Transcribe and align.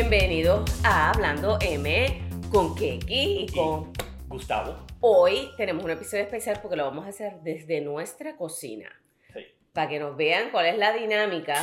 Bienvenidos 0.00 0.82
a 0.82 1.10
Hablando 1.10 1.58
M 1.60 2.22
con 2.50 2.74
Keki 2.74 3.44
y 3.44 3.46
con 3.54 3.92
Gustavo. 4.28 4.86
Hoy 5.00 5.50
tenemos 5.58 5.84
un 5.84 5.90
episodio 5.90 6.22
especial 6.22 6.58
porque 6.62 6.74
lo 6.74 6.84
vamos 6.84 7.04
a 7.04 7.10
hacer 7.10 7.34
desde 7.42 7.82
nuestra 7.82 8.34
cocina. 8.34 8.90
Sí. 9.34 9.40
Para 9.74 9.90
que 9.90 9.98
nos 9.98 10.16
vean 10.16 10.52
cuál 10.52 10.64
es 10.64 10.78
la 10.78 10.94
dinámica 10.94 11.62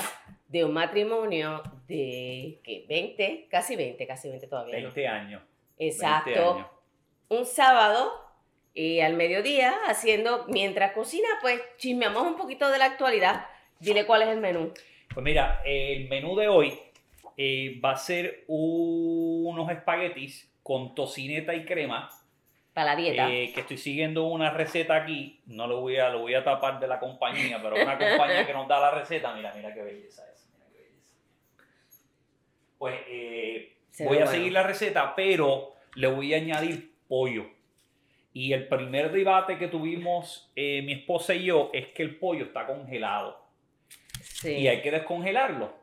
de 0.49 0.63
un 0.63 0.71
matrimonio 0.71 1.63
de 1.87 2.61
¿qué? 2.63 2.85
20, 2.87 3.47
casi 3.49 3.75
20, 3.75 4.05
casi 4.05 4.29
20 4.29 4.45
todavía. 4.45 4.75
¿no? 4.75 4.93
20 4.93 5.07
años. 5.07 5.41
Exacto. 5.79 6.29
20 6.29 6.43
años. 6.43 6.67
Un 7.29 7.45
sábado 7.47 8.11
y 8.75 8.99
al 8.99 9.15
mediodía 9.15 9.73
haciendo, 9.87 10.45
mientras 10.47 10.91
cocina, 10.91 11.27
pues 11.41 11.59
chismeamos 11.77 12.21
un 12.21 12.37
poquito 12.37 12.69
de 12.69 12.77
la 12.77 12.85
actualidad. 12.85 13.47
Dile 13.79 14.05
cuál 14.05 14.21
es 14.21 14.27
el 14.27 14.41
menú. 14.41 14.71
Pues 15.11 15.23
mira, 15.23 15.63
el 15.65 16.07
menú 16.07 16.35
de 16.35 16.47
hoy 16.47 16.79
eh, 17.37 17.79
va 17.83 17.91
a 17.91 17.97
ser 17.97 18.43
unos 18.47 19.69
espaguetis 19.69 20.51
con 20.63 20.95
tocineta 20.95 21.53
y 21.55 21.63
crema. 21.65 22.09
Para 22.73 22.93
la 22.93 22.95
dieta. 22.95 23.31
eh, 23.31 23.51
que 23.53 23.61
estoy 23.61 23.77
siguiendo 23.77 24.25
una 24.27 24.51
receta 24.51 24.95
aquí. 24.95 25.39
No 25.45 25.65
lo 25.65 25.81
voy 25.81 25.97
a, 25.97 26.09
lo 26.09 26.19
voy 26.19 26.33
a 26.35 26.43
tapar 26.43 26.79
de 26.79 26.87
la 26.87 26.99
compañía, 26.99 27.59
pero 27.61 27.75
una 27.75 27.97
compañía 27.97 28.45
que 28.45 28.53
nos 28.53 28.67
da 28.67 28.79
la 28.79 28.91
receta. 28.91 29.33
Mira, 29.33 29.53
mira 29.55 29.73
qué 29.73 29.81
belleza 29.81 30.23
es. 30.33 30.47
Mira 30.53 30.65
qué 30.71 30.83
belleza. 30.83 32.05
Pues 32.77 32.95
eh, 33.07 33.77
voy 33.99 34.17
a 34.17 34.25
bueno. 34.25 34.27
seguir 34.31 34.51
la 34.51 34.63
receta, 34.63 35.15
pero 35.15 35.73
le 35.95 36.07
voy 36.07 36.33
a 36.33 36.37
añadir 36.37 36.91
pollo. 37.07 37.47
Y 38.33 38.53
el 38.53 38.67
primer 38.67 39.11
debate 39.11 39.57
que 39.57 39.67
tuvimos 39.67 40.51
eh, 40.55 40.83
mi 40.83 40.93
esposa 40.93 41.33
y 41.33 41.45
yo 41.45 41.71
es 41.73 41.87
que 41.87 42.03
el 42.03 42.17
pollo 42.17 42.45
está 42.45 42.67
congelado. 42.67 43.45
Sí. 44.21 44.51
y 44.51 44.67
hay 44.67 44.81
que 44.83 44.91
descongelarlo. 44.91 45.73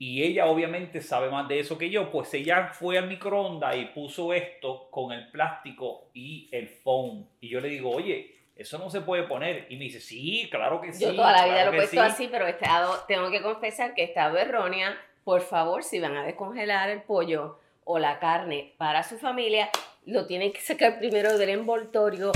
Y 0.00 0.22
ella 0.22 0.46
obviamente 0.46 1.00
sabe 1.00 1.28
más 1.28 1.48
de 1.48 1.58
eso 1.58 1.76
que 1.76 1.90
yo, 1.90 2.10
pues 2.12 2.32
ella 2.32 2.68
fue 2.72 2.98
al 2.98 3.08
microondas 3.08 3.76
y 3.76 3.86
puso 3.86 4.32
esto 4.32 4.88
con 4.90 5.12
el 5.12 5.28
plástico 5.30 6.10
y 6.14 6.48
el 6.52 6.68
foam. 6.68 7.26
Y 7.40 7.48
yo 7.48 7.60
le 7.60 7.68
digo, 7.68 7.90
oye, 7.90 8.36
eso 8.54 8.78
no 8.78 8.90
se 8.90 9.00
puede 9.00 9.24
poner. 9.24 9.66
Y 9.70 9.76
me 9.76 9.84
dice, 9.84 10.00
sí, 10.00 10.48
claro 10.50 10.80
que 10.80 10.92
sí. 10.92 11.04
Yo 11.04 11.14
toda 11.16 11.32
la 11.32 11.44
vida 11.44 11.54
claro 11.54 11.70
lo 11.72 11.76
he 11.76 11.80
puesto 11.80 11.96
sí". 11.96 11.98
así, 11.98 12.28
pero 12.30 12.46
he 12.46 12.50
estado- 12.50 13.04
tengo 13.08 13.30
que 13.30 13.42
confesar 13.42 13.94
que 13.94 14.02
he 14.02 14.04
estado 14.04 14.38
errónea. 14.38 14.96
Por 15.24 15.40
favor, 15.40 15.82
si 15.82 15.98
van 15.98 16.16
a 16.16 16.24
descongelar 16.24 16.90
el 16.90 17.02
pollo 17.02 17.58
o 17.84 17.98
la 17.98 18.20
carne 18.20 18.74
para 18.78 19.02
su 19.02 19.18
familia, 19.18 19.68
lo 20.06 20.26
tienen 20.26 20.52
que 20.52 20.60
sacar 20.60 20.98
primero 20.98 21.36
del 21.38 21.50
envoltorio 21.50 22.30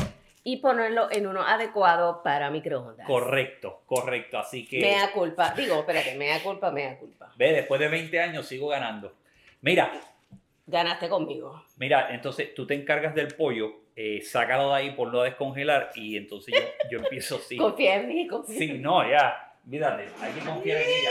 y 0.45 0.57
ponerlo 0.57 1.09
en 1.11 1.27
uno 1.27 1.43
adecuado 1.43 2.23
para 2.23 2.51
microondas. 2.51 3.07
Correcto, 3.07 3.83
correcto. 3.87 4.39
Así 4.39 4.67
que, 4.67 4.81
Mea 4.81 5.13
culpa. 5.13 5.55
Digo, 5.57 5.77
espérate, 5.81 6.17
mea 6.17 6.43
culpa, 6.43 6.71
mea 6.71 6.99
culpa. 6.99 7.33
ve, 7.37 7.53
después 7.53 7.81
de 7.81 7.89
20 7.89 8.21
años 8.21 8.47
sigo 8.47 8.69
ganando. 8.69 9.13
Mira, 9.61 9.93
Ganaste 10.67 11.09
conmigo. 11.09 11.65
mira, 11.77 12.15
entonces 12.15 12.55
tú 12.55 12.67
te 12.67 12.75
encargas 12.75 13.15
del 13.15 13.35
pollo, 13.35 13.81
eh, 13.97 14.21
sácalo 14.23 14.71
de 14.71 14.75
ahí, 14.77 14.91
ponlo 14.93 15.21
a 15.21 15.25
descongelar 15.25 15.91
y 15.97 16.17
entonces 16.17 16.55
yo, 16.55 16.61
yo 16.91 16.99
empiezo 17.05 17.37
así. 17.37 17.57
Confía 17.59 17.97
en 17.97 18.09
mí, 18.09 18.27
confía 18.27 18.55
en 18.55 18.61
Sí, 18.61 18.79
no, 18.79 19.09
ya, 19.09 19.55
olvídate, 19.67 20.09
hay 20.21 20.33
que 20.33 20.41
confiar 20.41 20.81
en 20.83 20.89
ella. 20.89 21.11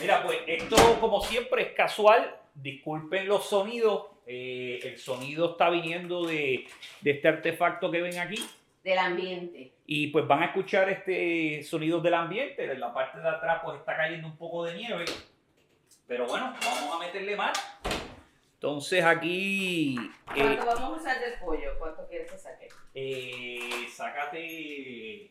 Mira, 0.00 0.22
pues 0.22 0.38
esto 0.46 0.76
como 1.00 1.20
siempre 1.20 1.62
es 1.62 1.72
casual, 1.72 2.34
disculpen 2.54 3.26
los 3.28 3.46
sonidos, 3.46 4.06
eh, 4.26 4.80
el 4.82 4.98
sonido 4.98 5.52
está 5.52 5.70
viniendo 5.70 6.24
de, 6.26 6.66
de 7.00 7.10
este 7.10 7.28
artefacto 7.28 7.90
que 7.90 8.00
ven 8.00 8.18
aquí 8.18 8.42
Del 8.84 8.98
ambiente. 8.98 9.72
y 9.86 10.08
pues 10.08 10.26
van 10.28 10.42
a 10.42 10.46
escuchar 10.46 10.88
este 10.90 11.62
sonido 11.62 12.00
del 12.00 12.14
ambiente, 12.14 12.70
en 12.70 12.78
la 12.78 12.92
parte 12.92 13.18
de 13.18 13.28
atrás 13.28 13.62
pues 13.64 13.78
está 13.80 13.96
cayendo 13.96 14.28
un 14.28 14.36
poco 14.36 14.64
de 14.64 14.74
nieve, 14.74 15.06
pero 16.06 16.26
bueno, 16.26 16.54
vamos 16.62 16.94
a 16.94 16.98
meterle 16.98 17.34
más. 17.34 17.52
Entonces 18.54 19.02
aquí, 19.04 19.96
eh, 20.36 20.40
¿Cuánto 20.42 20.66
vamos 20.66 20.82
a 20.98 21.00
usar 21.00 21.18
del 21.20 21.38
pollo? 21.40 21.78
¿Cuánto 21.78 22.06
quieres 22.08 22.30
que 22.30 22.38
saque? 22.38 22.68
eh, 22.94 23.86
sácate, 23.90 25.30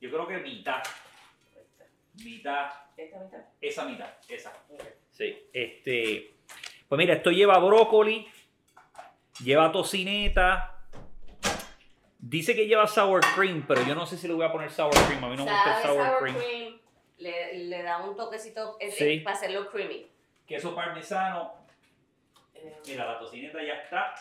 yo 0.00 0.10
creo 0.10 0.26
que 0.26 0.38
mitad, 0.38 0.82
mitad. 2.24 2.70
¿Esta 2.96 3.20
mitad? 3.20 3.38
Esa 3.60 3.84
mitad, 3.84 4.08
esa. 4.28 4.52
Sí. 5.10 5.36
Este, 5.52 6.34
pues 6.88 6.98
mira, 6.98 7.14
esto 7.14 7.30
lleva 7.30 7.58
brócoli, 7.58 8.26
lleva 9.44 9.70
tocineta. 9.70 10.72
Dice 12.28 12.56
que 12.56 12.66
lleva 12.66 12.86
sour 12.88 13.20
cream, 13.36 13.64
pero 13.68 13.82
yo 13.84 13.94
no 13.94 14.04
sé 14.04 14.16
si 14.18 14.26
le 14.26 14.34
voy 14.34 14.44
a 14.44 14.50
poner 14.50 14.70
sour 14.70 14.92
cream. 15.06 15.22
A 15.22 15.28
mí 15.28 15.36
no 15.36 15.44
me 15.44 15.52
gusta 15.52 15.76
el 15.76 15.82
Sabe, 15.82 15.94
sour, 15.96 16.18
cream. 16.18 16.80
Le, 17.18 17.54
le 17.66 17.82
da 17.82 17.98
un 17.98 18.16
toquecito 18.16 18.76
eh, 18.80 18.90
Sí. 18.90 19.20
para 19.20 19.36
hacerlo 19.36 19.70
creamy. 19.70 20.10
Queso 20.46 20.74
parmesano. 20.74 21.52
Eh, 22.54 22.76
Mira, 22.86 23.04
la 23.06 23.18
tocineta 23.18 23.62
ya 23.62 23.74
está. 23.74 24.14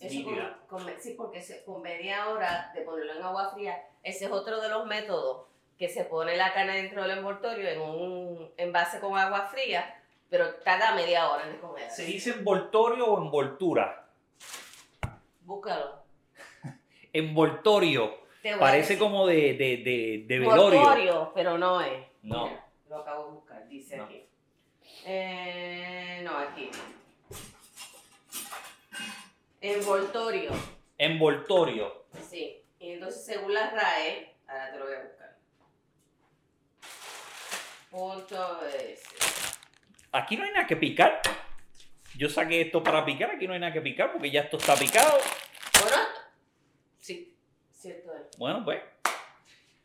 Eso 0.00 0.24
con, 0.68 0.84
con- 0.84 1.00
sí, 1.00 1.14
porque 1.18 1.42
se- 1.42 1.64
con 1.64 1.82
media 1.82 2.28
hora 2.28 2.70
de 2.74 2.80
ponerlo 2.82 3.12
en 3.14 3.22
agua 3.22 3.50
fría, 3.52 3.82
ese 4.02 4.24
es 4.26 4.30
otro 4.30 4.60
de 4.60 4.68
los 4.68 4.86
métodos 4.86 5.46
que 5.78 5.88
se 5.88 6.04
pone 6.04 6.36
la 6.36 6.52
carne 6.54 6.76
dentro 6.76 7.02
del 7.02 7.18
envoltorio 7.18 7.68
en 7.68 7.80
un 7.80 8.52
envase 8.56 9.00
con 9.00 9.18
agua 9.18 9.48
fría, 9.48 10.00
pero 10.30 10.54
tarda 10.56 10.94
media 10.94 11.28
hora 11.30 11.44
en 11.44 11.52
descongelar. 11.52 11.90
¿Se 11.90 12.04
dice 12.04 12.30
envoltorio 12.30 13.06
o 13.06 13.22
envoltura? 13.22 14.06
Búscalo. 15.42 15.97
Envoltorio. 17.12 18.18
Parece 18.58 18.98
como 18.98 19.26
de, 19.26 19.54
de, 19.54 19.76
de, 19.78 20.24
de 20.26 20.38
velorio. 20.38 20.80
Mortorio, 20.80 21.32
pero 21.34 21.58
no 21.58 21.80
es. 21.80 22.06
No. 22.22 22.46
Mira, 22.46 22.64
lo 22.88 22.96
acabo 22.98 23.24
de 23.26 23.30
buscar, 23.32 23.68
dice 23.68 23.96
No. 23.96 24.04
aquí. 24.04 24.22
Eh, 25.04 26.20
no, 26.24 26.36
aquí. 26.38 26.70
Envoltorio, 29.60 30.50
Envoltorio. 30.98 32.04
sí. 32.30 32.62
Y 32.80 32.92
entonces, 32.92 33.26
según 33.26 33.52
la 33.54 33.70
RAE, 33.70 34.34
ahora 34.46 34.70
te 34.72 34.78
lo 34.78 34.84
voy 34.86 34.94
a 34.94 35.00
buscar. 35.02 35.36
Punto 37.90 38.60
S. 38.68 39.02
Aquí 40.12 40.36
no 40.36 40.44
hay 40.44 40.52
nada 40.52 40.66
que 40.66 40.76
picar. 40.76 41.20
Yo 42.16 42.28
saqué 42.28 42.60
esto 42.60 42.82
para 42.82 43.04
picar, 43.04 43.32
aquí 43.32 43.48
no 43.48 43.54
hay 43.54 43.58
nada 43.60 43.72
que 43.72 43.80
picar 43.80 44.12
porque 44.12 44.30
ya 44.30 44.42
esto 44.42 44.58
está 44.58 44.76
picado. 44.76 45.18
Bueno, 45.80 45.96
cierto 47.88 48.14
es. 48.14 48.38
Bueno, 48.38 48.64
pues. 48.64 48.80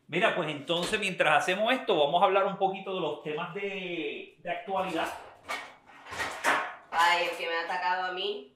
Mira, 0.08 0.34
pues 0.36 0.50
entonces 0.50 1.00
mientras 1.00 1.38
hacemos 1.38 1.72
esto, 1.72 1.98
vamos 1.98 2.20
a 2.22 2.26
hablar 2.26 2.46
un 2.46 2.58
poquito 2.58 2.94
de 2.94 3.00
los 3.00 3.22
temas 3.22 3.54
de, 3.54 4.36
de 4.38 4.50
actualidad. 4.50 5.08
Ay, 6.90 7.28
el 7.30 7.36
que 7.36 7.46
me 7.46 7.54
ha 7.54 7.64
atacado 7.64 8.10
a 8.10 8.12
mí 8.12 8.52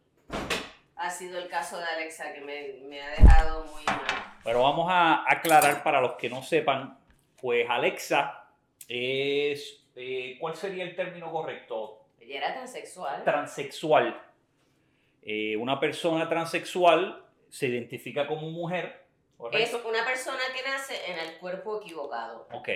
ha 0.96 1.10
sido 1.10 1.38
el 1.38 1.48
caso 1.48 1.78
de 1.78 1.84
Alexa, 1.84 2.32
que 2.34 2.40
me, 2.40 2.86
me 2.86 3.00
ha 3.02 3.10
dejado 3.10 3.64
muy 3.64 3.82
mal. 3.84 4.00
Pero 4.44 4.62
vamos 4.62 4.86
a 4.90 5.24
aclarar 5.26 5.82
para 5.82 6.00
los 6.00 6.12
que 6.14 6.28
no 6.28 6.42
sepan, 6.42 6.98
pues 7.40 7.68
Alexa 7.68 8.44
es, 8.86 9.86
eh, 9.96 10.36
¿cuál 10.38 10.54
sería 10.54 10.84
el 10.84 10.94
término 10.94 11.32
correcto? 11.32 12.04
Ella 12.20 12.38
era 12.38 12.54
transexual. 12.54 13.24
Transexual. 13.24 14.22
Eh, 15.22 15.56
una 15.56 15.80
persona 15.80 16.28
transexual 16.28 17.24
se 17.48 17.68
identifica 17.68 18.26
como 18.26 18.50
mujer, 18.50 18.97
Es 19.52 19.72
una 19.72 20.04
persona 20.04 20.42
que 20.54 20.62
nace 20.62 21.10
en 21.10 21.18
el 21.18 21.38
cuerpo 21.38 21.80
equivocado. 21.80 22.48
Ok. 22.52 22.68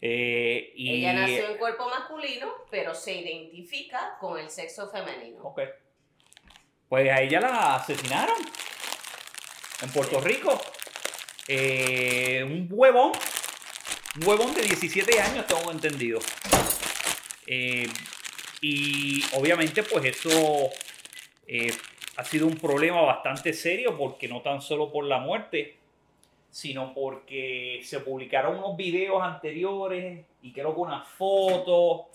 Eh, 0.00 0.72
y, 0.76 0.98
Ella 0.98 1.12
nació 1.12 1.50
en 1.50 1.58
cuerpo 1.58 1.88
masculino, 1.88 2.52
pero 2.70 2.94
se 2.94 3.14
identifica 3.14 4.16
con 4.20 4.38
el 4.38 4.48
sexo 4.48 4.88
femenino. 4.90 5.42
Ok. 5.42 5.60
Pues 6.88 7.10
a 7.10 7.20
ella 7.20 7.40
la 7.40 7.74
asesinaron 7.74 8.36
en 9.82 9.90
Puerto 9.90 10.20
Rico. 10.20 10.60
Eh, 11.48 12.42
un 12.44 12.68
huevón, 12.70 13.12
un 14.16 14.26
huevón 14.26 14.54
de 14.54 14.62
17 14.62 15.20
años, 15.20 15.46
tengo 15.46 15.70
entendido. 15.70 16.20
Eh, 17.46 17.88
y 18.60 19.24
obviamente 19.32 19.82
pues 19.82 20.04
eso 20.04 20.70
eh, 21.46 21.72
ha 22.18 22.24
sido 22.24 22.48
un 22.48 22.56
problema 22.56 23.00
bastante 23.02 23.52
serio 23.52 23.96
porque 23.96 24.26
no 24.26 24.42
tan 24.42 24.60
solo 24.60 24.90
por 24.90 25.04
la 25.04 25.18
muerte, 25.18 25.76
sino 26.50 26.92
porque 26.92 27.80
se 27.84 28.00
publicaron 28.00 28.58
unos 28.58 28.76
videos 28.76 29.22
anteriores 29.22 30.26
y 30.42 30.52
creo 30.52 30.74
que 30.74 30.80
unas 30.80 31.06
fotos 31.06 32.06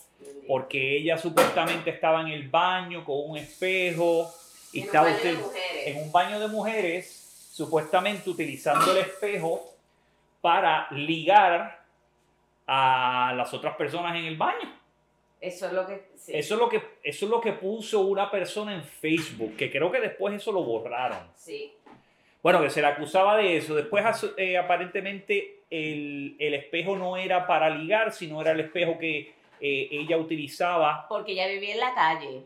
porque 0.46 0.98
ella 0.98 1.18
supuestamente 1.18 1.90
estaba 1.90 2.20
en 2.20 2.28
el 2.28 2.50
baño 2.50 3.06
con 3.06 3.16
un 3.30 3.38
espejo 3.38 4.30
y 4.74 4.80
En 4.80 4.86
estaba 4.88 5.10
usted 5.10 5.38
en 5.86 6.04
un 6.04 6.12
baño 6.12 6.38
de 6.38 6.50
mujeres, 6.50 7.50
supuestamente 7.54 8.30
utilizando 8.30 8.92
el 8.92 8.98
espejo 8.98 9.74
para 10.42 10.88
ligar 10.92 11.82
a 12.68 13.34
las 13.38 13.54
otras 13.54 13.78
personas 13.78 14.18
en 14.18 14.26
el 14.26 14.36
baño. 14.36 14.83
Eso 15.46 15.68
es 15.68 15.74
lo 15.74 15.86
que. 15.86 16.06
sí. 16.16 16.32
Eso 16.36 16.54
es 16.56 16.60
lo 16.60 16.70
que 16.70 16.78
eso 17.04 17.26
es 17.26 17.30
lo 17.32 17.42
que 17.42 17.52
puso 17.54 18.00
una 18.02 18.32
persona 18.32 18.74
en 18.74 18.84
Facebook, 18.84 19.58
que 19.58 19.70
creo 19.70 19.92
que 19.92 20.00
después 20.00 20.34
eso 20.34 20.52
lo 20.54 20.64
borraron. 20.64 21.20
Sí. 21.36 21.74
Bueno, 22.42 22.62
que 22.62 22.70
se 22.70 22.82
le 22.82 22.88
acusaba 22.88 23.38
de 23.38 23.58
eso. 23.58 23.76
Después, 23.76 24.04
eh, 24.38 24.58
aparentemente, 24.58 25.60
el, 25.70 26.36
el 26.40 26.54
espejo 26.54 26.96
no 26.98 27.18
era 27.18 27.46
para 27.48 27.70
ligar, 27.70 28.12
sino 28.14 28.42
era 28.42 28.52
el 28.52 28.60
espejo 28.62 28.98
que 28.98 29.34
eh, 29.62 29.88
ella 29.92 30.18
utilizaba, 30.18 31.06
Porque 31.10 31.34
ella 31.34 31.48
vivía 31.48 31.74
en 31.74 31.80
la 31.80 31.94
calle. 31.94 32.42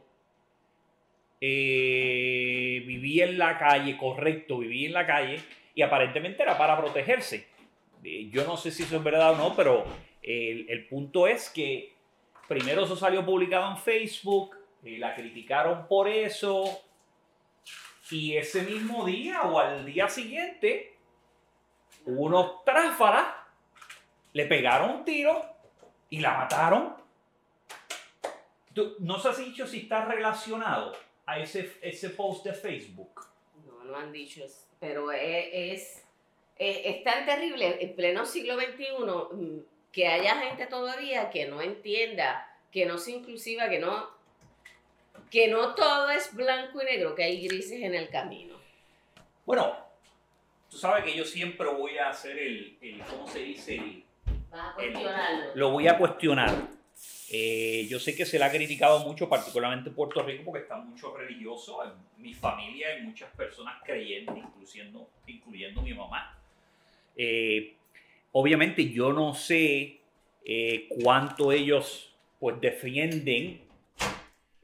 eh, 1.41 2.83
vivía 2.85 3.25
en 3.25 3.37
la 3.37 3.57
calle, 3.57 3.97
correcto, 3.97 4.59
vivía 4.59 4.87
en 4.87 4.93
la 4.93 5.05
calle, 5.05 5.39
y 5.75 5.81
aparentemente 5.81 6.43
era 6.43 6.57
para 6.57 6.77
protegerse. 6.79 7.45
Yo 8.31 8.45
no 8.45 8.57
sé 8.57 8.71
si 8.71 8.83
eso 8.83 8.97
es 8.97 9.03
verdad 9.03 9.33
o 9.33 9.37
no, 9.37 9.55
pero 9.55 9.83
el, 10.21 10.65
el 10.69 10.87
punto 10.87 11.27
es 11.27 11.49
que 11.49 11.93
primero 12.47 12.83
eso 12.85 12.95
salió 12.95 13.25
publicado 13.25 13.69
en 13.71 13.77
Facebook, 13.77 14.55
eh, 14.83 14.97
la 14.97 15.13
criticaron 15.15 15.87
por 15.87 16.07
eso, 16.07 16.63
y 18.09 18.37
ese 18.37 18.63
mismo 18.63 19.05
día 19.05 19.41
o 19.43 19.59
al 19.59 19.85
día 19.85 20.07
siguiente, 20.07 20.95
unos 22.05 22.63
tráfalas 22.63 23.27
le 24.33 24.45
pegaron 24.45 24.91
un 24.91 25.05
tiro 25.05 25.41
y 26.09 26.19
la 26.19 26.37
mataron. 26.37 26.95
No 28.99 29.19
se 29.19 29.27
ha 29.29 29.33
dicho 29.33 29.65
si 29.65 29.79
está 29.81 30.05
relacionado 30.05 30.93
a 31.25 31.39
ese, 31.39 31.73
ese 31.81 32.11
post 32.11 32.45
de 32.45 32.53
Facebook. 32.53 33.25
No, 33.65 33.83
no 33.83 33.97
han 33.97 34.11
dicho. 34.11 34.43
Pero 34.79 35.11
es, 35.11 35.21
es, 35.51 36.05
es- 36.57 36.81
es 36.85 37.03
tan 37.03 37.25
terrible 37.25 37.83
en 37.83 37.95
pleno 37.95 38.25
siglo 38.25 38.55
XXI 38.55 38.85
que 39.97 40.07
haya 40.07 40.35
gente 40.41 40.67
todavía 40.67 41.31
que 41.31 41.47
no 41.47 41.59
entienda, 41.59 42.47
que 42.71 42.85
no 42.85 42.99
sea 42.99 43.15
inclusiva, 43.15 43.67
que 43.67 43.79
no, 43.79 44.07
que 45.31 45.47
no 45.47 45.73
todo 45.73 46.11
es 46.11 46.35
blanco 46.35 46.79
y 46.83 46.85
negro, 46.85 47.15
que 47.15 47.23
hay 47.23 47.47
grises 47.47 47.81
en 47.81 47.95
el 47.95 48.07
camino. 48.09 48.55
Bueno, 49.43 49.75
tú 50.69 50.77
sabes 50.77 51.03
que 51.03 51.15
yo 51.17 51.25
siempre 51.25 51.65
voy 51.69 51.97
a 51.97 52.09
hacer 52.09 52.37
el, 52.37 52.77
el 52.79 52.99
¿cómo 53.09 53.27
se 53.27 53.39
dice? 53.39 53.75
El- 53.77 54.03
Vas 54.51 54.69
a 54.69 54.75
cuestionarlo. 54.75 55.55
lo 55.55 55.71
voy 55.71 55.87
a 55.87 55.97
cuestionar. 55.97 56.53
Eh, 57.31 57.87
yo 57.89 57.99
sé 57.99 58.15
que 58.15 58.27
se 58.27 58.37
le 58.37 58.45
ha 58.45 58.51
criticado 58.51 58.99
mucho, 58.99 59.27
particularmente 59.27 59.89
en 59.89 59.95
Puerto 59.95 60.21
Rico, 60.21 60.43
porque 60.45 60.59
está 60.61 60.77
mucho 60.77 61.17
religioso. 61.17 61.83
En 61.83 62.21
mi 62.21 62.35
familia 62.35 62.89
hay 62.89 63.01
muchas 63.01 63.31
personas 63.31 63.81
creyentes, 63.83 64.37
incluyendo, 64.37 65.09
incluyendo 65.25 65.81
mi 65.81 65.95
mamá. 65.95 66.37
Eh, 67.15 67.76
obviamente 68.31 68.89
yo 68.89 69.13
no 69.13 69.33
sé 69.33 70.01
eh, 70.45 70.87
cuánto 71.01 71.51
ellos 71.51 72.15
pues 72.39 72.59
defienden 72.61 73.61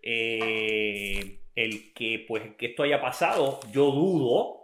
eh, 0.01 1.39
el 1.55 1.93
que 1.93 2.25
pues 2.27 2.43
que 2.57 2.67
esto 2.67 2.83
haya 2.83 3.01
pasado. 3.01 3.59
Yo 3.71 3.85
dudo 3.91 4.59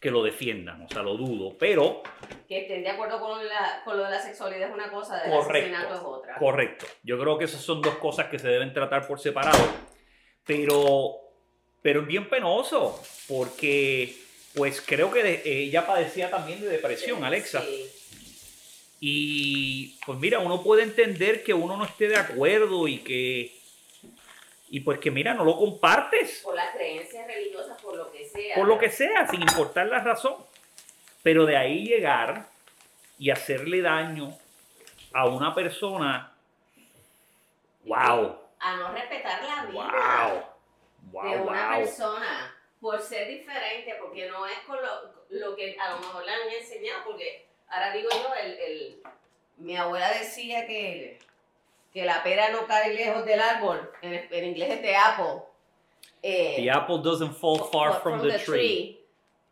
que 0.00 0.10
lo 0.10 0.22
defiendan, 0.24 0.82
o 0.82 0.88
sea, 0.88 1.02
lo 1.02 1.16
dudo, 1.16 1.56
pero 1.58 2.02
Que 2.48 2.62
estén 2.62 2.82
de 2.82 2.88
acuerdo 2.90 3.20
con, 3.20 3.46
la, 3.46 3.82
con 3.84 3.96
lo 3.96 4.02
de 4.04 4.10
la 4.10 4.20
sexualidad 4.20 4.68
es 4.70 4.74
una 4.74 4.90
cosa, 4.90 5.22
del 5.22 5.30
Correcto. 5.30 5.52
asesinato 5.76 5.94
es 5.94 6.00
otra. 6.04 6.38
Correcto. 6.38 6.86
Yo 7.04 7.18
creo 7.20 7.38
que 7.38 7.44
esas 7.44 7.60
son 7.60 7.80
dos 7.80 7.96
cosas 7.98 8.26
que 8.26 8.38
se 8.40 8.48
deben 8.48 8.72
tratar 8.72 9.06
por 9.06 9.20
separado. 9.20 9.58
Pero, 10.44 11.14
pero 11.82 12.00
es 12.00 12.06
bien 12.08 12.28
penoso, 12.28 13.00
porque 13.28 14.12
pues 14.56 14.80
creo 14.80 15.12
que 15.12 15.22
de- 15.22 15.42
ella 15.44 15.86
padecía 15.86 16.28
también 16.30 16.60
de 16.60 16.66
depresión, 16.68 17.22
Alexa. 17.22 17.60
Sí. 17.60 17.86
Y 19.04 19.98
pues 20.06 20.16
mira, 20.20 20.38
uno 20.38 20.62
puede 20.62 20.84
entender 20.84 21.42
que 21.42 21.52
uno 21.52 21.76
no 21.76 21.84
esté 21.84 22.06
de 22.06 22.16
acuerdo 22.16 22.86
y 22.86 22.98
que, 22.98 23.52
y 24.68 24.78
pues 24.78 25.00
que 25.00 25.10
mira, 25.10 25.34
no 25.34 25.44
lo 25.44 25.56
compartes. 25.56 26.38
Por 26.44 26.54
las 26.54 26.72
creencias 26.72 27.26
religiosas, 27.26 27.82
por 27.82 27.96
lo 27.96 28.12
que 28.12 28.24
sea. 28.28 28.54
por 28.54 28.68
lo 28.68 28.78
que 28.78 28.90
sea, 28.90 29.26
sin 29.26 29.42
importar 29.42 29.86
la 29.86 29.98
razón. 29.98 30.36
Pero 31.24 31.46
de 31.46 31.56
ahí 31.56 31.84
llegar 31.84 32.46
y 33.18 33.30
hacerle 33.30 33.82
daño 33.82 34.38
a 35.12 35.26
una 35.26 35.52
persona, 35.52 36.32
wow, 37.84 38.38
A 38.60 38.76
no 38.76 38.92
respetar 38.92 39.42
la 39.42 39.64
vida. 39.64 40.52
wow, 41.10 41.22
de 41.22 41.38
wow, 41.38 41.48
una 41.48 41.70
wow. 41.70 41.78
persona 41.80 42.56
por 42.80 43.02
ser 43.02 43.26
diferente, 43.26 43.96
porque 44.00 44.28
no 44.28 44.46
es 44.46 44.60
con 44.60 44.76
lo, 44.80 45.26
lo 45.28 45.56
que 45.56 45.76
a 45.76 45.90
lo 45.90 45.98
mejor 45.98 46.24
le 46.24 46.30
han 46.30 46.48
enseñado, 46.50 47.02
porque 47.04 47.51
ahora 47.72 47.92
digo 47.92 48.08
yo, 48.10 48.34
el, 48.42 48.50
el- 48.52 49.02
mi 49.56 49.76
abuela 49.76 50.10
decía 50.12 50.66
que, 50.66 51.18
que 51.92 52.04
la 52.04 52.22
pera 52.22 52.50
no 52.50 52.66
cae 52.66 52.94
lejos 52.94 53.24
del 53.24 53.40
árbol, 53.40 53.90
en, 54.02 54.26
en 54.30 54.44
inglés 54.44 54.70
es 54.70 54.82
de 54.82 54.96
apple. 54.96 55.42
Eh, 56.22 56.56
The 56.56 56.70
apple 56.70 56.98
doesn't 57.02 57.34
fall 57.34 57.58
far 57.70 58.00
from 58.02 58.22
the 58.22 58.38
tree. 58.38 58.98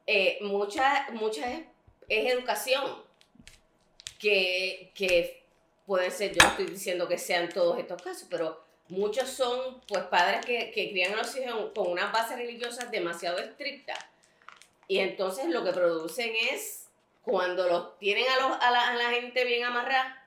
Eh, 0.06 0.38
mucha, 0.40 1.06
mucha 1.12 1.50
es, 1.52 1.61
es 2.08 2.32
educación 2.32 3.02
que, 4.19 4.90
que 4.94 5.43
pueden 5.87 6.11
ser, 6.11 6.32
yo 6.32 6.38
no 6.43 6.49
estoy 6.50 6.67
diciendo 6.67 7.08
que 7.08 7.19
sean 7.19 7.49
todos 7.49 7.78
estos 7.78 8.00
casos, 8.02 8.26
pero 8.31 8.62
muchos 8.88 9.28
son 9.28 9.81
pues 9.87 10.05
padres 10.05 10.44
que, 10.44 10.70
que 10.72 10.90
crían 10.90 11.14
a 11.14 11.19
los 11.19 11.37
hijos 11.37 11.70
con 11.75 11.88
unas 11.93 12.12
bases 12.12 12.37
religiosas 12.37 12.90
demasiado 12.90 13.38
estrictas. 13.38 13.99
Y 14.88 14.99
entonces 14.99 15.46
lo 15.46 15.62
que 15.64 15.72
producen 15.72 16.32
es, 16.52 16.80
cuando 17.22 17.67
los 17.69 17.99
tienen 17.99 18.25
a, 18.28 18.37
los, 18.49 18.58
a, 18.61 18.70
la, 18.70 18.88
a 18.88 18.94
la 18.94 19.11
gente 19.11 19.44
bien 19.44 19.64
amarrada, 19.64 20.25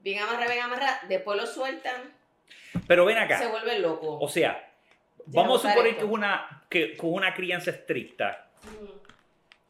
bien 0.00 0.20
amarrada, 0.20 0.52
bien 0.52 0.64
amarrada, 0.64 1.00
después 1.08 1.40
los 1.40 1.52
sueltan, 1.52 2.12
Pero 2.86 3.04
ven 3.04 3.16
se 3.16 3.22
acá, 3.22 3.48
vuelven 3.48 3.82
locos. 3.82 4.18
o 4.20 4.28
sea, 4.28 4.70
Ya 5.26 5.40
vamos 5.42 5.64
a 5.64 5.70
suponer 5.70 5.92
esto. 5.92 6.00
que, 6.00 6.06
es 6.06 6.12
una, 6.12 6.64
que 6.68 6.96
con 6.96 7.12
una 7.14 7.34
crianza 7.34 7.70
estricta, 7.70 8.48
Ujú. 8.64 9.00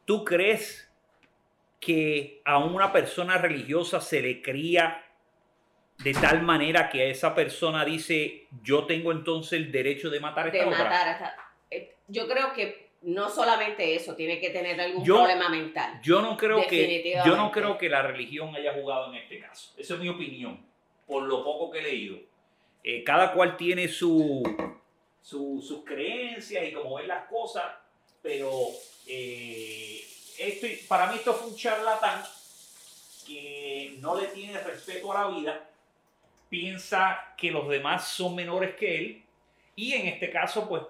¿tú 0.04 0.24
crees 0.24 0.90
que 1.80 2.42
a 2.44 2.58
una 2.58 2.92
persona 2.92 3.38
religiosa 3.38 4.00
se 4.00 4.20
le 4.20 4.42
cría 4.42 5.04
de 5.98 6.12
tal 6.12 6.42
manera 6.42 6.88
que 6.90 7.02
a 7.02 7.04
esa 7.06 7.34
persona 7.34 7.84
dice, 7.84 8.46
yo 8.62 8.84
tengo 8.86 9.10
entonces 9.12 9.54
el 9.60 9.70
derecho 9.72 10.10
de 10.10 10.20
matar 10.20 10.46
a 10.46 10.48
esta 10.48 10.58
de 10.64 10.66
otra? 10.66 10.84
matar 10.84 11.08
hasta- 11.08 11.36
eh, 11.70 11.94
Yo 12.08 12.28
creo 12.28 12.52
que 12.52 12.87
no 13.02 13.30
solamente 13.30 13.94
eso, 13.94 14.14
tiene 14.16 14.40
que 14.40 14.50
tener 14.50 14.80
algún 14.80 15.04
Yo- 15.04 15.16
problema 15.16 15.48
mental. 15.48 16.00
Yo 16.02 16.20
no 16.20 16.36
creo 16.36 16.66
que 16.66 17.14
yo 17.24 17.36
no 17.36 17.50
creo 17.50 17.78
que 17.78 17.88
la 17.88 18.02
religión 18.02 18.54
haya 18.56 18.74
jugado 18.74 19.12
en 19.12 19.20
este 19.22 19.38
caso. 19.40 19.72
Esa 19.76 19.94
es 19.94 20.00
mi 20.00 20.08
opinión, 20.08 20.60
por 21.06 21.22
lo 21.22 21.44
poco 21.44 21.70
que 21.70 21.78
he 21.78 21.82
leído. 21.82 22.18
Eh, 22.84 23.02
cada 23.04 23.32
cual 23.32 23.56
tiene 23.56 23.86
su, 23.88 24.42
su- 25.22 25.62
sus 25.66 25.84
creencias 25.84 26.66
y 26.66 26.72
cómo 26.72 26.96
ven 26.96 27.08
las 27.08 27.26
cosas, 27.28 27.64
pero 28.22 28.50
eh, 29.06 30.00
esto, 30.38 30.66
para 30.88 31.06
mí 31.10 31.16
esto 31.16 31.34
fue 31.34 31.48
un 31.50 31.56
charlatán 31.56 32.22
que 33.26 33.96
no 34.00 34.18
le 34.18 34.26
tiene 34.28 34.58
respeto 34.60 35.12
a 35.12 35.22
la 35.30 35.36
vida, 35.38 35.70
piensa 36.48 37.34
que 37.36 37.50
los 37.50 37.68
demás 37.68 38.08
son 38.08 38.34
menores 38.34 38.74
que 38.76 38.96
él 38.96 39.22
y 39.76 39.92
en 39.92 40.06
este 40.08 40.30
caso 40.30 40.68
pues 40.68 40.82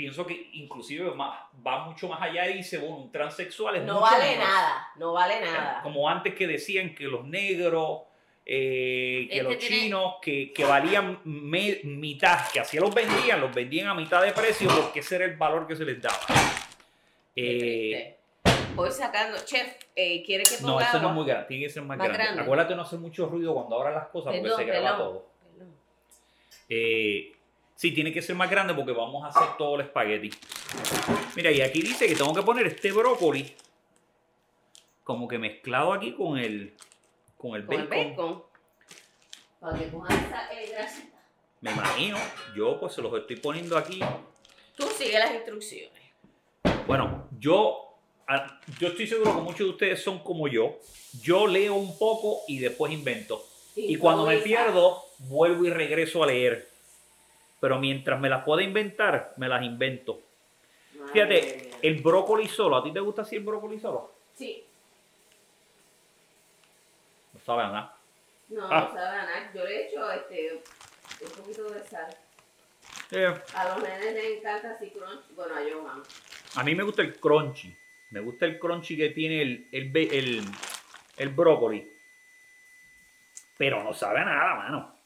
pienso 0.00 0.26
que 0.26 0.48
inclusive 0.54 1.10
más- 1.10 1.38
va 1.66 1.84
mucho 1.84 2.08
más 2.08 2.22
allá 2.22 2.48
y 2.48 2.54
dice, 2.58 2.78
bueno, 2.78 2.96
un 2.96 3.12
transexual 3.12 3.76
es 3.76 3.82
No 3.82 4.00
vale 4.00 4.30
menos. 4.30 4.44
nada, 4.48 4.88
no 4.96 5.12
vale 5.12 5.40
nada. 5.42 5.80
Como 5.82 6.08
antes 6.08 6.34
que 6.34 6.46
decían 6.46 6.94
que 6.94 7.04
los 7.04 7.26
negros, 7.26 8.00
eh, 8.46 9.26
que 9.28 9.36
Este 9.36 9.42
los 9.42 9.58
tiene- 9.58 9.76
chinos, 9.76 10.14
que, 10.22 10.52
que 10.54 10.64
valían 10.64 11.20
me- 11.24 11.80
mitad, 11.84 12.48
que 12.50 12.60
así 12.60 12.78
los 12.78 12.94
vendían, 12.94 13.42
los 13.42 13.54
vendían 13.54 13.88
a 13.88 13.94
mitad 13.94 14.22
de 14.22 14.32
precio 14.32 14.70
porque 14.74 15.00
ese 15.00 15.16
era 15.16 15.26
el 15.26 15.36
valor 15.36 15.66
que 15.66 15.76
se 15.76 15.84
les 15.84 16.00
daba. 16.00 16.18
Eh. 17.36 18.16
Voy 18.74 18.90
sacando, 18.90 19.36
chef, 19.44 19.74
eh, 19.94 20.22
¿quiere 20.24 20.44
que 20.44 20.56
ponga 20.62 20.72
no, 20.72 20.80
eso 20.80 20.98
no 21.00 21.08
es 21.08 21.14
muy 21.14 21.26
grande, 21.26 21.46
tiene 21.48 21.64
que 21.64 21.70
ser 21.70 21.82
más, 21.82 21.98
Más 21.98 22.06
grande. 22.08 22.24
grande. 22.24 22.42
Acuérdate 22.42 22.74
no 22.74 22.82
hacer 22.82 22.98
mucho 22.98 23.26
ruido 23.26 23.52
cuando 23.52 23.76
abras 23.76 23.94
las 23.94 24.06
cosas 24.08 24.32
porque 24.32 24.40
Perdón, 24.42 24.58
se 24.58 24.64
graba 24.64 24.96
perdón. 24.96 24.98
todo. 25.12 25.26
Perdón. 25.52 25.74
Eh, 26.70 27.32
sí, 27.80 27.92
tiene 27.92 28.12
que 28.12 28.20
ser 28.20 28.36
más 28.36 28.50
grande 28.50 28.74
porque 28.74 28.92
vamos 28.92 29.24
a 29.24 29.28
hacer 29.28 29.56
todo 29.56 29.76
el 29.76 29.80
espagueti. 29.86 30.30
Mira, 31.34 31.50
y 31.50 31.62
aquí 31.62 31.80
dice 31.80 32.06
que 32.06 32.14
tengo 32.14 32.34
que 32.34 32.42
poner 32.42 32.66
este 32.66 32.92
brócoli 32.92 33.54
como 35.02 35.26
que 35.26 35.38
mezclado 35.38 35.94
aquí 35.94 36.12
con 36.12 36.36
el, 36.36 36.76
con 37.38 37.54
el 37.54 37.64
Con 37.64 37.80
el 37.80 37.86
bacon. 37.86 38.10
bacon. 38.10 38.42
Para 39.60 39.78
que 39.78 39.88
coja 39.88 40.14
esa 40.14 40.52
eh, 40.52 40.68
grasita. 40.68 41.18
Me 41.62 41.70
imagino. 41.70 42.18
Yo 42.54 42.78
pues 42.78 42.92
se 42.92 43.00
los 43.00 43.14
estoy 43.18 43.36
poniendo 43.36 43.78
aquí. 43.78 43.98
Tú 44.76 44.86
sigue 44.98 45.18
las 45.18 45.32
instrucciones. 45.32 46.02
Bueno, 46.86 47.28
yo, 47.38 47.96
yo 48.78 48.88
estoy 48.88 49.06
seguro 49.06 49.36
que 49.36 49.40
muchos 49.40 49.60
de 49.60 49.70
ustedes 49.70 50.02
son 50.02 50.18
como 50.18 50.48
yo. 50.48 50.78
Yo 51.22 51.46
leo 51.46 51.76
un 51.76 51.98
poco 51.98 52.42
y 52.46 52.58
después 52.58 52.92
invento. 52.92 53.42
Y 53.74 53.96
cuando 53.96 54.26
me 54.26 54.36
pierdo, 54.38 55.02
vuelvo 55.18 55.64
y 55.64 55.70
regreso 55.70 56.22
a 56.22 56.26
leer. 56.26 56.69
Pero 57.60 57.78
mientras 57.78 58.18
me 58.20 58.28
las 58.28 58.42
pueda 58.44 58.62
inventar, 58.62 59.34
me 59.36 59.48
las 59.48 59.62
invento. 59.62 60.20
Madre 60.98 61.12
Fíjate, 61.12 61.62
mía. 61.68 61.76
el 61.82 62.02
brócoli 62.02 62.48
solo, 62.48 62.76
¿a 62.76 62.82
ti 62.82 62.92
te 62.92 63.00
gusta 63.00 63.22
así 63.22 63.36
el 63.36 63.42
brócoli 63.44 63.78
solo? 63.78 64.12
Sí, 64.34 64.64
No 67.34 67.40
sabe 67.40 67.62
a 67.62 67.66
nada. 67.68 67.96
no, 68.48 68.66
Ah. 68.70 68.80
no 68.92 68.94
sabe 68.94 69.18
a 69.18 69.24
nada. 69.24 69.50
Yo 69.54 69.64
le 69.64 69.76
he 69.76 69.88
hecho 69.88 70.10
este, 70.12 70.62
un 71.24 71.30
poquito 71.30 71.70
de 71.70 71.82
sal. 71.84 72.16
Eh, 73.12 73.34
A 73.54 73.68
los 73.68 73.82
nenes 73.82 74.14
les 74.14 74.38
encanta 74.38 74.70
así 74.72 74.90
crunch. 74.90 75.24
Bueno, 75.34 75.54
a 75.54 75.58
Johan. 75.60 76.02
a 76.56 76.64
mí 76.64 76.74
me 76.74 76.82
gusta 76.82 77.02
el 77.02 77.18
crunchy. 77.18 77.76
Me 78.10 78.20
gusta 78.20 78.46
el 78.46 78.58
crunchy 78.58 78.96
que 78.96 79.10
tiene 79.10 79.42
el, 79.42 79.68
el, 79.72 79.96
el, 79.96 80.42
el 81.16 81.28
brócoli. 81.28 81.92
Pero 83.56 83.82
no 83.84 83.92
sabe 83.94 84.20
a 84.20 84.24
nada, 84.24 84.54
mano. 84.54 84.99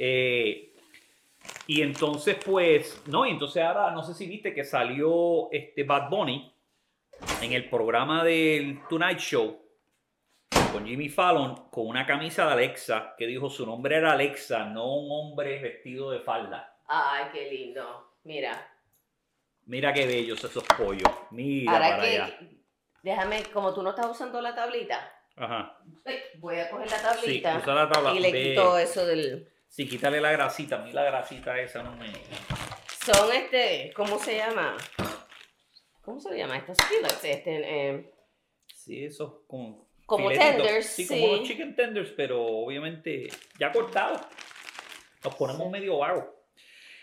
Eh, 0.00 0.72
y 1.66 1.82
entonces, 1.82 2.36
pues, 2.44 3.02
no, 3.06 3.26
y 3.26 3.30
entonces 3.30 3.62
ahora, 3.62 3.90
no 3.90 4.02
sé 4.02 4.14
si 4.14 4.26
viste 4.28 4.54
que 4.54 4.64
salió 4.64 5.50
este 5.52 5.82
Bad 5.82 6.08
Bunny 6.08 6.54
en 7.42 7.52
el 7.52 7.68
programa 7.68 8.22
del 8.24 8.80
Tonight 8.88 9.18
Show 9.18 9.60
con 10.72 10.86
Jimmy 10.86 11.08
Fallon 11.08 11.68
con 11.70 11.88
una 11.88 12.06
camisa 12.06 12.46
de 12.46 12.52
Alexa 12.52 13.14
que 13.18 13.26
dijo 13.26 13.48
su 13.50 13.66
nombre 13.66 13.96
era 13.96 14.12
Alexa, 14.12 14.66
no 14.66 14.94
un 14.98 15.08
hombre 15.10 15.58
vestido 15.60 16.10
de 16.10 16.20
falda. 16.20 16.76
Ay, 16.86 17.24
qué 17.32 17.50
lindo. 17.50 18.12
Mira. 18.24 18.70
Mira 19.66 19.92
qué 19.92 20.06
bellos 20.06 20.42
esos 20.44 20.64
pollos. 20.64 21.10
Mira 21.30 21.72
Ahora 21.72 21.90
para 21.90 22.02
que, 22.02 22.08
allá. 22.20 22.38
déjame, 23.02 23.42
como 23.52 23.74
tú 23.74 23.82
no 23.82 23.90
estás 23.90 24.06
usando 24.06 24.40
la 24.40 24.54
tablita, 24.54 25.10
Ajá. 25.36 25.78
voy 26.38 26.56
a 26.60 26.70
coger 26.70 26.90
la 26.90 26.98
Sí, 26.98 27.02
tablita 27.42 27.58
usa 27.58 27.74
la 27.74 27.88
tabla. 27.90 28.14
y 28.14 28.20
le 28.20 28.32
quito 28.32 28.78
eso 28.78 29.04
del... 29.06 29.48
Sí, 29.68 29.88
quítale 29.88 30.20
la 30.20 30.32
grasita. 30.32 30.76
A 30.76 30.84
mí 30.84 30.92
la 30.92 31.04
grasita 31.04 31.58
esa 31.60 31.82
no 31.82 31.94
me. 31.96 32.10
Son 33.04 33.32
este, 33.32 33.92
¿cómo 33.94 34.18
se 34.18 34.36
llama? 34.36 34.76
¿Cómo 36.02 36.20
se 36.20 36.30
le 36.32 36.38
llama? 36.38 36.56
Estos 36.56 36.76
fillets, 36.88 37.24
este, 37.24 37.42
eh, 37.90 38.12
Sí, 38.74 39.04
esos 39.04 39.40
como. 39.46 39.86
Como 40.06 40.30
filetitos. 40.30 40.56
tenders, 40.56 40.86
Sí, 40.86 41.04
sí. 41.04 41.20
como 41.20 41.36
los 41.36 41.46
chicken 41.46 41.76
tenders, 41.76 42.10
pero 42.16 42.42
obviamente 42.42 43.28
ya 43.58 43.70
cortados. 43.70 44.22
Los 45.22 45.34
ponemos 45.34 45.64
Sí. 45.64 45.68
medio 45.70 45.98
vagos. 45.98 46.24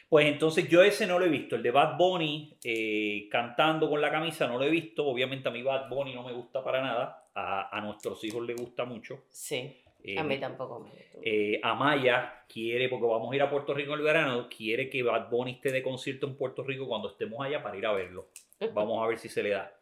Pues 0.10 0.26
entonces 0.28 0.68
yo 0.70 0.82
ese 0.84 1.06
no 1.06 1.20
lo 1.20 1.26
he 1.26 1.30
visto. 1.30 1.56
El 1.56 1.62
de 1.64 1.72
Bad 1.72 1.98
Bunny 1.98 2.58
eh, 2.64 3.28
cantando 3.30 3.90
con 3.90 4.02
la 4.02 4.10
camisa 4.10 4.48
no 4.48 4.58
lo 4.58 4.64
he 4.66 4.70
visto. 4.70 5.06
Obviamente 5.06 5.48
a 5.50 5.52
mí 5.52 5.62
Bad 5.62 5.88
Bunny 5.90 6.16
no 6.16 6.24
me 6.24 6.34
gusta 6.34 6.64
para 6.64 6.82
nada. 6.82 7.22
A, 7.36 7.78
a 7.78 7.82
nuestros 7.82 8.24
hijos 8.24 8.44
les 8.46 8.56
gusta 8.56 8.86
mucho. 8.86 9.26
sí, 9.30 9.84
Eh, 10.08 10.20
a 10.20 10.24
mí 10.24 10.38
tampoco 10.40 10.82
me 10.82 10.92
eh, 11.24 11.60
Amaya 11.64 12.46
quiere, 12.48 12.90
porque 12.90 13.08
vamos 13.08 13.32
a 13.32 13.36
ir 13.36 13.42
a 13.42 13.50
Puerto 13.50 13.74
Rico 13.74 13.94
en 13.94 14.00
el 14.00 14.06
verano, 14.06 14.48
quiere 14.48 14.88
que 14.88 15.02
Bad 15.02 15.30
Bunny 15.32 15.54
esté 15.54 15.72
de 15.72 15.82
concierto 15.82 16.28
en 16.28 16.38
Puerto 16.38 16.64
Rico 16.64 16.88
cuando 16.88 17.10
estemos 17.10 17.44
allá 17.44 17.64
para 17.64 17.76
ir 17.76 17.86
a 17.88 17.94
verlo. 17.94 18.30
Vamos 18.74 19.04
a 19.04 19.08
ver 19.08 19.18
si 19.18 19.30
se 19.30 19.42
le 19.42 19.50
da. 19.50 19.76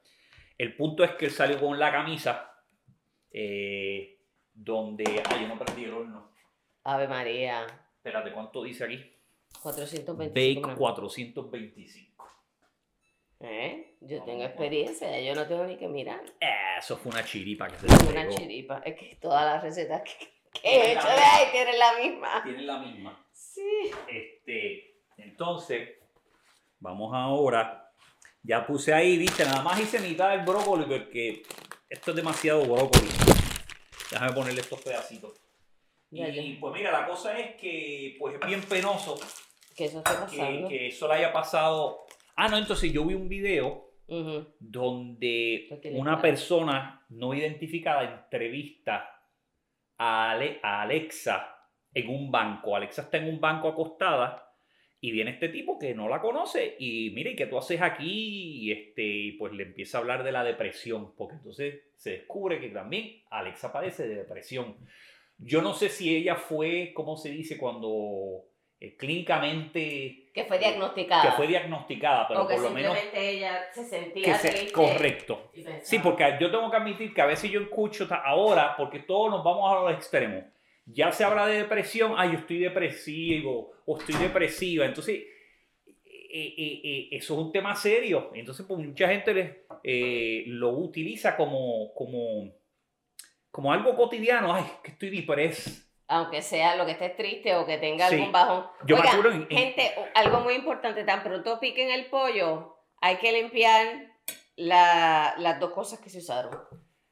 El 0.58 0.75
punto 0.77 1.03
es 1.03 1.12
que 1.12 1.25
él 1.25 1.32
salió 1.32 1.60
con 1.60 1.77
la 1.77 1.92
camisa 1.92 2.63
eh, 3.32 4.18
donde... 4.53 5.03
Ay, 5.30 5.42
yo 5.42 5.48
no 5.50 5.60
perdí 5.60 5.84
el 5.84 5.94
horno. 5.94 6.32
Ave 6.86 7.08
María, 7.08 7.65
Espérate, 7.98 8.32
¿cuánto 8.32 8.63
dice 8.63 8.84
aquí? 8.84 9.01
425. 9.62 10.27
Bake 10.30 10.60
gramos. 10.60 10.77
425. 10.77 12.12
¿Eh? 13.46 13.98
Yo 14.00 14.24
tengo 14.24 14.44
experiencia, 14.44 15.20
yo 15.20 15.36
no 15.36 15.46
tengo 15.46 15.66
ni 15.66 15.76
que 15.76 15.88
mirar. 15.88 16.22
Eso 16.80 16.96
fue 16.98 17.12
una 17.12 17.24
chiripa 17.26 17.68
que 17.68 17.76
se 17.78 17.88
le 17.88 17.94
una 18.10 18.22
pegó. 18.24 18.38
chiripa. 18.38 18.82
Es 18.86 18.96
que 18.98 19.16
todas 19.22 19.44
las 19.46 19.62
recetas 19.62 20.02
que, 20.04 20.34
que 20.62 20.70
he 20.70 20.92
hecho 20.94 21.08
de 21.08 21.14
ahí 21.14 21.52
tienen 21.52 21.78
la 21.78 21.94
misma. 22.02 22.44
Tienen 22.44 22.68
la 22.68 22.78
misma. 22.80 23.26
Sí. 23.34 23.92
Este, 24.08 24.96
entonces, 25.18 25.90
vamos 26.80 27.12
ahora. 27.14 27.92
Ya 28.44 28.66
puse 28.66 28.94
ahí, 28.94 29.18
viste, 29.18 29.44
nada 29.46 29.62
más 29.62 29.80
hice 29.80 30.00
mitad 30.00 30.30
del 30.32 30.42
brócoli 30.46 30.86
porque 30.86 31.44
esto 31.90 32.12
es 32.12 32.16
demasiado 32.18 32.62
brócoli. 32.64 33.08
Déjame 34.12 34.34
ponerle 34.34 34.62
estos 34.62 34.82
pedacitos. 34.82 35.34
Ya, 36.12 36.28
Y 36.30 36.56
pues 36.62 36.74
mira, 36.74 36.92
la 36.92 37.08
cosa 37.08 37.38
es 37.40 37.56
que 37.56 38.16
pues 38.20 38.36
es 38.36 38.46
bien 38.46 38.62
penoso 38.64 39.20
Que 39.76 39.86
eso 39.86 40.04
que, 40.04 40.12
pasando. 40.14 40.68
que 40.70 40.88
eso 40.88 41.08
le 41.08 41.14
haya 41.16 41.34
pasado. 41.34 42.03
Ah, 42.36 42.48
no, 42.50 42.58
entonces 42.58 42.92
yo 42.92 43.06
vi 43.06 43.13
un 43.13 43.30
video 43.30 43.92
donde 44.60 45.68
una 45.94 46.22
persona 46.22 47.06
no 47.10 47.34
identificada 47.34 48.04
entrevista 48.04 49.10
a, 49.98 50.32
Ale- 50.32 50.60
a 50.62 50.82
Alexa 50.82 51.56
en 51.94 52.10
un 52.10 52.32
banco. 52.32 52.75
Alexa 52.75 53.04
está 53.04 53.18
en 53.18 53.30
un 53.30 53.40
banco 53.40 53.68
acostada 53.70 54.52
y 55.00 55.12
viene 55.12 55.32
este 55.32 55.50
tipo 55.50 55.78
que 55.78 55.94
no 55.94 56.08
la 56.10 56.22
conoce 56.22 56.75
y 56.80 57.12
mire, 57.12 57.32
¿y 57.32 57.36
¿qué 57.36 57.46
tú 57.48 57.58
haces 57.58 57.82
aquí? 57.82 58.63
Y 58.66 58.72
este, 58.72 59.04
y 59.04 59.32
pues 59.34 59.54
le 59.54 59.63
empieza 59.63 59.98
a 59.98 60.02
hablar 60.02 60.24
de 60.24 60.32
la 60.32 60.44
depresión, 60.44 61.13
porque 61.16 61.36
entonces 61.36 61.82
se 61.96 62.12
descubre 62.12 62.60
que 62.60 62.70
también 62.70 63.22
Alexa 63.30 63.72
padece 63.72 64.08
de 64.08 64.16
depresión. 64.16 64.78
Yo 65.38 65.62
no 65.62 65.74
sé 65.74 65.90
si 65.90 66.16
ella 66.16 66.36
fue, 66.36 66.94
¿cómo 66.94 67.18
se 67.18 67.30
dice? 67.32 67.58
Cuando 67.58 68.46
eh, 68.84 68.98
clínicamente 68.98 70.30
Que 70.34 70.44
fue 70.44 70.60
diagnosticada. 70.60 71.22
que 71.24 71.32
fue 71.38 71.48
diagnosticada, 71.48 72.28
pero 72.28 72.42
o 72.44 72.48
que 72.48 72.56
por 72.56 72.63
lo 72.63 72.70
menos 72.72 72.98
ella 73.13 73.62
se 73.74 73.82
que 73.82 73.88
sentía 73.88 74.36
se- 74.36 74.50
triste 74.50 74.72
correcto. 74.74 75.52
y 75.54 75.63
Sí, 75.84 76.00
porque 76.00 76.38
yo 76.42 76.52
tengo 76.52 76.70
que 76.70 76.75
admitir 76.78 77.13
que 77.13 77.22
a 77.22 77.25
veces 77.25 77.50
yo 77.50 77.62
escucho 77.62 78.08
ahora, 78.25 78.75
porque 78.75 79.00
todos 79.00 79.32
nos 79.32 79.44
vamos 79.44 79.72
a 79.72 79.82
los 79.82 79.94
extremos. 79.94 80.44
Ya 80.86 81.13
se 81.13 81.24
habla 81.24 81.46
de 81.48 81.60
depresión, 81.60 82.16
ay, 82.18 82.34
yo 82.34 82.40
estoy 82.40 82.60
depresivo 82.60 83.72
o 83.86 83.98
estoy 83.98 84.16
depresiva. 84.16 84.86
Entonces, 84.86 85.16
eh, 85.16 86.54
eh, 86.58 86.82
eh, 86.84 87.08
eso 87.12 87.36
es 87.36 87.40
un 87.40 87.52
tema 87.54 87.74
serio. 87.75 88.32
Entonces, 88.34 88.66
pues 88.68 88.80
mucha 88.86 89.08
gente 89.08 89.34
le- 89.34 89.63
eh, 89.82 90.44
lo 90.48 90.72
utiliza 90.72 91.38
como, 91.38 91.94
como, 91.94 92.52
como 93.50 93.72
algo 93.72 93.96
cotidiano. 93.96 94.54
Ay, 94.54 94.66
que 94.84 94.92
estoy 94.92 95.10
depresivo. 95.10 95.78
Aunque 96.08 96.42
sea 96.42 96.76
lo 96.76 96.86
que 96.86 96.92
estés 96.92 97.16
triste 97.16 97.56
o 97.56 97.66
que 97.66 97.78
tenga 97.78 98.10
Sí. 98.10 98.16
algún 98.16 98.32
bajón. 98.32 98.66
Yo 98.86 98.96
me 98.96 99.02
Oiga, 99.02 99.12
acuerdo 99.14 99.32
en- 99.32 99.42
en- 99.50 99.58
gente, 99.58 99.96
algo 100.16 100.42
muy 100.42 100.54
importante, 100.56 101.04
tan 101.04 101.24
pronto 101.24 101.60
piquen 101.60 101.90
el 101.92 102.08
pollo, 102.08 102.76
hay 103.02 103.18
que 103.18 103.32
limpiar 103.32 104.12
la- 104.56 105.34
las 105.38 105.60
dos 105.60 105.72
cosas 105.72 106.00
que 106.00 106.10
se 106.10 106.20
usaron. 106.20 106.52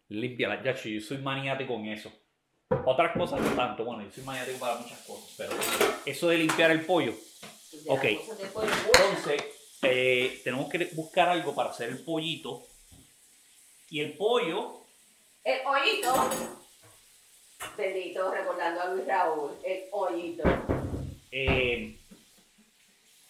Límpiala, 0.09 0.61
ya, 0.61 0.73
yo 0.75 1.01
soy 1.01 1.17
maniático 1.19 1.73
con 1.73 1.85
eso. 1.87 2.11
Otras 2.85 3.15
cosas 3.17 3.39
no 3.41 3.49
tanto, 3.51 3.83
bueno, 3.85 4.03
yo 4.03 4.11
soy 4.11 4.23
maniático 4.23 4.59
para 4.59 4.75
muchas 4.75 4.99
cosas, 5.05 5.33
pero 5.37 5.51
eso 6.05 6.27
de 6.27 6.37
limpiar 6.37 6.71
el 6.71 6.85
pollo. 6.85 7.13
De 7.71 7.89
Ok. 7.89 8.01
pollo. 8.53 8.67
Entonces, 8.71 9.43
eh, 9.83 10.41
tenemos 10.43 10.69
que 10.69 10.89
buscar 10.93 11.29
algo 11.29 11.55
para 11.55 11.69
hacer 11.69 11.89
el 11.89 12.03
pollito. 12.03 12.63
Y 13.89 14.01
el 14.01 14.15
pollo, 14.17 14.81
El 15.43 15.59
hoyito. 15.65 16.13
Bendito, 17.77 18.31
recordando 18.31 18.81
a 18.81 18.85
Luis 18.87 19.07
Raúl. 19.07 19.51
El 19.63 19.83
hoyito. 19.91 20.43
eh, 21.31 21.97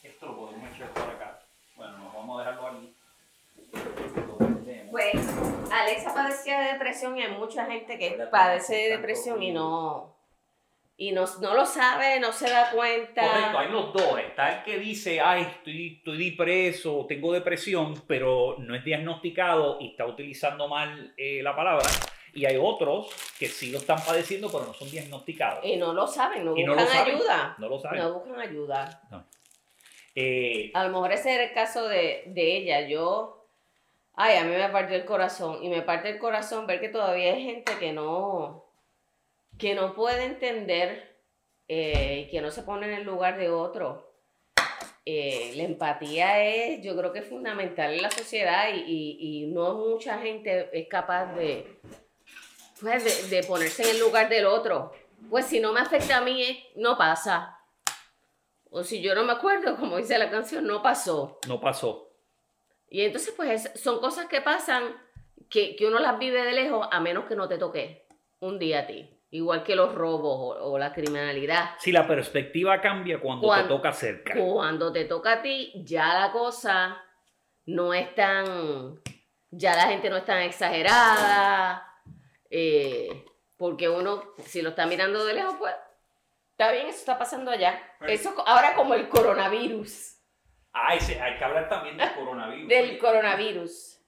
esto 0.03 0.25
lo 0.25 0.37
podemos 0.37 0.75
echar 0.75 0.89
por 0.89 1.03
acá. 1.03 1.39
Bueno, 1.75 1.97
nos 1.97 2.13
vamos 2.13 2.41
a 2.41 2.49
dejarlo 2.49 2.67
aquí. 2.67 2.95
Pues 4.91 5.15
Alexa 5.71 6.13
padecía 6.13 6.59
de 6.59 6.73
depresión 6.73 7.17
y 7.17 7.21
hay 7.23 7.31
mucha 7.31 7.65
gente 7.65 7.97
que 7.97 8.11
padece 8.29 8.75
de 8.75 8.89
depresión 8.97 9.41
y 9.41 9.51
no 9.51 10.11
y 11.01 11.11
no, 11.13 11.25
no 11.41 11.55
lo 11.55 11.65
sabe, 11.65 12.19
no 12.19 12.31
se 12.31 12.47
da 12.47 12.69
cuenta. 12.69 13.23
Correcto, 13.23 13.57
hay 13.57 13.71
los 13.71 13.91
dos. 13.91 14.19
Está 14.19 14.59
el 14.59 14.63
que 14.63 14.77
dice, 14.77 15.19
ay, 15.19 15.41
estoy, 15.41 15.95
estoy 15.97 16.29
depreso, 16.29 17.07
tengo 17.07 17.33
depresión, 17.33 18.03
pero 18.05 18.57
no 18.59 18.75
es 18.75 18.83
diagnosticado 18.83 19.77
y 19.79 19.87
está 19.87 20.05
utilizando 20.05 20.67
mal 20.67 21.11
eh, 21.17 21.41
la 21.41 21.55
palabra. 21.55 21.87
Y 22.33 22.45
hay 22.45 22.57
otros 22.57 23.09
que 23.37 23.47
sí 23.47 23.71
lo 23.71 23.77
están 23.79 23.99
padeciendo, 24.05 24.49
pero 24.51 24.65
no 24.65 24.73
son 24.73 24.89
diagnosticados. 24.89 25.65
Y 25.65 25.75
no 25.75 25.93
lo 25.93 26.07
saben, 26.07 26.45
no 26.45 26.55
Y 26.55 26.65
buscan 26.65 26.87
saben. 26.87 27.15
ayuda. 27.15 27.55
No 27.57 27.67
lo 27.69 27.79
saben. 27.79 27.99
No 27.99 28.13
buscan 28.13 28.39
ayuda. 28.39 29.01
Eh, 30.15 30.71
A 30.73 30.83
lo 30.85 30.89
mejor 30.91 31.11
ese 31.11 31.33
era 31.33 31.43
el 31.43 31.53
caso 31.53 31.87
de, 31.87 32.23
de 32.27 32.57
ella. 32.57 32.81
Yo, 32.87 33.47
ay, 34.15 34.37
a 34.37 34.43
mí 34.43 34.55
me 34.55 34.69
partió 34.69 34.95
el 34.95 35.05
corazón. 35.05 35.63
Y 35.63 35.69
me 35.69 35.81
parte 35.81 36.09
el 36.09 36.19
corazón 36.19 36.67
ver 36.67 36.79
que 36.79 36.89
todavía 36.89 37.33
hay 37.33 37.43
gente 37.43 37.73
que 37.79 37.91
no, 37.93 38.65
que 39.57 39.73
no 39.75 39.93
puede 39.93 40.23
entender 40.25 41.17
eh, 41.67 42.25
y 42.27 42.31
que 42.31 42.41
no 42.41 42.51
se 42.51 42.63
pone 42.63 42.87
en 42.87 42.93
el 42.93 43.03
lugar 43.03 43.37
de 43.37 43.49
otro. 43.49 44.09
Eh, 45.05 45.53
la 45.55 45.63
empatía 45.63 46.43
es, 46.45 46.81
yo 46.83 46.95
creo 46.95 47.11
que 47.11 47.19
es 47.19 47.27
fundamental 47.27 47.91
en 47.93 48.03
la 48.03 48.11
sociedad 48.11 48.69
y, 48.73 48.81
y- 48.85 49.43
y 49.43 49.47
no 49.47 49.73
mucha 49.73 50.19
gente 50.19 50.69
es 50.73 50.87
capaz 50.87 51.33
de, 51.33 51.79
pues, 52.81 53.29
de, 53.29 53.35
de 53.37 53.43
ponerse 53.47 53.83
en 53.83 53.89
el 53.95 53.99
lugar 53.99 54.27
del 54.29 54.45
otro. 54.45 54.91
Pues 55.29 55.45
si 55.45 55.59
no 55.59 55.71
me 55.71 55.79
afecta 55.79 56.17
a 56.17 56.21
mí, 56.21 56.41
eh, 56.43 56.71
no 56.75 56.97
pasa. 56.97 57.57
O 58.69 58.83
si 58.83 59.01
yo 59.01 59.13
no 59.15 59.23
me 59.23 59.33
acuerdo, 59.33 59.75
como 59.79 59.97
dice 59.97 60.17
la 60.17 60.29
canción, 60.29 60.65
no 60.65 60.81
pasó. 60.81 61.39
no 61.47 61.59
pasó. 61.59 62.09
Y 62.89 63.01
entonces, 63.03 63.33
pues 63.37 63.65
es- 63.65 63.81
son 63.81 63.99
cosas 63.99 64.25
que 64.27 64.41
pasan 64.41 64.83
que, 65.49 65.75
que 65.75 65.87
uno 65.87 65.99
las 65.99 66.17
vive 66.19 66.43
de 66.43 66.51
lejos 66.53 66.87
a 66.91 66.99
menos 66.99 67.25
que 67.25 67.35
no 67.35 67.47
te 67.47 67.57
toque 67.57 68.05
un 68.39 68.59
día 68.59 68.79
a 68.81 68.87
ti. 68.87 69.17
Igual 69.33 69.63
que 69.63 69.75
los 69.77 69.95
robos 69.95 70.57
o, 70.59 70.71
o 70.73 70.77
la 70.77 70.91
criminalidad. 70.91 71.71
Si 71.79 71.91
la 71.93 72.05
perspectiva 72.05 72.81
cambia 72.81 73.19
cuando, 73.21 73.47
Cuando- 73.47 73.67
te 73.67 73.73
toca 73.75 73.93
cerca. 73.93 74.33
Cuando 74.35 74.91
te 74.91 75.05
toca 75.05 75.33
a 75.33 75.41
ti, 75.41 75.71
ya 75.85 76.13
la 76.19 76.31
cosa 76.33 77.01
no 77.67 77.93
es 77.93 78.13
tan. 78.13 78.99
Ya 79.51 79.75
la 79.75 79.87
gente 79.87 80.09
no 80.09 80.17
es 80.17 80.25
tan 80.25 80.39
exagerada. 80.41 81.90
Eh, 82.51 83.25
porque 83.57 83.89
uno, 83.89 84.23
si 84.45 84.61
lo 84.61 84.69
está 84.69 84.85
mirando 84.85 85.25
de 85.25 85.33
lejos, 85.33 85.55
pues. 85.57 85.73
Está 86.51 86.71
bien, 86.71 86.87
eso 86.87 86.99
está 86.99 87.17
pasando 87.17 87.49
allá. 87.49 87.81
Eso 88.01 88.35
ahora 88.45 88.75
como 88.75 88.93
el 88.93 89.09
coronavirus. 89.09 90.17
Ah, 90.73 90.93
ese- 90.95 91.19
hay 91.19 91.37
que 91.37 91.43
hablar 91.43 91.67
también 91.67 91.97
del 91.97 92.13
coronavirus. 92.13 92.67
Del 92.69 92.97
coronavirus. 92.99 93.99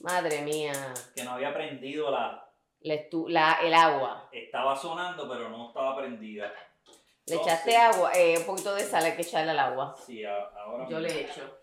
Madre 0.00 0.40
mía. 0.42 0.72
Que 1.14 1.22
no 1.24 1.32
había 1.32 1.52
prendido 1.54 2.10
la... 2.10 2.40
La 2.80 2.94
estu- 2.94 3.28
la- 3.28 3.58
el 3.62 3.72
agua. 3.74 4.28
Estaba 4.32 4.76
sonando, 4.76 5.28
pero 5.28 5.48
no 5.48 5.68
estaba 5.68 5.96
prendida. 5.96 6.52
Le 7.26 7.36
echaste 7.36 7.74
agua, 7.76 8.12
eh, 8.14 8.36
un 8.38 8.44
poquito 8.44 8.74
de 8.74 8.82
sal, 8.84 9.04
hay 9.04 9.12
que 9.16 9.22
echarle 9.22 9.50
al 9.52 9.58
agua. 9.58 9.94
Sí, 10.06 10.22
a- 10.24 10.44
ahora 10.58 10.84
Yo 10.88 10.98
mismo. 10.98 11.00
le 11.00 11.08
he 11.08 11.20
hecho. 11.24 11.58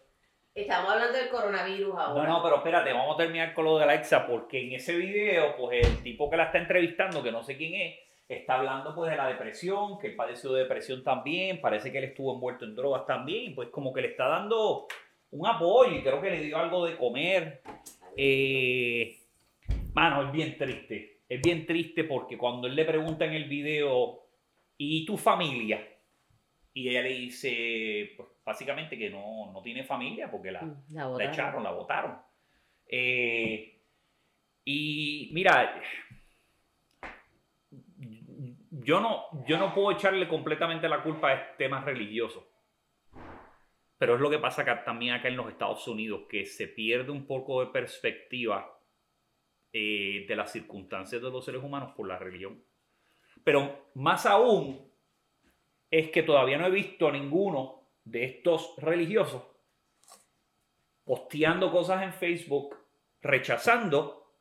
Estamos 0.53 0.91
hablando 0.91 1.17
del 1.17 1.29
coronavirus 1.29 1.93
No, 1.93 2.00
ahora. 2.00 2.27
no, 2.27 2.43
pero 2.43 2.58
espérate, 2.58 2.91
vamos 2.91 3.15
a 3.15 3.17
terminar 3.24 3.53
con 3.53 3.63
lo 3.63 3.77
de 3.77 3.86
Alexa, 3.86 4.27
porque 4.27 4.62
en 4.62 4.74
ese 4.74 4.98
video, 4.98 5.55
pues 5.55 5.88
el 5.88 6.03
tipo 6.03 6.29
que 6.29 6.36
la 6.36 6.46
está 6.46 6.58
entrevistando, 6.58 7.24
que 7.24 7.31
no 7.31 7.41
sé 7.41 7.55
quién 7.55 7.74
es, 7.74 7.96
está 8.27 8.55
hablando 8.55 8.93
pues 8.93 9.12
de 9.12 9.15
la 9.15 9.27
depresión, 9.29 9.98
que 9.98 10.08
él 10.08 10.15
padeció 10.15 10.51
de 10.51 10.63
depresión 10.63 11.05
también, 11.05 11.62
parece 11.62 11.89
que 11.89 12.00
él 12.00 12.03
estuvo 12.03 12.34
envuelto 12.34 12.65
en 12.65 12.75
drogas 12.75 13.05
también, 13.05 13.55
pues 13.55 13.70
como 13.70 13.93
que 13.93 14.01
le 14.01 14.10
está 14.10 14.27
dando 14.27 14.88
un 15.31 15.48
apoyo 15.48 15.96
y 15.96 16.03
creo 16.03 16.22
que 16.22 16.31
le 16.31 16.41
dio 16.41 16.58
algo 16.58 16.86
de 16.86 16.98
comer. 16.98 17.62
Eh, 18.17 19.20
mano, 19.93 20.25
es 20.25 20.31
bien 20.34 20.58
triste, 20.58 21.22
es 21.29 21.41
bien 21.41 21.65
triste 21.65 22.03
porque 22.03 22.38
cuando 22.38 22.67
él 22.67 22.75
le 22.75 22.84
pregunta 22.84 23.24
en 23.24 23.34
el 23.34 23.46
video, 23.46 24.25
¿y 24.77 25.05
tu 25.05 25.17
familia? 25.17 25.88
Y 26.74 26.89
ella 26.89 27.03
le 27.03 27.13
dice, 27.13 28.12
pues 28.17 28.29
básicamente 28.51 28.98
que 28.98 29.10
no, 29.10 29.50
no 29.53 29.62
tiene 29.62 29.86
familia 29.86 30.29
porque 30.29 30.51
la, 30.51 30.62
La 30.89 31.08
la 31.08 31.24
echaron, 31.24 31.63
la 31.63 31.72
votaron. 31.72 32.17
Eh, 32.86 33.79
y 34.65 35.29
mira, 35.31 35.81
yo 38.72 39.00
no, 39.00 39.46
yo 39.48 39.58
no 39.58 39.74
puedo 39.74 39.91
echarle 39.91 40.27
completamente 40.27 40.89
la 40.89 41.01
culpa 41.01 41.29
a 41.29 41.34
este 41.36 41.63
tema 41.63 41.79
religioso. 41.81 42.46
Pero 43.98 44.15
es 44.15 44.22
lo 44.22 44.29
que 44.29 44.39
pasa 44.39 44.63
acá, 44.63 44.84
también 44.84 45.13
acá 45.13 45.29
en 45.29 45.38
los 45.38 45.48
Estados 45.48 45.88
Unidos, 45.88 46.24
que 46.27 46.46
se 46.46 46.67
pierde 46.67 47.12
un 47.12 47.25
poco 47.25 47.63
de 47.63 47.72
perspectiva 47.72 48.77
eh, 49.72 50.25
de 50.27 50.36
las 50.36 50.51
circunstancias 50.51 51.22
de 51.22 51.31
los 51.31 51.46
seres 51.46 51.63
humanos 51.63 51.93
por 51.96 52.05
la 52.05 52.17
religión. 52.17 52.62
Pero 53.46 53.91
más 53.93 54.25
aún 54.25 54.91
es 55.89 56.10
que 56.10 56.24
todavía 56.24 56.58
no 56.58 56.65
he 56.65 56.72
visto 56.72 57.08
a 57.08 57.12
ninguno 57.12 57.81
de 58.12 58.25
estos 58.25 58.75
religiosos 58.77 59.44
posteando 61.03 61.72
cosas 61.72 62.03
en 62.03 62.13
Facebook 62.13 62.77
rechazando 63.22 64.36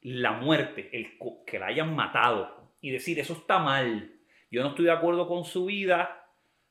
la 0.00 0.32
muerte, 0.32 0.90
el 0.92 1.18
que 1.46 1.58
la 1.58 1.66
hayan 1.66 1.94
matado 1.94 2.74
y 2.80 2.90
decir 2.90 3.18
eso 3.18 3.34
está 3.34 3.58
mal. 3.58 4.14
Yo 4.50 4.62
no 4.62 4.70
estoy 4.70 4.86
de 4.86 4.92
acuerdo 4.92 5.28
con 5.28 5.44
su 5.44 5.66
vida, 5.66 6.26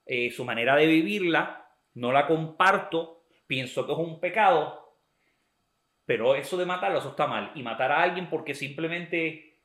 eh, 0.06 0.32
su 0.32 0.46
manera 0.46 0.76
de 0.76 0.88
vivirla, 0.88 1.70
no 1.94 2.12
la 2.12 2.28
comparto, 2.28 3.26
pienso 3.46 3.86
que 3.86 3.92
es 3.92 3.98
un 3.98 4.20
pecado, 4.20 4.98
pero 6.06 6.36
eso 6.36 6.58
de 6.58 6.66
matarlo, 6.66 7.00
eso 7.00 7.10
está 7.10 7.28
mal. 7.28 7.52
Y 7.56 7.64
matar 7.64 7.92
a 7.92 8.02
alguien 8.02 8.30
porque 8.30 8.54
simplemente 8.54 9.60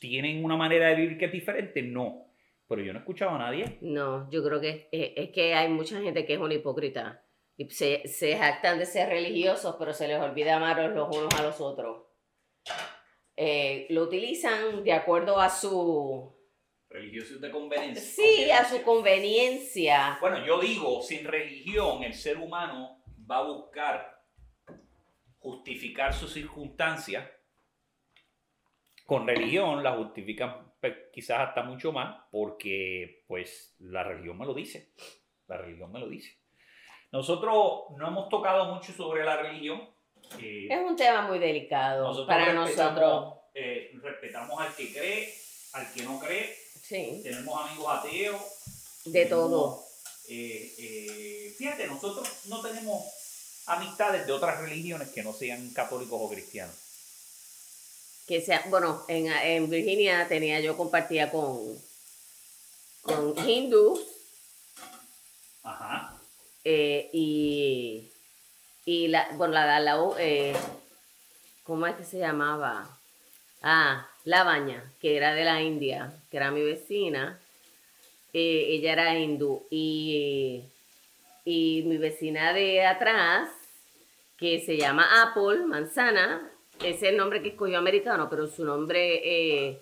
tienen 0.00 0.44
una 0.44 0.56
manera 0.56 0.88
de 0.88 0.96
vivir 0.96 1.18
que 1.18 1.26
es 1.26 1.32
diferente, 1.32 1.82
no. 1.82 2.27
Pero 2.68 2.82
yo 2.82 2.92
no 2.92 2.98
he 2.98 3.02
escuchado 3.02 3.30
a 3.32 3.38
nadie. 3.38 3.78
No, 3.80 4.30
yo 4.30 4.44
creo 4.44 4.60
que 4.60 4.88
es, 4.92 5.12
es 5.16 5.30
que 5.30 5.54
hay 5.54 5.68
mucha 5.68 6.00
gente 6.00 6.26
que 6.26 6.34
es 6.34 6.40
una 6.40 6.54
hipócrita. 6.54 7.24
Y 7.56 7.68
se, 7.70 8.06
se 8.06 8.36
jactan 8.36 8.78
de 8.78 8.86
ser 8.86 9.08
religiosos, 9.08 9.76
pero 9.78 9.92
se 9.92 10.06
les 10.06 10.20
olvida 10.20 10.56
amar 10.56 10.78
los 10.90 11.16
unos 11.16 11.34
a 11.34 11.42
los 11.42 11.60
otros. 11.60 12.04
Eh, 13.36 13.86
lo 13.90 14.02
utilizan 14.02 14.84
de 14.84 14.92
acuerdo 14.92 15.40
a 15.40 15.48
su... 15.48 16.36
Religiosos 16.88 17.40
de 17.40 17.50
conveniencia. 17.50 18.02
Sí, 18.02 18.50
a 18.50 18.64
su 18.64 18.82
conveniencia. 18.82 20.18
Bueno, 20.20 20.44
yo 20.44 20.60
digo, 20.60 21.02
sin 21.02 21.24
religión 21.24 22.02
el 22.02 22.14
ser 22.14 22.38
humano 22.38 23.02
va 23.30 23.38
a 23.38 23.42
buscar 23.42 24.22
justificar 25.38 26.14
sus 26.14 26.32
circunstancias. 26.32 27.28
Con 29.04 29.26
religión 29.26 29.82
la 29.82 29.96
justifican 29.96 30.67
quizás 31.12 31.40
hasta 31.48 31.62
mucho 31.62 31.92
más 31.92 32.22
porque 32.30 33.24
pues 33.26 33.74
la 33.80 34.02
religión 34.04 34.38
me 34.38 34.46
lo 34.46 34.54
dice. 34.54 34.92
La 35.46 35.56
religión 35.56 35.90
me 35.92 35.98
lo 36.00 36.08
dice. 36.08 36.38
Nosotros 37.10 37.84
no 37.96 38.08
hemos 38.08 38.28
tocado 38.28 38.74
mucho 38.74 38.92
sobre 38.92 39.24
la 39.24 39.36
religión. 39.36 39.88
eh, 40.40 40.68
Es 40.70 40.78
un 40.80 40.94
tema 40.96 41.22
muy 41.22 41.38
delicado 41.38 42.04
nosotros 42.06 42.28
para 42.28 42.52
nosotros. 42.52 43.34
eh, 43.54 43.92
respetamos 44.02 44.60
al 44.60 44.74
que 44.74 44.92
cree, 44.92 45.34
al 45.72 45.92
que 45.92 46.02
no 46.02 46.18
cree. 46.20 46.54
Sí, 46.82 47.20
Tenemos 47.22 47.66
amigos 47.68 47.86
ateos. 47.88 49.02
de 49.06 49.26
todo. 49.26 49.82
Eh, 50.28 50.70
eh, 50.78 51.54
fíjate, 51.56 51.86
nosotros 51.86 52.46
no 52.48 52.60
tenemos 52.60 53.64
amistades 53.66 54.26
de 54.26 54.32
otras 54.32 54.60
religiones 54.60 55.08
que 55.10 55.22
no 55.22 55.32
sean 55.32 55.70
católicos 55.72 56.18
o 56.20 56.28
cristianos. 56.30 56.74
Que 58.28 58.42
sea, 58.42 58.62
bueno, 58.68 59.02
en, 59.08 59.26
en 59.26 59.70
Virginia 59.70 60.28
tenía 60.28 60.60
yo 60.60 60.76
compartía 60.76 61.30
con, 61.30 61.76
con 63.00 63.48
hindús 63.48 64.00
Ajá. 65.62 66.14
eh, 66.62 67.08
y, 67.12 68.12
y 68.84 69.08
la, 69.08 69.30
bueno, 69.32 69.54
la, 69.54 69.80
la, 69.80 69.96
eh, 70.18 70.54
¿cómo 71.64 71.86
es 71.86 71.96
que 71.96 72.04
se 72.04 72.18
llamaba? 72.18 72.98
Ah, 73.62 74.06
La 74.24 74.44
Baña, 74.44 74.92
que 75.00 75.16
era 75.16 75.34
de 75.34 75.44
la 75.44 75.62
India, 75.62 76.12
que 76.30 76.36
era 76.36 76.50
mi 76.50 76.62
vecina. 76.62 77.40
Eh, 78.34 78.66
ella 78.74 78.92
era 78.92 79.18
hindú 79.18 79.66
y, 79.70 80.64
y 81.46 81.82
mi 81.86 81.96
vecina 81.96 82.52
de 82.52 82.84
atrás, 82.84 83.48
que 84.36 84.60
se 84.60 84.76
llama 84.76 85.22
Apple, 85.22 85.64
manzana, 85.64 86.52
ese 86.80 86.88
es 86.90 87.02
el 87.04 87.16
nombre 87.16 87.42
que 87.42 87.48
escogió 87.50 87.78
americano, 87.78 88.28
pero 88.30 88.46
su 88.46 88.64
nombre 88.64 89.20
eh, 89.70 89.80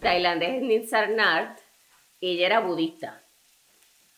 tailandés 0.00 0.54
es 0.56 0.62
Ninsarnart, 0.62 1.58
ella 2.20 2.46
era 2.46 2.60
budista. 2.60 3.22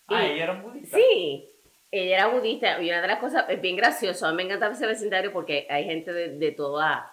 Ah, 0.09 0.25
Y- 0.25 0.33
ella 0.33 0.45
era 0.45 0.53
un 0.53 0.63
budista. 0.63 0.97
Sí, 0.97 1.49
ella 1.91 2.17
era 2.17 2.27
budista 2.29 2.81
y 2.83 2.89
una 2.89 3.01
de 3.03 3.09
las 3.09 3.19
cosas 3.19 3.45
es 3.49 3.61
bien 3.61 3.77
gracioso, 3.77 4.27
a 4.27 4.31
mí 4.31 4.37
me 4.37 4.43
encanta 4.45 4.71
ese 4.71 4.87
vecindario 4.87 5.33
porque 5.33 5.67
hay 5.71 5.85
gente 5.85 6.13
de, 6.13 6.31
de 6.39 6.53
todas 6.53 7.05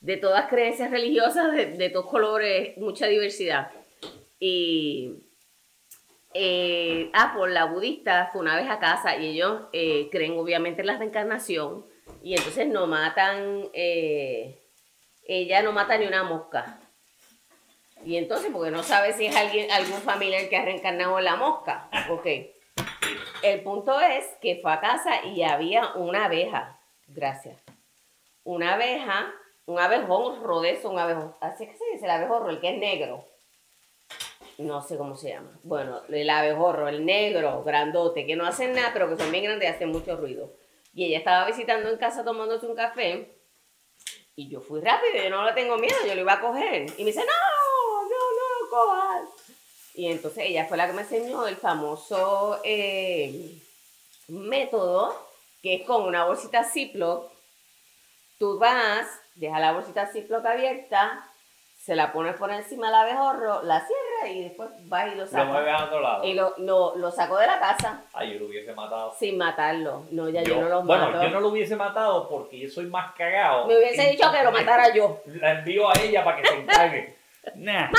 de 0.00 0.16
todas 0.18 0.46
creencias 0.48 0.90
religiosas, 0.90 1.52
de, 1.52 1.66
de 1.66 1.90
todos 1.90 2.06
colores, 2.06 2.76
mucha 2.76 3.06
diversidad. 3.06 3.72
Y 4.38 5.14
eh, 6.34 7.10
Apple, 7.12 7.52
la 7.52 7.64
budista, 7.64 8.28
fue 8.30 8.42
una 8.42 8.56
vez 8.56 8.68
a 8.68 8.78
casa 8.78 9.16
y 9.16 9.26
ellos 9.30 9.62
eh, 9.72 10.08
creen 10.12 10.32
obviamente 10.38 10.82
en 10.82 10.86
la 10.88 10.98
reencarnación 10.98 11.86
y 12.26 12.34
entonces 12.34 12.66
no 12.66 12.88
matan, 12.88 13.68
eh, 13.72 14.58
ella 15.28 15.62
no 15.62 15.70
mata 15.70 15.96
ni 15.96 16.06
una 16.06 16.24
mosca. 16.24 16.80
Y 18.04 18.16
entonces, 18.16 18.50
porque 18.52 18.72
no 18.72 18.82
sabe 18.82 19.12
si 19.12 19.26
es 19.26 19.36
alguien, 19.36 19.70
algún 19.70 20.00
familiar 20.00 20.48
que 20.48 20.56
ha 20.56 20.64
reencarnado 20.64 21.20
en 21.20 21.24
la 21.24 21.36
mosca. 21.36 21.88
Ok. 22.10 22.26
El 23.44 23.62
punto 23.62 24.00
es 24.00 24.26
que 24.40 24.58
fue 24.60 24.72
a 24.72 24.80
casa 24.80 25.24
y 25.24 25.44
había 25.44 25.94
una 25.94 26.24
abeja. 26.24 26.80
Gracias. 27.06 27.62
Una 28.42 28.74
abeja, 28.74 29.32
un 29.66 29.78
abejón 29.78 30.42
rodezo, 30.42 30.90
un 30.90 30.98
abejón. 30.98 31.32
Así 31.40 31.64
que 31.64 31.76
se 31.76 31.84
dice 31.92 32.06
el 32.06 32.10
abejorro, 32.10 32.50
el 32.50 32.58
que 32.58 32.70
es 32.70 32.78
negro. 32.78 33.24
No 34.58 34.82
sé 34.82 34.96
cómo 34.96 35.14
se 35.14 35.28
llama. 35.28 35.60
Bueno, 35.62 36.00
el 36.08 36.28
abejorro, 36.28 36.88
el 36.88 37.06
negro, 37.06 37.62
grandote, 37.62 38.26
que 38.26 38.34
no 38.34 38.46
hacen 38.46 38.72
nada, 38.72 38.90
pero 38.92 39.08
que 39.08 39.16
son 39.16 39.30
bien 39.30 39.44
grandes 39.44 39.68
y 39.68 39.72
hacen 39.72 39.90
mucho 39.90 40.16
ruido. 40.16 40.65
Y 40.96 41.04
ella 41.04 41.18
estaba 41.18 41.46
visitando 41.46 41.90
en 41.90 41.98
casa 41.98 42.24
tomándose 42.24 42.64
un 42.64 42.74
café. 42.74 43.30
Y 44.34 44.48
yo 44.48 44.62
fui 44.62 44.80
rápido, 44.80 45.22
yo 45.22 45.28
no 45.28 45.44
le 45.44 45.52
tengo 45.52 45.76
miedo, 45.76 45.94
yo 46.06 46.14
lo 46.14 46.22
iba 46.22 46.32
a 46.32 46.40
coger. 46.40 46.86
Y 46.96 47.04
me 47.04 47.10
dice, 47.10 47.20
no, 47.20 48.02
no, 48.02 48.08
no 48.08 48.70
cojas. 48.70 49.28
Y 49.92 50.10
entonces 50.10 50.44
ella 50.46 50.64
fue 50.64 50.78
la 50.78 50.86
que 50.86 50.94
me 50.94 51.02
enseñó 51.02 51.46
el 51.46 51.56
famoso 51.56 52.60
eh, 52.64 53.60
método, 54.28 55.14
que 55.62 55.74
es 55.74 55.86
con 55.86 56.04
una 56.04 56.24
bolsita 56.24 56.64
Ziploc. 56.64 57.30
Tú 58.38 58.58
vas, 58.58 59.06
dejas 59.34 59.60
la 59.60 59.72
bolsita 59.72 60.06
Ziploc 60.06 60.46
abierta, 60.46 61.30
se 61.78 61.94
la 61.94 62.10
pones 62.10 62.36
por 62.36 62.50
encima 62.50 62.86
del 62.86 62.94
abejorro, 62.94 63.62
la 63.64 63.86
cierras 63.86 64.05
y 64.28 64.42
después 64.44 64.68
vas 64.88 65.12
y 65.12 65.16
lo 65.16 65.26
sacas. 65.26 65.68
a 65.80 65.84
otro 65.84 66.00
lado. 66.00 66.24
Y 66.24 66.34
lo, 66.34 66.54
lo, 66.58 66.96
lo 66.96 67.10
sacó 67.10 67.38
de 67.38 67.46
la 67.46 67.58
casa 67.58 68.02
Ay, 68.12 68.32
yo 68.34 68.40
lo 68.40 68.46
hubiese 68.46 68.72
matado. 68.74 69.14
sin 69.18 69.36
matarlo. 69.38 70.04
No, 70.10 70.28
ya 70.28 70.42
yo, 70.42 70.54
Yo- 70.54 70.60
no 70.62 70.68
lo 70.68 70.82
bueno, 70.82 71.10
mato. 71.10 71.22
yo 71.24 71.30
no 71.30 71.40
lo 71.40 71.48
hubiese 71.48 71.76
matado 71.76 72.28
porque 72.28 72.58
yo 72.58 72.68
soy 72.68 72.86
más 72.86 73.14
cagado. 73.14 73.66
Me 73.66 73.76
hubiese 73.76 74.10
dicho 74.10 74.30
que 74.32 74.42
lo 74.42 74.52
matara 74.52 74.94
yo. 74.94 75.20
La 75.26 75.58
envío 75.58 75.88
a 75.88 75.94
ella 76.00 76.24
para 76.24 76.40
que 76.42 76.48
se 76.48 76.54
encargue. 76.58 77.16
nah. 77.56 77.90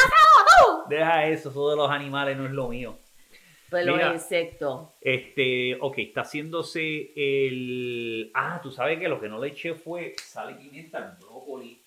Deja 0.89 1.25
eso, 1.27 1.49
eso 1.49 1.69
de 1.69 1.75
los 1.75 1.89
animales 1.89 2.35
no 2.37 2.45
es 2.45 2.51
lo 2.51 2.67
mío. 2.67 2.97
Pues 3.69 3.85
los 3.85 3.99
insectos. 4.13 4.89
Este, 5.01 5.77
ok, 5.81 5.97
está 5.97 6.21
haciéndose 6.21 7.11
el. 7.15 8.31
Ah, 8.33 8.59
tú 8.63 8.71
sabes 8.71 8.97
que 8.97 9.09
lo 9.09 9.19
que 9.19 9.27
no 9.27 9.39
le 9.39 9.49
eché 9.49 9.73
fue 9.73 10.15
sal 10.23 10.51
y 10.51 10.53
pimienta 10.63 10.99
al 10.99 11.17
brócoli. 11.19 11.81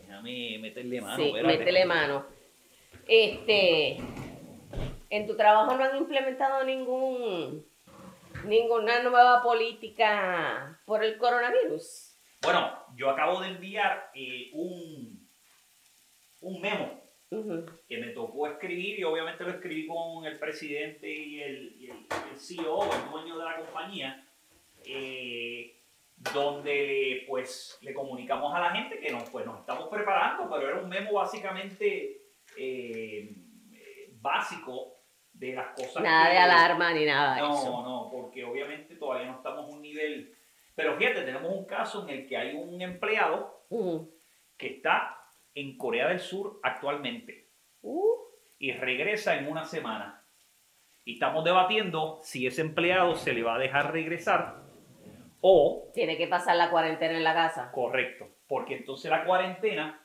Déjame 0.00 0.58
meterle 0.58 1.00
mano. 1.02 1.16
sí, 1.22 1.32
métele 1.44 1.84
mano. 1.84 2.24
Este, 3.08 3.96
en 5.10 5.26
tu 5.26 5.36
trabajo 5.36 5.76
no 5.76 5.84
han 5.84 5.96
implementado 5.96 6.64
ningún 6.64 7.64
ninguna 8.44 9.02
nueva 9.02 9.42
política 9.42 10.80
por 10.84 11.02
el 11.04 11.16
coronavirus. 11.18 12.16
Bueno, 12.42 12.70
yo 12.94 13.10
acabo 13.10 13.40
de 13.40 13.48
enviar 13.48 14.10
eh, 14.14 14.50
un, 14.52 15.28
un 16.42 16.60
memo 16.60 17.00
que 17.88 17.98
me 17.98 18.08
tocó 18.08 18.46
escribir 18.46 19.00
y 19.00 19.04
obviamente 19.04 19.42
lo 19.42 19.50
escribí 19.50 19.86
con 19.88 20.24
el 20.26 20.38
presidente 20.38 21.12
y 21.12 21.42
el, 21.42 21.76
y 21.80 21.90
el- 21.90 22.06
el 22.32 22.38
CEO, 22.38 22.84
el 22.84 23.10
dueño 23.10 23.36
de 23.38 23.44
la 23.44 23.56
compañía, 23.56 24.24
eh, 24.84 25.80
donde 26.16 27.24
pues 27.28 27.78
le 27.80 27.92
comunicamos 27.94 28.54
a 28.54 28.60
la 28.60 28.70
gente 28.70 29.00
que 29.00 29.10
nos, 29.10 29.28
pues, 29.30 29.44
nos 29.44 29.58
estamos 29.60 29.88
preparando, 29.88 30.48
pero 30.48 30.68
era 30.68 30.78
un 30.80 30.88
memo 30.88 31.14
básicamente 31.14 32.20
eh, 32.58 33.34
básico 34.20 34.94
de 35.32 35.52
las 35.54 35.68
cosas. 35.74 36.02
Nada 36.02 36.26
que- 36.26 36.32
de 36.32 36.38
alarma 36.38 36.92
ni 36.92 37.04
nada 37.04 37.34
de 37.36 37.40
No, 37.42 37.54
eso. 37.54 37.82
no, 37.82 38.08
porque 38.10 38.44
obviamente 38.44 38.96
todavía 38.96 39.28
no 39.30 39.36
estamos 39.36 39.64
a 39.66 39.76
un 39.76 39.82
nivel... 39.82 40.34
Pero 40.74 40.96
fíjate, 40.96 41.22
tenemos 41.22 41.52
un 41.52 41.64
caso 41.64 42.02
en 42.06 42.10
el 42.14 42.26
que 42.26 42.36
hay 42.36 42.54
un 42.54 42.80
empleado 42.82 43.62
que 44.56 44.66
está 44.68 45.18
en 45.54 45.76
Corea 45.78 46.08
del 46.08 46.20
Sur 46.20 46.60
actualmente 46.62 47.44
Uh, 47.82 48.14
y 48.58 48.72
regresa 48.72 49.36
en 49.36 49.46
una 49.48 49.64
semana. 49.64 50.24
Y 51.04 51.14
estamos 51.14 51.44
debatiendo 51.44 52.18
si 52.22 52.46
ese 52.48 52.62
empleado 52.62 53.14
se 53.14 53.32
le 53.32 53.42
va 53.44 53.54
a 53.54 53.58
dejar 53.58 53.92
regresar 53.92 54.56
o, 55.40 55.88
tiene 55.94 56.16
que 56.16 56.26
pasar 56.26 56.56
la 56.56 56.68
cuarentena 56.70 57.16
en 57.16 57.22
la 57.22 57.32
casa. 57.34 57.70
correcto, 57.70 58.26
porque 58.48 58.76
entonces 58.76 59.08
la 59.10 59.24
cuarentena, 59.24 60.04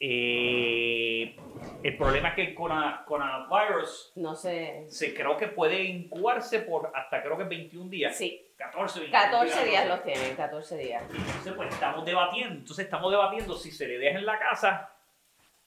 eh, 0.00 1.36
el 1.82 1.96
problema 1.96 2.30
es 2.30 2.34
que 2.34 2.42
el 2.42 2.54
corona- 2.54 3.04
coronavirus 3.06 4.12
No 4.16 4.34
sé. 4.34 4.86
se 4.88 5.14
creo 5.14 5.36
que 5.36 5.48
puede 5.48 5.82
incubarse 5.84 6.60
por 6.60 6.90
hasta 6.94 7.22
creo 7.22 7.36
que 7.36 7.44
21 7.44 7.90
días. 7.90 8.16
Sí, 8.16 8.52
14, 8.56 9.00
21 9.00 9.22
14 9.30 9.64
días 9.64 9.84
no 9.86 9.90
los 9.96 10.02
tienen, 10.04 10.36
14 10.36 10.76
días. 10.78 11.02
Entonces, 11.10 11.52
pues 11.54 11.72
estamos 11.72 12.04
debatiendo. 12.04 12.54
Entonces, 12.54 12.84
estamos 12.84 13.10
debatiendo 13.10 13.54
si 13.56 13.70
se 13.70 13.86
le 13.86 13.98
deja 13.98 14.18
en 14.18 14.26
la 14.26 14.38
casa, 14.38 14.90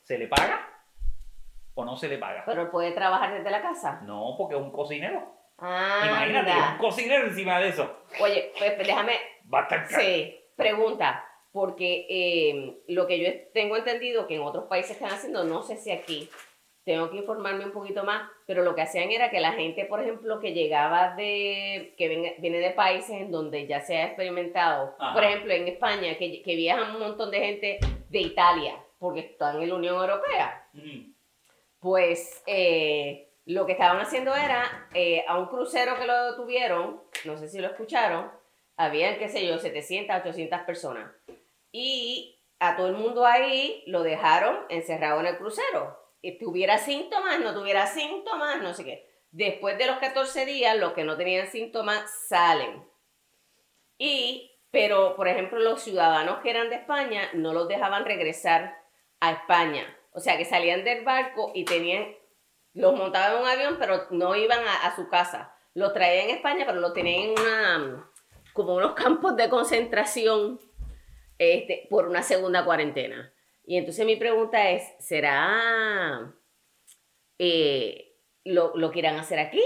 ¿se 0.02 0.18
le 0.18 0.28
paga 0.28 0.68
o 1.76 1.86
no 1.86 1.96
se 1.96 2.08
le 2.08 2.18
paga? 2.18 2.44
Pero 2.46 2.70
puede 2.72 2.92
trabajar 2.92 3.34
desde 3.34 3.50
la 3.52 3.62
casa. 3.62 4.02
No, 4.04 4.36
porque 4.38 4.56
es 4.56 4.62
un 4.62 4.72
cocinero. 4.72 5.32
Ah, 5.60 6.02
Imagínate, 6.08 6.52
anda. 6.52 6.72
un 6.74 6.78
cocinero 6.80 7.28
encima 7.28 7.60
de 7.60 7.70
eso. 7.70 8.00
Oye, 8.20 8.52
pues 8.58 8.78
déjame, 8.80 9.14
Va 9.54 9.60
a 9.60 9.64
estar 9.64 9.88
sí, 9.88 10.40
pregunta, 10.56 11.24
porque 11.54 12.06
eh, 12.10 12.82
lo 12.88 13.08
que 13.08 13.20
yo 13.20 13.30
tengo 13.54 13.78
entendido 13.78 14.28
que 14.28 14.36
en 14.36 14.42
otros 14.42 14.66
países 14.66 14.92
están 14.92 15.12
haciendo, 15.12 15.46
no 15.46 15.62
sé 15.64 15.78
si 15.78 15.92
aquí, 15.92 16.28
tengo 16.84 17.10
que 17.10 17.18
informarme 17.18 17.64
un 17.64 17.72
poquito 17.72 18.04
más, 18.04 18.30
pero 18.46 18.62
lo 18.64 18.76
que 18.76 18.82
hacían 18.82 19.10
era 19.12 19.30
que 19.30 19.40
la 19.40 19.54
gente, 19.54 19.86
por 19.86 20.02
ejemplo, 20.02 20.42
que 20.42 20.52
llegaba 20.52 21.16
de, 21.16 21.94
que 21.98 22.10
ven- 22.10 22.34
viene 22.40 22.58
de 22.60 22.72
países 22.72 23.12
en 23.12 23.32
donde 23.32 23.68
ya 23.68 23.80
se 23.80 23.96
ha 23.98 24.08
experimentado, 24.08 24.94
Ajá. 25.00 25.14
por 25.14 25.24
ejemplo, 25.24 25.54
en 25.54 25.68
España, 25.70 26.18
que, 26.18 26.42
que 26.42 26.56
viajan 26.58 26.96
un 26.96 27.00
montón 27.02 27.32
de 27.32 27.40
gente 27.40 27.80
de 28.10 28.20
Italia, 28.20 28.76
porque 29.00 29.22
están 29.22 29.62
en 29.62 29.70
la 29.70 29.76
Unión 29.76 29.96
Europea, 29.96 30.60
Mm. 30.74 31.14
pues 31.80 32.42
eh, 32.48 33.30
lo 33.46 33.66
que 33.66 33.74
estaban 33.74 34.00
haciendo 34.02 34.34
era, 34.36 34.88
eh, 34.94 35.24
a 35.28 35.38
un 35.38 35.46
crucero 35.48 35.96
que 36.00 36.08
lo 36.08 36.36
tuvieron, 36.36 37.02
no 37.26 37.38
sé 37.38 37.48
si 37.48 37.60
lo 37.60 37.68
escucharon, 37.68 38.30
habían, 38.76 39.18
qué 39.20 39.30
sé 39.30 39.46
yo, 39.48 39.58
700, 39.60 40.16
800 40.18 40.62
personas. 40.62 41.12
Y 41.74 42.40
a 42.60 42.78
todo 42.78 42.88
el 42.88 42.94
mundo 42.94 43.26
ahí 43.26 43.84
lo 43.88 44.04
dejaron 44.04 44.60
encerrado 44.70 45.20
en 45.20 45.26
el 45.26 45.38
crucero. 45.38 46.00
Y 46.22 46.38
tuviera 46.38 46.78
síntomas, 46.78 47.40
no 47.40 47.54
tuviera 47.54 47.88
síntomas, 47.88 48.62
no 48.62 48.74
sé 48.74 48.86
qué. 48.86 49.10
Después 49.32 49.78
de 49.80 49.88
los 49.88 49.98
14 49.98 50.46
días, 50.46 50.78
los 50.78 50.94
que 50.94 51.04
no 51.04 51.18
tenían 51.18 51.48
síntomas 51.48 52.10
salen. 52.30 52.88
Y, 53.98 54.52
pero, 54.70 55.16
por 55.16 55.28
ejemplo, 55.28 55.60
los 55.60 55.82
ciudadanos 55.82 56.42
que 56.42 56.52
eran 56.52 56.70
de 56.70 56.76
España 56.76 57.30
no 57.34 57.54
los 57.54 57.68
dejaban 57.68 58.06
regresar 58.06 58.78
a 59.20 59.32
España. 59.32 59.84
O 60.12 60.20
sea, 60.20 60.38
que 60.38 60.46
salían 60.46 60.84
del 60.84 61.04
barco 61.04 61.52
y 61.56 61.66
tenían, 61.66 62.16
los 62.76 62.96
montaban 62.96 63.34
en 63.34 63.42
un 63.42 63.48
avión, 63.48 63.78
pero 63.80 64.08
no 64.12 64.36
iban 64.36 64.60
a, 64.60 64.88
a 64.88 64.96
su 64.96 65.10
casa. 65.10 65.56
Los 65.74 65.92
traían 65.94 66.30
en 66.30 66.36
España, 66.36 66.66
pero 66.68 66.80
los 66.80 66.94
tenían 66.94 67.32
en 67.32 67.40
una, 67.40 68.12
como 68.54 68.76
unos 68.76 68.94
campos 68.94 69.36
de 69.36 69.50
concentración 69.50 70.60
este, 71.38 71.88
por 71.90 72.08
una 72.08 72.22
segunda 72.24 72.64
cuarentena. 72.66 73.34
Y 73.66 73.78
entonces 73.78 74.06
mi 74.06 74.16
pregunta 74.18 74.70
es, 74.72 74.84
¿será 75.00 76.34
eh, 77.40 78.16
lo, 78.44 78.76
lo 78.76 78.92
que 78.92 79.00
irán 79.00 79.16
a 79.18 79.22
hacer 79.22 79.40
aquí? 79.40 79.62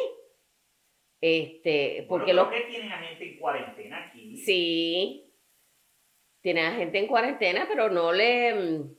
Este, 1.20 2.06
porque 2.08 2.34
Bueno, 2.34 2.50
creo 2.50 2.62
que 2.62 2.70
tienen 2.70 2.92
a 2.92 3.00
gente 3.00 3.32
en 3.34 3.40
cuarentena 3.40 4.06
aquí. 4.06 4.38
Sí. 4.38 5.34
Tiene 6.42 6.62
a 6.68 6.72
gente 6.74 7.00
en 7.00 7.08
cuarentena, 7.08 7.66
pero 7.68 7.90
no 7.90 8.12
le. 8.14 8.54
mm, 8.54 8.96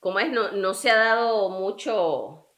¿Cómo 0.00 0.18
es? 0.18 0.28
No, 0.30 0.50
no 0.52 0.74
se 0.74 0.90
ha 0.90 0.96
dado 0.96 1.48
mucho. 1.50 2.50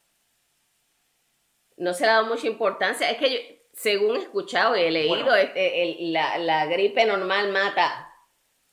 No 1.77 1.93
se 1.93 2.05
ha 2.05 2.13
dado 2.13 2.25
mucha 2.25 2.47
importancia. 2.47 3.09
Es 3.11 3.17
que 3.19 3.29
yo, 3.31 3.39
según 3.73 4.15
he 4.15 4.19
escuchado 4.19 4.75
y 4.75 4.81
he 4.81 4.91
leído, 4.91 5.15
Bueno. 5.25 5.35
este, 5.35 5.83
el- 5.83 6.11
la, 6.13 6.39
la 6.39 6.65
gripe 6.65 7.05
normal 7.05 7.51
mata 7.51 8.06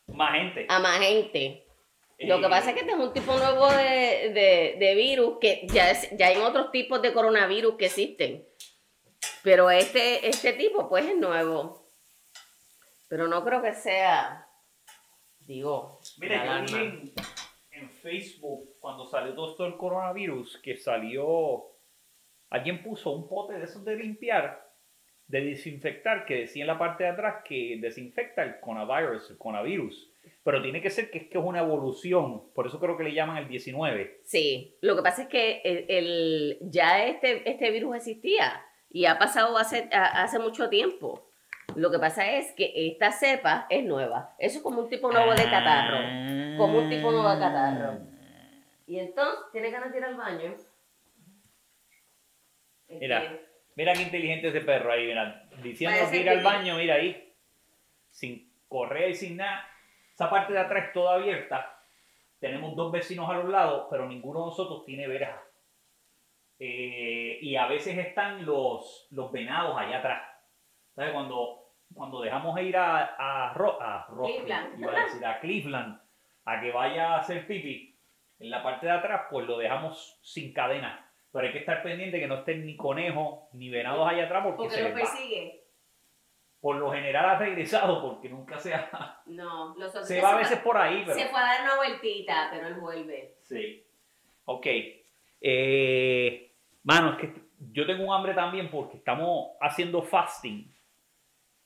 Más 0.06 0.32
gente. 0.32 0.66
a 0.68 0.78
más 0.78 0.98
gente. 1.00 1.66
Lo 2.18 2.38
que 2.38 2.46
Eh, 2.46 2.50
pasa 2.50 2.68
es 2.70 2.74
que 2.74 2.80
este 2.80 2.92
es 2.92 2.98
un 2.98 3.12
tipo 3.12 3.36
nuevo 3.36 3.68
de, 3.72 4.30
de- 4.32 4.76
de 4.78 4.94
virus 4.94 5.38
que 5.40 5.66
ya, 5.68 5.90
es- 5.90 6.16
ya 6.16 6.28
hay 6.28 6.36
otros 6.36 6.70
tipos 6.70 7.02
de 7.02 7.12
coronavirus 7.12 7.74
que 7.76 7.86
existen. 7.86 8.46
Pero 9.42 9.70
este, 9.70 10.26
este 10.28 10.52
tipo, 10.52 10.88
pues, 10.88 11.04
es 11.06 11.16
nuevo. 11.16 11.84
Pero 13.08 13.26
no 13.28 13.44
creo 13.44 13.60
que 13.62 13.74
sea, 13.74 14.48
digo, 15.40 16.00
Mira, 16.18 16.64
yo 16.66 16.76
vi 16.76 17.12
en 17.72 17.90
Facebook 17.90 18.76
cuando 18.80 19.06
salió 19.06 19.34
todo 19.34 19.50
esto 19.50 19.64
del 19.64 19.76
coronavirus 19.76 20.58
que 20.58 20.76
salió. 20.76 21.64
Alguien 22.50 22.82
puso 22.82 23.10
un 23.10 23.28
pote 23.28 23.54
de 23.54 23.64
esos 23.64 23.84
de 23.84 23.96
limpiar, 23.96 24.63
de 25.26 25.40
desinfectar, 25.42 26.26
que 26.26 26.40
decía 26.40 26.62
en 26.64 26.68
la 26.68 26.78
parte 26.78 27.04
de 27.04 27.10
atrás 27.10 27.36
que 27.44 27.78
desinfecta 27.80 28.42
el 28.42 28.60
coronavirus, 28.60 29.30
el 29.30 29.38
coronavirus. 29.38 30.10
Pero 30.42 30.62
tiene 30.62 30.80
que 30.82 30.90
ser 30.90 31.10
que 31.10 31.18
es 31.18 31.24
que 31.28 31.38
es 31.38 31.44
una 31.44 31.60
evolución. 31.60 32.50
Por 32.54 32.66
eso 32.66 32.78
creo 32.78 32.96
que 32.96 33.04
le 33.04 33.14
llaman 33.14 33.38
el 33.38 33.48
19. 33.48 34.20
Sí, 34.24 34.76
lo 34.82 34.94
que 34.96 35.02
pasa 35.02 35.22
es 35.22 35.28
que 35.28 35.60
el, 35.64 35.84
el- 35.88 36.58
ya 36.62 37.06
este, 37.06 37.48
este 37.50 37.70
virus 37.70 37.96
existía 37.96 38.62
y 38.90 39.06
ha 39.06 39.18
pasado 39.18 39.56
hace, 39.56 39.88
a- 39.92 40.22
hace 40.22 40.38
mucho 40.38 40.68
tiempo. 40.68 41.30
Lo 41.76 41.90
que 41.90 41.98
pasa 41.98 42.30
es 42.30 42.52
que 42.52 42.72
esta 42.88 43.10
cepa 43.10 43.66
es 43.70 43.82
nueva. 43.84 44.34
Eso 44.38 44.58
es 44.58 44.62
como 44.62 44.82
un 44.82 44.88
tipo 44.90 45.10
nuevo 45.10 45.30
de 45.34 45.44
catarro. 45.44 45.98
Como 46.58 46.78
un 46.78 46.90
tipo 46.90 47.10
nuevo 47.10 47.30
de 47.30 47.38
catarro. 47.40 47.98
Y 48.86 48.98
entonces, 48.98 49.38
¿tiene 49.52 49.70
ganas 49.70 49.90
de 49.90 49.98
ir 49.98 50.04
al 50.04 50.14
baño? 50.16 50.54
Mira. 52.88 53.22
Este, 53.22 53.30
Mira 53.30 53.40
qué 53.94 54.02
inteligente 54.02 54.48
ese 54.48 54.60
perro 54.60 54.92
ahí, 54.92 55.06
mira. 55.06 55.44
Diciendo 55.62 55.96
que 56.10 56.16
ir 56.18 56.28
al 56.30 56.36
baño, 56.44 56.76
mira 56.76 56.94
ahí. 56.94 57.32
Sin 58.10 58.52
correr 58.68 59.10
y 59.10 59.14
sin 59.14 59.36
nada. 59.36 59.66
Esa 60.12 60.30
parte 60.30 60.52
de 60.52 60.60
atrás 60.60 60.86
es 60.86 60.92
toda 60.92 61.14
abierta. 61.16 61.70
Tenemos 62.38 62.76
dos 62.76 62.92
vecinos 62.92 63.28
a 63.28 63.34
los 63.34 63.48
lados, 63.48 63.86
pero 63.90 64.06
ninguno 64.06 64.40
de 64.40 64.46
nosotros 64.46 64.84
tiene 64.84 65.08
verja. 65.08 65.42
Eh, 66.58 67.38
y 67.42 67.56
a 67.56 67.66
veces 67.66 67.98
están 67.98 68.44
los, 68.46 69.08
los 69.10 69.32
venados 69.32 69.76
allá 69.76 69.98
atrás. 69.98 70.22
¿Sabes? 70.94 71.12
Cuando, 71.12 71.72
cuando 71.92 72.20
dejamos 72.20 72.58
ir 72.60 72.76
a, 72.76 73.16
a, 73.18 73.54
Ro- 73.54 73.80
a 73.82 74.06
Rocky, 74.08 74.34
Cleveland. 74.38 74.80
iba 74.80 74.92
a 74.92 75.04
decir, 75.04 75.26
a 75.26 75.40
Cleveland, 75.40 76.00
a 76.44 76.60
que 76.60 76.70
vaya 76.70 77.14
a 77.14 77.18
hacer 77.18 77.46
pipi, 77.46 77.98
en 78.38 78.50
la 78.50 78.62
parte 78.62 78.86
de 78.86 78.92
atrás, 78.92 79.22
pues 79.30 79.46
lo 79.46 79.58
dejamos 79.58 80.18
sin 80.22 80.52
cadena. 80.52 81.03
Pero 81.34 81.48
hay 81.48 81.52
que 81.52 81.58
estar 81.58 81.82
pendiente 81.82 82.20
que 82.20 82.28
no 82.28 82.36
estén 82.36 82.64
ni 82.64 82.76
conejos 82.76 83.52
ni 83.54 83.68
venados 83.68 84.08
allá 84.08 84.26
atrás 84.26 84.44
porque, 84.44 84.56
¿Porque 84.56 84.74
se 84.76 84.82
lo 84.82 84.88
les 84.90 84.96
va. 84.96 85.00
persigue? 85.00 85.64
Por 86.60 86.76
lo 86.76 86.92
general 86.92 87.24
ha 87.24 87.38
regresado 87.38 88.00
porque 88.00 88.28
nunca 88.28 88.56
se 88.60 88.72
ha... 88.72 89.20
No, 89.26 89.74
los 89.76 89.90
Se 90.06 90.20
va 90.20 90.34
a 90.34 90.38
veces 90.38 90.60
por 90.60 90.78
ahí, 90.78 91.02
pero... 91.04 91.18
Se 91.18 91.26
fue 91.26 91.40
a 91.40 91.42
dar 91.42 91.62
una 91.62 91.74
vueltita, 91.74 92.50
pero 92.52 92.68
él 92.68 92.74
vuelve. 92.74 93.34
Sí. 93.40 93.84
Ok. 94.44 94.66
Eh, 95.40 96.52
mano, 96.84 97.14
es 97.14 97.18
que 97.18 97.34
yo 97.72 97.84
tengo 97.84 98.04
un 98.04 98.14
hambre 98.14 98.32
también 98.32 98.70
porque 98.70 98.98
estamos 98.98 99.56
haciendo 99.60 100.02
fasting. 100.02 100.72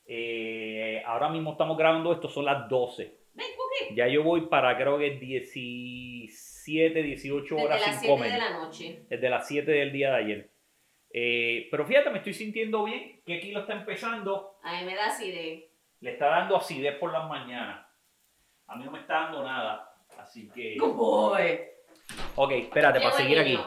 Eh, 0.03 1.03
ahora 1.05 1.29
mismo 1.29 1.51
estamos 1.51 1.77
grabando 1.77 2.11
esto, 2.11 2.27
son 2.27 2.45
las 2.45 2.67
12. 2.67 3.19
Ven, 3.33 3.47
Cookie. 3.55 3.95
Ya 3.95 4.07
yo 4.07 4.23
voy 4.23 4.47
para 4.47 4.75
creo 4.75 4.97
que 4.97 5.11
17, 6.69 7.03
18 7.03 7.55
Desde 7.55 7.65
horas 7.67 7.81
las 7.81 7.89
sin 7.91 7.99
7 7.99 8.13
comer. 8.13 8.31
de 8.31 8.37
la 8.37 8.49
noche. 8.51 9.05
Desde 9.09 9.29
las 9.29 9.47
7 9.47 9.71
del 9.71 9.91
día 9.91 10.11
de 10.11 10.15
ayer. 10.17 10.49
Eh, 11.11 11.67
pero 11.71 11.85
fíjate, 11.85 12.09
me 12.11 12.17
estoy 12.19 12.33
sintiendo 12.33 12.83
bien. 12.83 13.21
Que 13.25 13.37
aquí 13.37 13.51
lo 13.51 13.61
está 13.61 13.73
empezando. 13.73 14.57
A 14.63 14.79
mí 14.79 14.85
me 14.85 14.95
da 14.95 15.07
así 15.07 15.31
de... 15.31 15.71
Le 16.01 16.11
está 16.11 16.27
dando 16.27 16.55
acidez 16.55 16.95
por 16.97 17.11
las 17.11 17.27
mañanas. 17.27 17.85
A 18.67 18.75
mí 18.75 18.85
no 18.85 18.91
me 18.91 18.99
está 18.99 19.13
dando 19.21 19.43
nada. 19.43 19.91
Así 20.17 20.49
que... 20.49 20.77
Boy. 20.79 21.59
Ok, 22.35 22.51
espérate, 22.51 22.99
para 23.01 23.15
seguir 23.15 23.39
aquí. 23.39 23.59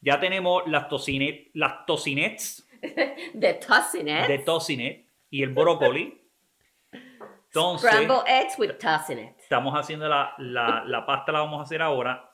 Ya 0.00 0.20
tenemos 0.20 0.62
las, 0.66 0.88
tocinet, 0.88 1.50
las 1.54 1.86
tocinets 1.86 2.68
De 3.34 3.54
tocinets. 3.54 4.28
de 4.28 4.38
tocinet 4.40 5.06
y 5.30 5.42
el 5.42 5.50
brócoli. 5.50 6.20
Entonces, 7.54 7.90
Scrambled 7.90 8.24
eggs 8.26 8.58
with 8.58 8.72
tocinets. 8.78 9.42
estamos 9.42 9.74
haciendo 9.74 10.08
la, 10.08 10.34
la, 10.38 10.82
la 10.86 11.06
pasta, 11.06 11.32
la 11.32 11.40
vamos 11.40 11.60
a 11.60 11.62
hacer 11.62 11.80
ahora. 11.80 12.30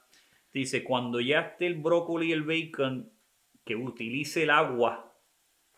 Dice, 0.52 0.82
cuando 0.84 1.20
ya 1.20 1.40
esté 1.40 1.66
el 1.66 1.76
brócoli 1.80 2.28
y 2.28 2.32
el 2.32 2.42
bacon, 2.42 3.12
que 3.64 3.76
utilice 3.76 4.42
el 4.42 4.50
agua 4.50 5.14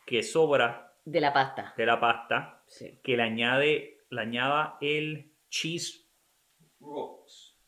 que 0.07 0.23
sobra 0.23 0.95
De 1.05 1.21
la 1.21 1.33
pasta. 1.33 1.75
de 1.77 1.87
la 1.87 2.01
pasta, 2.01 2.63
Sí. 2.67 2.99
que 3.03 3.17
le 3.17 3.23
añade, 3.23 3.99
le 4.11 4.21
añada 4.21 4.79
el 4.81 5.33
cheese 5.51 6.09
rocks. 6.81 7.59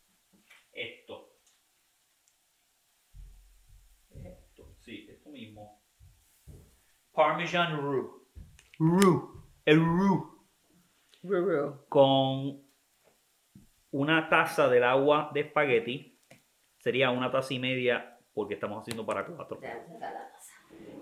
Esto. 0.73 1.31
Esto, 4.25 4.75
sí, 4.81 5.07
esto 5.11 5.31
mismo. 5.31 5.83
Parmesan 7.13 7.81
roux. 7.81 8.27
Roux. 8.79 9.45
El 9.65 9.79
roux. 9.79 10.47
Ruru. 11.23 11.85
Con 11.89 12.63
una 13.93 14.29
taza 14.29 14.69
del 14.69 14.85
agua 14.85 15.31
de 15.33 15.41
espagueti. 15.41 16.14
Sería 16.85 17.11
una 17.11 17.31
taza 17.31 17.55
y 17.55 17.59
media 17.59 18.19
porque 18.35 18.55
estamos 18.55 18.83
haciendo 18.83 19.07
para 19.07 19.25
cuatro. 19.25 19.59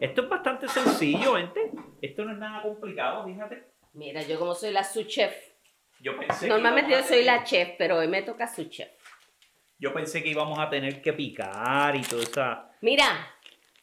Esto 0.01 0.23
es 0.23 0.29
bastante 0.29 0.68
sencillo, 0.68 1.35
gente. 1.35 1.73
Esto 2.01 2.25
no 2.25 2.31
es 2.31 2.38
nada 2.38 2.62
complicado, 2.62 3.25
fíjate. 3.25 3.64
Mira, 3.95 4.23
yo 4.23 4.38
como 4.38 4.55
soy 4.55 4.71
la 4.71 4.85
su 4.85 5.03
chef. 5.03 5.35
Yo 5.99 6.16
pensé 6.16 6.47
que 6.47 6.53
Normalmente 6.53 6.92
yo 6.92 7.03
soy 7.03 7.25
la 7.25 7.42
chef, 7.42 7.71
pero 7.79 7.99
hoy 7.99 8.07
me 8.07 8.23
toca 8.23 8.47
su 8.47 8.68
chef. 8.68 8.90
Yo 9.77 9.92
pensé 9.92 10.23
que 10.23 10.29
íbamos 10.29 10.57
a 10.61 10.71
tener 10.71 11.03
que 11.03 11.14
picar 11.14 11.97
y 11.97 12.03
toda 12.03 12.23
esa. 12.23 12.71
Mira, 12.81 13.35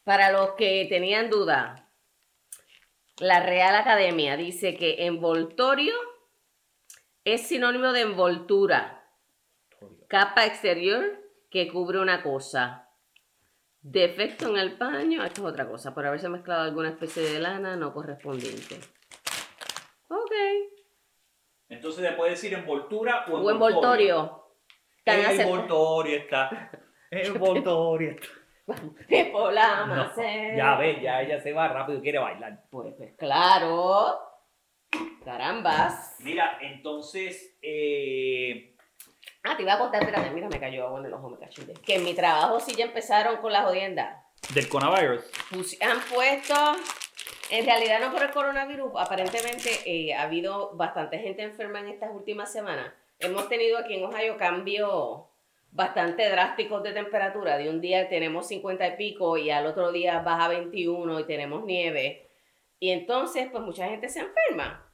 para 0.02 0.32
los 0.32 0.52
que 0.52 0.86
tenían 0.88 1.28
duda, 1.28 1.86
la 3.18 3.40
Real 3.40 3.74
Academia 3.74 4.38
dice 4.38 4.74
que 4.74 5.04
envoltorio 5.04 5.92
es 7.24 7.46
sinónimo 7.46 7.92
de 7.92 8.00
envoltura, 8.00 9.06
capa 10.08 10.46
exterior 10.46 11.20
que 11.50 11.68
cubre 11.68 11.98
una 11.98 12.22
cosa. 12.22 12.88
Defecto 13.82 14.48
en 14.48 14.56
el 14.58 14.76
paño, 14.76 15.24
esto 15.24 15.42
es 15.42 15.52
otra 15.52 15.66
cosa, 15.66 15.94
por 15.94 16.06
haberse 16.06 16.28
mezclado 16.28 16.62
alguna 16.62 16.90
especie 16.90 17.22
de 17.22 17.38
lana 17.40 17.76
no 17.76 17.92
correspondiente. 17.94 18.78
Ok. 20.08 20.32
Entonces 21.68 22.02
le 22.02 22.12
puede 22.12 22.32
decir 22.32 22.52
envoltura 22.52 23.24
o 23.28 23.38
O 23.40 23.50
envoltorio. 23.50 24.48
Envoltorio 25.06 26.16
está. 26.18 26.70
Envoltorio 27.10 28.10
está. 28.10 28.28
Por 29.32 29.52
la 29.52 29.86
No, 29.86 30.56
ya 30.56 30.76
ves, 30.76 31.02
ya 31.02 31.22
ella 31.22 31.40
se 31.40 31.52
va 31.52 31.66
rápido, 31.68 32.00
quiere 32.00 32.18
bailar. 32.18 32.62
Pues, 32.70 32.94
pues 32.96 33.14
claro. 33.16 34.18
Carambas. 35.24 36.16
Mira, 36.20 36.58
entonces. 36.60 37.58
eh, 37.62 38.69
Ah, 39.42 39.56
te 39.56 39.62
iba 39.62 39.74
a 39.74 39.78
contar, 39.78 40.02
espérate, 40.02 40.30
mira, 40.30 40.48
me 40.48 40.60
cayó 40.60 40.86
agua 40.86 41.00
en 41.00 41.06
el 41.06 41.14
ojo, 41.14 41.30
me 41.30 41.38
caché. 41.38 41.62
Que 41.84 41.96
en 41.96 42.04
mi 42.04 42.14
trabajo 42.14 42.60
sí 42.60 42.74
ya 42.74 42.84
empezaron 42.84 43.38
con 43.38 43.52
la 43.52 43.62
jodienda. 43.62 44.24
del 44.54 44.68
coronavirus. 44.68 45.22
Pus- 45.50 45.78
han 45.82 45.98
puesto, 46.12 46.54
en 47.50 47.64
realidad 47.64 48.00
no 48.00 48.12
por 48.12 48.22
el 48.22 48.30
coronavirus, 48.30 48.92
aparentemente 48.98 49.70
eh, 49.86 50.14
ha 50.14 50.22
habido 50.22 50.76
bastante 50.76 51.18
gente 51.18 51.42
enferma 51.42 51.80
en 51.80 51.88
estas 51.88 52.10
últimas 52.12 52.52
semanas. 52.52 52.92
Hemos 53.18 53.48
tenido 53.48 53.78
aquí 53.78 53.94
en 53.94 54.04
Ohio 54.04 54.36
cambios 54.36 55.22
bastante 55.72 56.28
drásticos 56.28 56.82
de 56.82 56.92
temperatura. 56.92 57.56
De 57.58 57.68
un 57.70 57.80
día 57.80 58.08
tenemos 58.08 58.48
50 58.48 58.86
y 58.88 58.96
pico 58.96 59.36
y 59.38 59.50
al 59.50 59.66
otro 59.66 59.92
día 59.92 60.20
baja 60.20 60.48
21 60.48 61.20
y 61.20 61.24
tenemos 61.26 61.64
nieve. 61.64 62.28
Y 62.78 62.90
entonces, 62.90 63.48
pues 63.52 63.62
mucha 63.62 63.86
gente 63.88 64.08
se 64.08 64.20
enferma. 64.20 64.86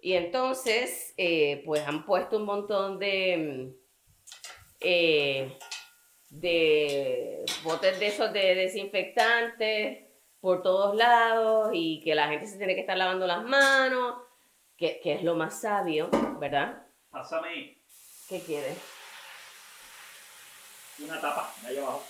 Y 0.00 0.14
entonces, 0.14 1.14
eh, 1.16 1.62
pues 1.64 1.86
han 1.86 2.04
puesto 2.04 2.36
un 2.38 2.44
montón 2.46 2.98
de... 2.98 3.74
eh, 4.84 5.58
de 6.30 7.44
botes 7.62 7.98
de 7.98 8.06
esos 8.06 8.32
de 8.32 8.54
desinfectantes 8.54 10.04
por 10.40 10.62
todos 10.62 10.94
lados 10.94 11.70
y 11.72 12.02
que 12.02 12.14
la 12.14 12.28
gente 12.28 12.46
se 12.46 12.58
tiene 12.58 12.74
que 12.74 12.82
estar 12.82 12.96
lavando 12.96 13.26
las 13.26 13.42
manos, 13.42 14.22
que, 14.76 15.00
que 15.00 15.14
es 15.14 15.22
lo 15.22 15.34
más 15.34 15.60
sabio, 15.60 16.10
¿verdad? 16.38 16.86
Pásame 17.10 17.78
¿Qué 18.28 18.40
quieres? 18.40 18.78
una 20.98 21.20
tapa 21.20 21.52
de 21.62 21.68
allá 21.68 21.82
abajo. 21.82 22.04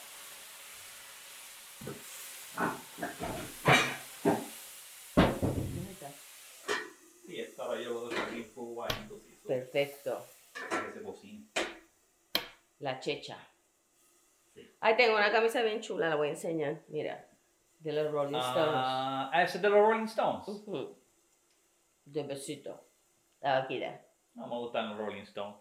Sí, 7.27 7.41
esta 7.41 7.73
aquí 7.73 8.41
un 8.41 8.51
poco 8.55 8.75
bajito, 8.77 9.21
Perfecto, 9.47 10.27
que 10.95 11.01
se. 11.01 11.44
La 12.85 13.01
checha. 13.01 13.39
Sí. 14.53 14.71
Ahí 14.81 14.95
tengo 14.95 15.17
una 15.17 15.33
camisa 15.33 15.63
bien 15.63 15.81
chula, 15.81 16.11
la 16.11 16.17
voy 16.17 16.29
a 16.29 16.31
enseñar, 16.33 16.83
mira, 16.89 17.27
de 17.79 17.93
los 17.93 18.13
Rolling 18.13 18.37
Stones. 18.37 18.75
Ah, 18.75 19.43
ese 19.43 19.57
es 19.57 19.63
de 19.63 19.71
los 19.71 19.81
Rolling 19.81 20.05
Stones. 20.05 20.45
De 22.05 22.23
besito. 22.25 22.85
Aquí, 23.41 23.79
da. 23.81 24.01
No 24.35 24.47
me 24.47 24.57
gustan 24.57 24.91
los 24.91 24.99
Rolling 24.99 25.23
Stones. 25.23 25.57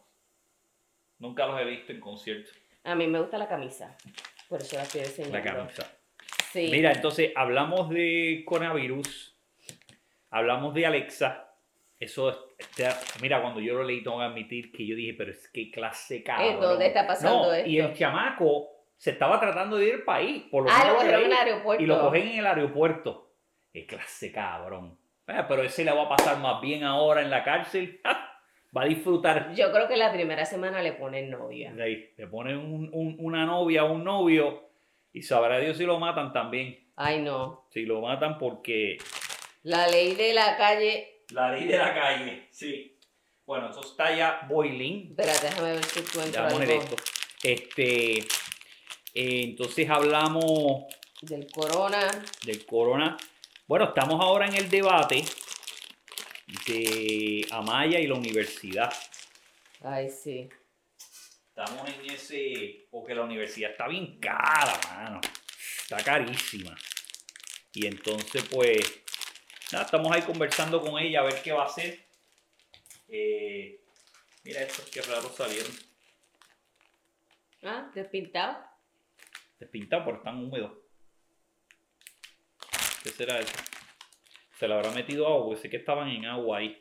Nunca 1.20 1.46
los 1.48 1.62
he 1.62 1.64
visto 1.64 1.94
en 1.94 2.02
concierto. 2.02 2.52
A 2.84 2.94
mí 2.94 3.08
me 3.08 3.22
gusta 3.22 3.38
la 3.38 3.48
camisa, 3.48 3.96
por 4.50 4.60
eso 4.60 4.76
la 4.76 4.84
estoy 4.84 5.02
enseñando. 5.02 5.38
La 5.38 5.44
camisa. 5.44 5.90
Sí. 6.52 6.68
Mira, 6.70 6.92
entonces 6.92 7.32
hablamos 7.38 7.90
de 7.90 8.44
coronavirus, 8.46 9.34
hablamos 10.30 10.74
de 10.74 10.86
Alexa. 10.86 11.56
Eso, 11.98 12.53
mira, 13.22 13.42
cuando 13.42 13.60
yo 13.60 13.74
lo 13.76 13.84
leí, 13.84 14.04
tengo 14.04 14.18
que 14.20 14.24
admitir 14.26 14.72
que 14.72 14.86
yo 14.86 14.96
dije, 14.96 15.14
pero 15.18 15.32
es 15.32 15.48
que 15.50 15.70
clase 15.72 16.24
cabrón. 16.24 16.54
¿En 16.54 16.60
dónde 16.60 16.88
está 16.88 17.06
pasando 17.08 17.46
no, 17.48 17.54
esto? 17.54 17.70
Y 17.70 17.80
el 17.80 17.94
chamaco 17.94 18.70
se 18.98 19.12
estaba 19.12 19.40
tratando 19.40 19.78
de 19.78 19.88
ir 19.88 19.94
al 19.96 20.04
país, 20.04 20.44
por 20.50 20.64
lo 20.64 20.70
ah, 20.72 20.86
lo 20.88 20.96
cogieron 20.96 21.22
en 21.22 21.26
el 21.28 21.34
aeropuerto. 21.34 21.84
y 21.84 21.86
lo 21.88 22.00
cogen 22.00 22.28
en 22.28 22.40
el 22.40 22.48
aeropuerto. 22.48 23.34
Es 23.74 23.86
clase 23.86 24.32
cabrón. 24.32 24.98
Ah, 25.28 25.46
pero 25.48 25.64
ese 25.64 25.84
le 25.84 25.92
va 25.92 26.04
a 26.04 26.10
pasar 26.10 26.38
más 26.40 26.62
bien 26.62 26.84
ahora 26.84 27.22
en 27.22 27.30
la 27.30 27.44
cárcel. 27.44 28.02
va 28.76 28.84
a 28.84 28.86
disfrutar. 28.86 29.54
Yo 29.54 29.72
creo 29.72 29.88
que 29.88 29.98
la 29.98 30.12
primera 30.12 30.46
semana 30.46 30.82
le 30.82 30.94
ponen 30.94 31.30
novia. 31.30 31.74
Ahí, 31.80 32.12
le 32.18 32.28
ponen 32.28 32.58
un- 32.58 32.90
un- 32.92 33.16
una 33.20 33.46
novia 33.46 33.84
o 33.86 33.94
un 33.94 34.04
novio 34.04 34.70
y 35.12 35.22
sabrá 35.22 35.60
Dios 35.60 35.78
si 35.78 35.86
lo 35.86 36.00
matan 36.00 36.34
también. 36.34 36.80
Ay, 36.96 37.22
no. 37.22 37.66
Si 37.70 37.86
lo 37.86 38.02
matan 38.02 38.38
porque 38.38 38.98
La 39.64 39.88
ley 39.88 40.16
de 40.16 40.34
la 40.34 40.58
calle. 40.58 41.13
La 41.34 41.52
ley 41.52 41.66
de 41.66 41.78
la 41.78 41.94
calle, 41.94 42.48
sí. 42.52 42.98
Bueno, 43.46 43.70
eso 43.70 43.82
está 43.82 44.16
ya 44.16 44.46
boiling. 44.48 45.10
Espérate, 45.10 45.48
déjame 45.48 45.74
ver 45.74 45.86
si 45.86 46.00
encuentro 46.00 46.32
Ya 46.32 46.42
vamos 46.42 46.54
a 46.54 46.58
poner 46.60 46.72
algo 46.72 46.84
esto. 46.84 47.04
Este, 47.44 48.18
eh, 48.20 48.26
entonces 49.14 49.90
hablamos 49.90 50.86
del 51.22 51.52
corona. 51.52 52.24
del 52.46 52.66
corona. 52.66 53.18
Bueno, 53.68 53.86
estamos 53.86 54.22
ahora 54.22 54.48
en 54.48 54.56
el 54.56 54.70
debate 54.70 55.26
de 56.68 57.46
Amaya 57.52 58.00
y 58.00 58.08
la 58.08 58.16
universidad. 58.16 58.94
Ay, 59.82 60.10
sí. 60.10 60.48
Estamos 61.50 61.88
en 61.90 62.10
ese, 62.10 62.88
porque 62.90 63.14
la 63.14 63.24
universidad 63.24 63.72
está 63.72 63.88
bien 63.88 64.20
cara, 64.20 64.80
mano. 64.90 65.22
Está 65.82 65.98
carísima. 65.98 66.76
Y 67.74 67.88
entonces, 67.88 68.44
pues, 68.50 69.03
nada, 69.72 69.86
estamos 69.86 70.12
ahí 70.12 70.22
conversando 70.22 70.82
con 70.82 71.00
ella 71.00 71.22
a 71.22 71.24
ver 71.24 71.42
qué 71.42 71.52
va 71.52 71.64
a 71.64 71.68
hacer. 71.68 72.06
Eh, 73.08 73.80
mira 74.44 74.62
estos 74.62 74.90
que 74.90 75.02
raros 75.02 75.36
salieron. 75.36 75.72
Ah, 77.64 77.90
despintado. 77.94 78.66
Despintados, 79.60 80.06
pero 80.06 80.18
están 80.18 80.44
húmedos. 80.44 80.72
¿Qué 83.04 83.10
será 83.10 83.40
eso? 83.40 83.54
Se 84.60 84.68
le 84.68 84.74
habrá 84.74 84.92
metido 84.92 85.28
agua, 85.28 85.46
porque 85.46 85.62
sé 85.62 85.70
que 85.70 85.78
estaban 85.78 86.10
en 86.10 86.26
agua 86.26 86.58
ahí. 86.60 86.80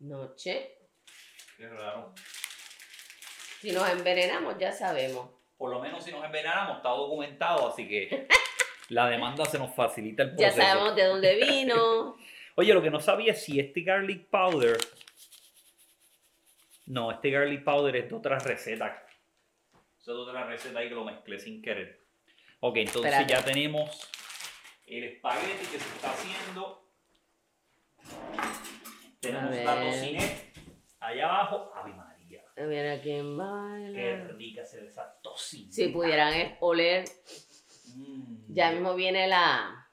Noche. 0.00 0.78
Qué 1.56 1.68
raro. 1.68 2.14
Si 3.60 3.72
nos 3.72 3.88
envenenamos, 3.88 4.58
ya 4.58 4.72
sabemos. 4.72 5.35
Por 5.56 5.70
lo 5.70 5.80
menos 5.80 6.04
si 6.04 6.10
nos 6.12 6.24
envenenamos, 6.24 6.76
está 6.78 6.90
documentado, 6.90 7.68
así 7.68 7.88
que 7.88 8.28
la 8.90 9.08
demanda 9.08 9.44
se 9.46 9.58
nos 9.58 9.74
facilita 9.74 10.22
el 10.24 10.30
Ya 10.36 10.48
proceso. 10.48 10.62
sabemos 10.62 10.96
de 10.96 11.04
dónde 11.04 11.34
vino. 11.36 12.16
Oye, 12.56 12.72
lo 12.74 12.82
que 12.82 12.90
no 12.90 13.00
sabía 13.00 13.32
es 13.32 13.44
si 13.44 13.60
este 13.60 13.82
garlic 13.82 14.26
powder. 14.28 14.78
No, 16.86 17.10
este 17.10 17.30
garlic 17.30 17.64
powder 17.64 17.96
es 17.96 18.08
de 18.08 18.14
otra 18.14 18.38
receta. 18.38 19.02
Eso 20.00 20.12
es 20.12 20.16
de 20.16 20.30
otra 20.30 20.44
receta 20.44 20.78
ahí 20.78 20.88
que 20.88 20.94
lo 20.94 21.04
mezclé 21.04 21.38
sin 21.38 21.60
querer. 21.60 22.00
Ok, 22.60 22.76
entonces 22.76 23.12
Espérate. 23.12 23.32
ya 23.32 23.44
tenemos 23.44 24.08
el 24.86 25.04
espagueti 25.04 25.66
que 25.66 25.78
se 25.78 25.88
está 25.96 26.10
haciendo. 26.12 26.88
Tenemos 29.20 29.54
la 29.56 29.80
tocineta 29.82 30.24
allá 31.00 31.24
abajo. 31.24 31.72
Mira 32.58 33.00
quién 33.02 33.36
Qué 33.36 33.42
baila. 33.42 34.28
rica 34.38 34.64
se 34.64 34.80
ve 34.80 34.88
esa 34.88 35.20
tocineta. 35.22 35.72
Si 35.74 35.88
pudieran 35.88 36.56
oler, 36.60 37.04
Mm. 37.94 38.54
ya 38.54 38.70
mismo 38.72 38.94
viene 38.94 39.26
la. 39.28 39.88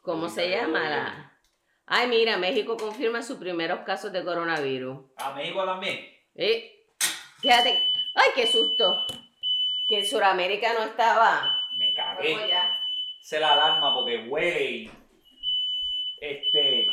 ¿Cómo 0.00 0.28
se 0.28 0.48
llama? 0.50 0.88
La. 0.88 1.38
Ay, 1.86 2.08
mira, 2.08 2.36
México 2.38 2.76
confirma 2.76 3.22
sus 3.22 3.38
primeros 3.38 3.80
casos 3.80 4.12
de 4.12 4.24
coronavirus. 4.24 4.98
A 5.16 5.32
México 5.34 5.64
también. 5.64 5.98
Eh, 6.34 6.72
Fíjate. 7.40 7.70
¡Ay, 8.14 8.30
qué 8.34 8.46
susto! 8.46 8.96
Que 9.86 9.98
en 10.00 10.06
Sudamérica 10.06 10.72
no 10.72 10.84
estaba. 10.84 11.60
Me 11.76 11.92
cagué. 11.94 12.36
Se 13.20 13.38
la 13.38 13.52
alarma 13.52 13.94
porque 13.94 14.26
huele 14.28 14.64
y. 14.70 14.90
Este. 16.20 16.86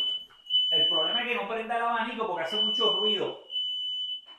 El 0.70 0.88
problema 0.90 1.22
es 1.22 1.28
que 1.30 1.36
no 1.36 1.48
prenda 1.48 1.78
el 1.78 1.82
abanico 1.84 2.28
porque 2.28 2.44
hace 2.44 2.58
mucho 2.58 2.94
ruido. 3.00 3.40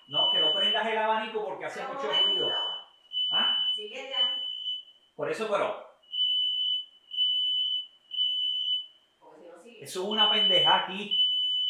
No, 0.09 0.31
que 0.31 0.39
no 0.39 0.53
prendas 0.53 0.87
el 0.87 0.99
abanico 0.99 1.45
porque 1.45 1.65
hace 1.65 1.87
mucho 1.87 2.11
ruido. 2.25 2.51
¿Ah? 3.31 3.57
Sigue 3.75 4.11
ya. 4.11 4.45
Por 5.17 5.31
eso, 5.31 5.49
pero. 5.51 5.85
Porque 9.19 9.41
si 9.41 9.49
no 9.49 9.63
sigue. 9.63 9.85
Eso 9.85 10.03
es 10.03 10.09
una 10.09 10.31
pendeja 10.31 10.85
aquí. 10.85 11.19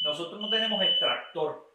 Nosotros 0.02 0.40
no 0.40 0.50
tenemos 0.50 0.82
extractor. 0.82 1.72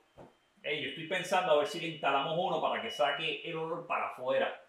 Yo 0.61 0.89
estoy 0.89 1.07
pensando 1.07 1.53
a 1.53 1.57
ver 1.57 1.67
si 1.67 1.79
le 1.79 1.87
instalamos 1.87 2.35
uno 2.37 2.61
para 2.61 2.81
que 2.81 2.91
saque 2.91 3.41
el 3.49 3.55
olor 3.55 3.87
para 3.87 4.09
afuera. 4.09 4.61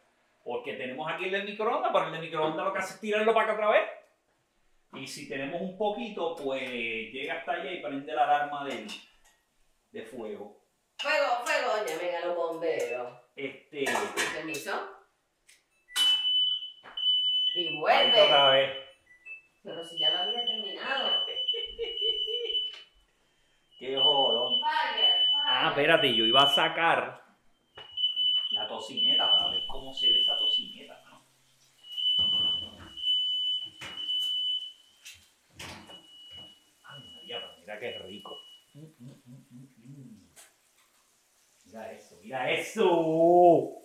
Porque 0.45 0.75
tenemos 0.75 1.11
aquí 1.11 1.25
el 1.25 1.33
del 1.33 1.45
microondas, 1.45 1.91
pero 1.93 2.07
el 2.07 2.13
de 2.13 2.21
microondas 2.21 2.65
lo 2.65 2.73
que 2.73 2.79
hace 2.79 2.95
es 2.95 3.01
tirarlo 3.01 3.35
para 3.35 3.53
acá 3.53 3.55
otra 3.55 3.71
vez. 3.71 3.91
Y 4.95 5.07
si 5.07 5.29
tenemos 5.29 5.61
un 5.61 5.77
poquito, 5.77 6.35
pues 6.37 6.63
llega 7.13 7.35
hasta 7.35 7.53
allá 7.53 7.73
y 7.73 7.83
prende 7.83 8.13
la 8.13 8.25
alarma 8.25 8.65
del, 8.65 8.87
de 9.93 10.03
fuego. 10.03 10.60
Fuego, 11.01 11.45
fuego, 11.47 11.87
llamen 11.87 12.15
a 12.15 12.27
los 12.27 12.37
bomberos. 12.37 13.19
Este. 13.35 13.87
Permiso. 14.35 14.99
Y 17.55 17.79
vuelve. 17.79 18.23
otra 18.23 18.51
vez. 18.51 18.71
Pero 19.63 19.83
si 19.83 19.99
ya 19.99 20.11
lo 20.11 20.19
había 20.19 20.45
terminado. 20.45 21.25
Qué 23.79 23.97
jodón. 23.97 24.61
Fire, 24.61 25.23
fire. 25.33 25.47
Ah, 25.47 25.69
espérate, 25.71 26.15
yo 26.15 26.27
iba 26.27 26.43
a 26.43 26.55
sacar 26.55 27.25
la 28.51 28.69
tocineta 28.69 29.31
para 29.31 29.53
ver 29.53 29.67
cómo 29.67 29.95
se 29.95 30.11
ve 30.11 30.21
esa 30.21 30.37
tocineta, 30.37 31.03
¿no? 31.05 31.25
Ay, 36.85 37.11
María, 37.15 37.41
mira 37.59 37.81
qué 37.81 37.99
rico. 38.01 38.39
Mm, 38.75 38.81
mm, 38.99 39.23
mm, 39.25 39.47
mm, 39.51 39.69
mm. 39.79 40.31
Mira 41.73 41.93
eso, 41.93 42.19
mira 42.21 42.51
eso. 42.51 43.77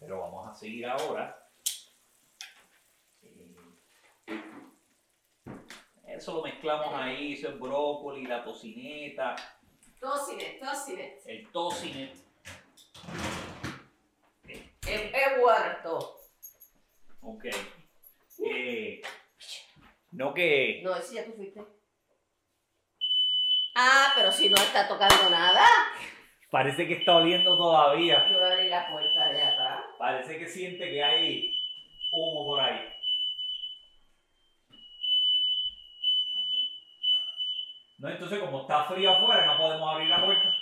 Pero 0.00 0.18
vamos 0.20 0.48
a 0.48 0.54
seguir 0.54 0.86
ahora. 0.86 1.38
Eh, 3.22 3.54
Eso 6.06 6.34
lo 6.34 6.42
mezclamos 6.42 6.92
ahí, 6.94 7.34
eso 7.34 7.48
es 7.50 7.58
brócoli, 7.60 8.26
la 8.26 8.42
tocineta 8.44 9.34
Tocine, 10.00 10.58
tocine. 10.60 11.18
el 11.26 11.50
tocinet. 11.50 12.16
He, 14.46 14.72
he 14.86 15.38
muerto. 15.38 16.20
Ok. 17.22 17.44
Eh, 18.46 19.00
no 20.12 20.34
que. 20.34 20.80
No, 20.84 20.94
ese 20.96 21.14
ya 21.14 21.24
tú 21.24 21.32
fuiste. 21.32 21.64
Ah, 23.76 24.12
pero 24.14 24.30
si 24.30 24.48
no 24.50 24.56
está 24.56 24.86
tocando 24.86 25.30
nada. 25.30 25.64
Parece 26.54 26.86
que 26.86 26.94
está 26.94 27.16
oliendo 27.16 27.56
todavía. 27.56 28.30
Yo 28.30 28.38
voy 28.38 28.44
a 28.44 28.52
abrir 28.52 28.70
la 28.70 28.88
puerta 28.88 29.28
de 29.28 29.42
atrás. 29.42 29.80
Parece 29.98 30.38
que 30.38 30.46
siente 30.46 30.88
que 30.88 31.02
hay 31.02 31.52
humo 32.12 32.46
por 32.46 32.60
ahí. 32.60 32.92
No, 37.98 38.08
entonces 38.08 38.38
como 38.38 38.60
está 38.60 38.84
frío 38.84 39.10
afuera 39.10 39.46
no 39.46 39.58
podemos 39.58 39.94
abrir 39.94 40.08
la 40.08 40.24
puerta. 40.24 40.54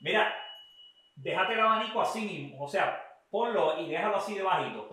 Mira, 0.00 0.36
déjate 1.16 1.54
el 1.54 1.60
abanico 1.60 2.02
así 2.02 2.26
mismo, 2.26 2.62
o 2.62 2.68
sea, 2.68 3.02
ponlo 3.30 3.80
y 3.80 3.88
déjalo 3.88 4.16
así 4.16 4.34
de 4.34 4.42
bajito. 4.42 4.90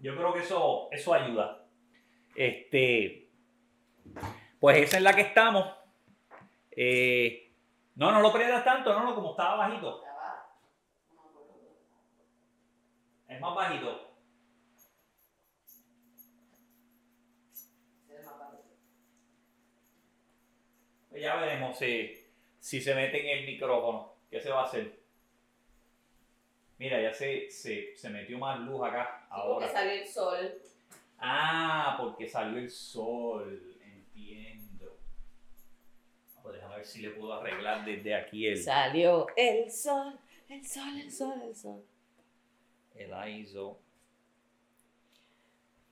Yo 0.00 0.16
creo 0.16 0.32
que 0.32 0.40
eso, 0.40 0.88
eso 0.90 1.12
ayuda. 1.12 1.62
Este, 2.34 3.25
pues 4.60 4.78
esa 4.78 4.96
es 4.96 5.02
la 5.02 5.14
que 5.14 5.22
estamos. 5.22 5.74
Eh, 6.70 7.52
no, 7.94 8.12
no 8.12 8.20
lo 8.20 8.32
prendas 8.32 8.64
tanto, 8.64 8.92
no, 8.92 9.04
no, 9.04 9.14
como 9.14 9.30
estaba 9.30 9.56
bajito. 9.56 10.02
Es 13.28 13.40
más 13.40 13.54
bajito. 13.54 14.02
Pues 21.10 21.22
ya 21.22 21.36
veremos 21.36 21.78
si, 21.78 22.12
si 22.58 22.80
se 22.80 22.94
mete 22.94 23.20
en 23.20 23.38
el 23.38 23.46
micrófono. 23.46 24.14
¿Qué 24.30 24.40
se 24.40 24.50
va 24.50 24.62
a 24.62 24.64
hacer? 24.64 24.98
Mira, 26.78 27.00
ya 27.00 27.12
se, 27.14 27.48
se, 27.50 27.96
se 27.96 28.10
metió 28.10 28.38
más 28.38 28.60
luz 28.60 28.82
acá 28.84 29.26
Porque 29.30 29.42
ahora. 29.42 29.68
salió 29.68 29.92
el 29.92 30.06
sol. 30.06 30.58
Ah, 31.18 31.96
porque 31.98 32.28
salió 32.28 32.58
el 32.58 32.70
sol. 32.70 33.75
Déjame 36.76 36.82
ver 36.82 36.84
si 36.84 37.02
le 37.02 37.10
puedo 37.10 37.32
arreglar 37.32 37.84
desde 37.84 38.14
aquí 38.14 38.46
el, 38.46 38.56
Salió 38.56 39.26
el 39.36 39.70
sol, 39.70 40.18
el 40.48 40.66
sol, 40.66 41.00
el 41.00 41.10
sol, 41.10 41.42
el 41.42 41.54
sol. 41.54 41.84
el 42.94 43.40
ISO. 43.40 43.80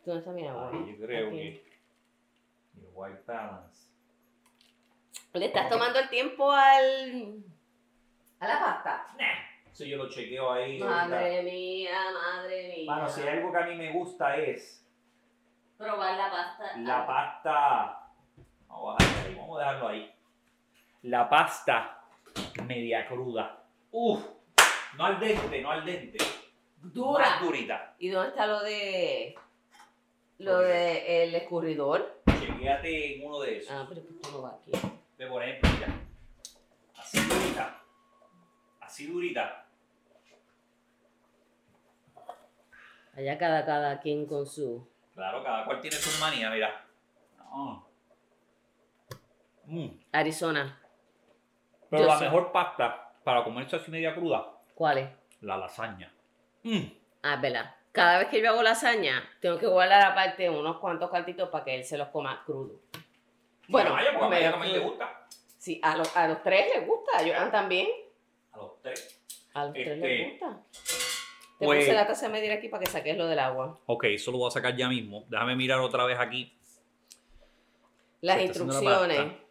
¿Dónde 0.04 0.20
está 0.20 0.32
mi 0.32 0.46
agua? 0.46 0.70
Yo 0.72 1.06
creo 1.06 1.30
que 1.30 1.64
el 2.76 2.88
white 2.92 3.22
balance. 3.26 3.90
¿Le 5.32 5.46
estás 5.46 5.70
tomando 5.70 5.98
el 5.98 6.08
tiempo 6.10 6.52
al. 6.52 7.42
a 8.40 8.46
la 8.46 8.60
pasta? 8.60 9.06
Nah, 9.18 9.70
eso 9.72 9.84
yo 9.84 9.96
lo 9.96 10.10
chequeo 10.10 10.52
ahí. 10.52 10.78
Madre 10.78 11.42
mía, 11.42 11.98
madre 12.12 12.68
mía. 12.68 12.86
Mano, 12.86 13.08
si 13.08 13.22
hay 13.22 13.38
algo 13.38 13.50
que 13.50 13.58
a 13.58 13.66
mí 13.66 13.74
me 13.76 13.90
gusta 13.92 14.36
es 14.36 14.86
Probar 15.78 16.16
la 16.16 16.30
pasta. 16.30 16.76
la 16.76 17.06
pasta. 17.06 18.10
Vamos 18.68 18.96
a, 18.98 19.04
dejarlo 19.04 19.26
ahí, 19.26 19.34
vamos 19.34 19.56
a 19.56 19.60
dejarlo 19.60 19.88
ahí. 19.88 20.13
La 21.04 21.28
pasta 21.28 22.02
media 22.66 23.06
cruda. 23.06 23.62
Uf, 23.90 24.24
no 24.96 25.04
al 25.04 25.20
dente, 25.20 25.60
no 25.60 25.70
al 25.70 25.84
dente. 25.84 26.16
Dura. 26.78 27.28
Más 27.28 27.42
durita. 27.42 27.94
¿Y 27.98 28.08
dónde 28.08 28.30
está 28.30 28.46
lo 28.46 28.62
de. 28.62 29.34
lo 30.38 30.60
de 30.60 31.24
el 31.24 31.34
escurridor? 31.34 32.22
Chequéate 32.40 33.16
en 33.16 33.26
uno 33.26 33.40
de 33.40 33.58
esos. 33.58 33.70
Ah, 33.70 33.84
pero 33.86 34.00
esto 34.00 34.30
no 34.32 34.42
va 34.42 34.54
aquí. 34.54 34.70
Ve 35.18 35.26
por 35.26 35.42
ejemplo, 35.42 35.70
mira. 35.74 35.94
Así 36.96 37.20
durita. 37.20 37.82
Así 38.80 39.06
durita. 39.06 39.66
Allá 43.14 43.36
cada, 43.36 43.66
cada 43.66 44.00
quien 44.00 44.24
con 44.24 44.46
su. 44.46 44.88
Claro, 45.14 45.44
cada 45.44 45.66
cual 45.66 45.82
tiene 45.82 45.96
su 45.96 46.18
manía, 46.18 46.48
mira. 46.48 46.86
No. 47.38 47.86
Mm. 49.66 49.88
Arizona. 50.10 50.80
Pero 51.90 52.02
Yo 52.02 52.08
la 52.08 52.18
sé. 52.18 52.24
mejor 52.24 52.52
pasta 52.52 53.12
para 53.24 53.44
comerse 53.44 53.76
así 53.76 53.90
media 53.90 54.14
cruda, 54.14 54.46
¿Cuál 54.74 54.98
es? 54.98 55.08
la 55.40 55.56
lasaña. 55.56 56.12
Mm. 56.62 56.82
Ah, 57.22 57.34
es 57.34 57.40
verdad. 57.40 57.74
Cada 57.92 58.18
vez 58.18 58.28
que 58.28 58.42
yo 58.42 58.50
hago 58.50 58.62
lasaña, 58.62 59.22
tengo 59.40 59.58
que 59.58 59.66
guardar 59.66 60.02
aparte 60.02 60.50
unos 60.50 60.78
cuantos 60.78 61.10
cartitos 61.10 61.48
para 61.50 61.64
que 61.64 61.74
él 61.76 61.84
se 61.84 61.96
los 61.96 62.08
coma 62.08 62.42
crudo. 62.44 62.80
Bueno, 63.68 63.92
Vaya, 63.92 64.10
porque 64.12 64.24
a 64.24 64.28
me- 64.28 64.36
Maya 64.36 64.50
también 64.50 64.72
le 64.72 64.78
gusta. 64.80 65.26
Sí, 65.58 65.80
a 65.82 65.96
los, 65.96 66.14
a 66.16 66.28
los 66.28 66.42
tres 66.42 66.66
les 66.74 66.86
gusta, 66.86 67.12
a 67.18 67.22
Joan 67.26 67.50
también. 67.52 67.88
A 68.52 68.58
los 68.58 68.82
tres. 68.82 69.22
A 69.54 69.64
los 69.64 69.72
tres 69.74 69.88
Este, 69.88 70.06
les 70.08 70.30
gusta. 70.40 70.60
Te 71.58 71.64
pues- 71.66 71.84
puse 71.84 71.94
la 71.94 72.06
taza 72.06 72.26
de 72.26 72.32
medir 72.32 72.50
aquí 72.52 72.68
para 72.68 72.82
que 72.84 72.90
saques 72.90 73.16
lo 73.16 73.26
del 73.28 73.38
agua. 73.38 73.78
Ok, 73.86 74.04
eso 74.04 74.32
lo 74.32 74.38
voy 74.38 74.48
a 74.48 74.50
sacar 74.50 74.76
ya 74.76 74.88
mismo. 74.88 75.24
Déjame 75.28 75.54
mirar 75.56 75.78
otra 75.80 76.04
vez 76.04 76.18
aquí. 76.18 76.58
Las 78.20 78.36
Se 78.38 78.44
está 78.44 78.52
haciendo 78.64 78.72
la 78.72 78.80
instrucciones. 78.80 79.18
pasta. 79.32 79.43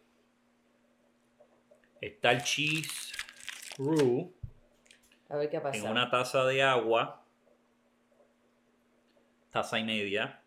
Está 2.04 2.32
el 2.32 2.44
cheese 2.44 3.14
roux 3.78 4.30
A 5.30 5.38
ver 5.38 5.50
qué 5.50 5.62
pasa. 5.62 5.78
en 5.78 5.88
una 5.90 6.10
taza 6.10 6.44
de 6.46 6.62
agua. 6.62 7.26
Taza 9.52 9.80
y 9.80 9.86
media. 9.86 10.42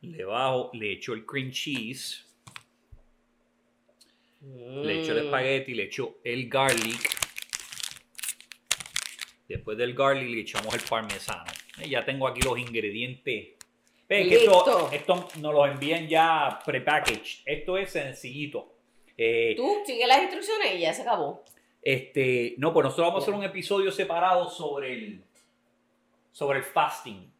Le 0.00 0.24
bajo, 0.24 0.70
le 0.74 0.92
echo 0.92 1.12
el 1.14 1.24
cream 1.24 1.50
cheese. 1.52 2.24
Le 4.42 5.00
echo 5.00 5.12
el 5.12 5.22
Mm. 5.22 5.24
espagueti, 5.26 5.74
le 5.74 5.82
echo 5.84 6.18
el 6.24 6.48
garlic. 6.48 7.08
Después 9.48 9.78
del 9.78 9.94
garlic 9.94 10.28
le 10.28 10.40
echamos 10.40 10.74
el 10.74 10.80
parmesano. 10.82 11.44
Eh, 11.78 11.88
Ya 11.88 12.04
tengo 12.04 12.26
aquí 12.26 12.40
los 12.42 12.58
ingredientes. 12.58 13.50
Que 14.08 14.34
esto, 14.44 14.90
esto 14.92 15.28
nos 15.38 15.54
lo 15.54 15.66
envían 15.66 16.06
ya 16.08 16.58
prepackaged. 16.66 17.42
Esto 17.46 17.78
es 17.78 17.90
sencillito. 17.90 18.73
Eh, 19.16 19.54
Tú 19.56 19.76
sigue 19.86 20.06
las 20.06 20.22
instrucciones 20.22 20.74
y 20.74 20.80
ya 20.80 20.92
se 20.92 21.02
acabó. 21.02 21.42
este, 21.82 22.54
no, 22.58 22.72
pues 22.72 22.84
nosotros 22.84 23.06
vamos 23.08 23.22
a 23.22 23.24
hacer 23.24 23.34
un 23.34 23.44
episodio 23.44 23.92
separado 23.92 24.48
sobre 24.48 24.92
el, 24.94 25.22
sobre 26.32 26.58
el 26.58 26.64
fasting. 26.64 27.30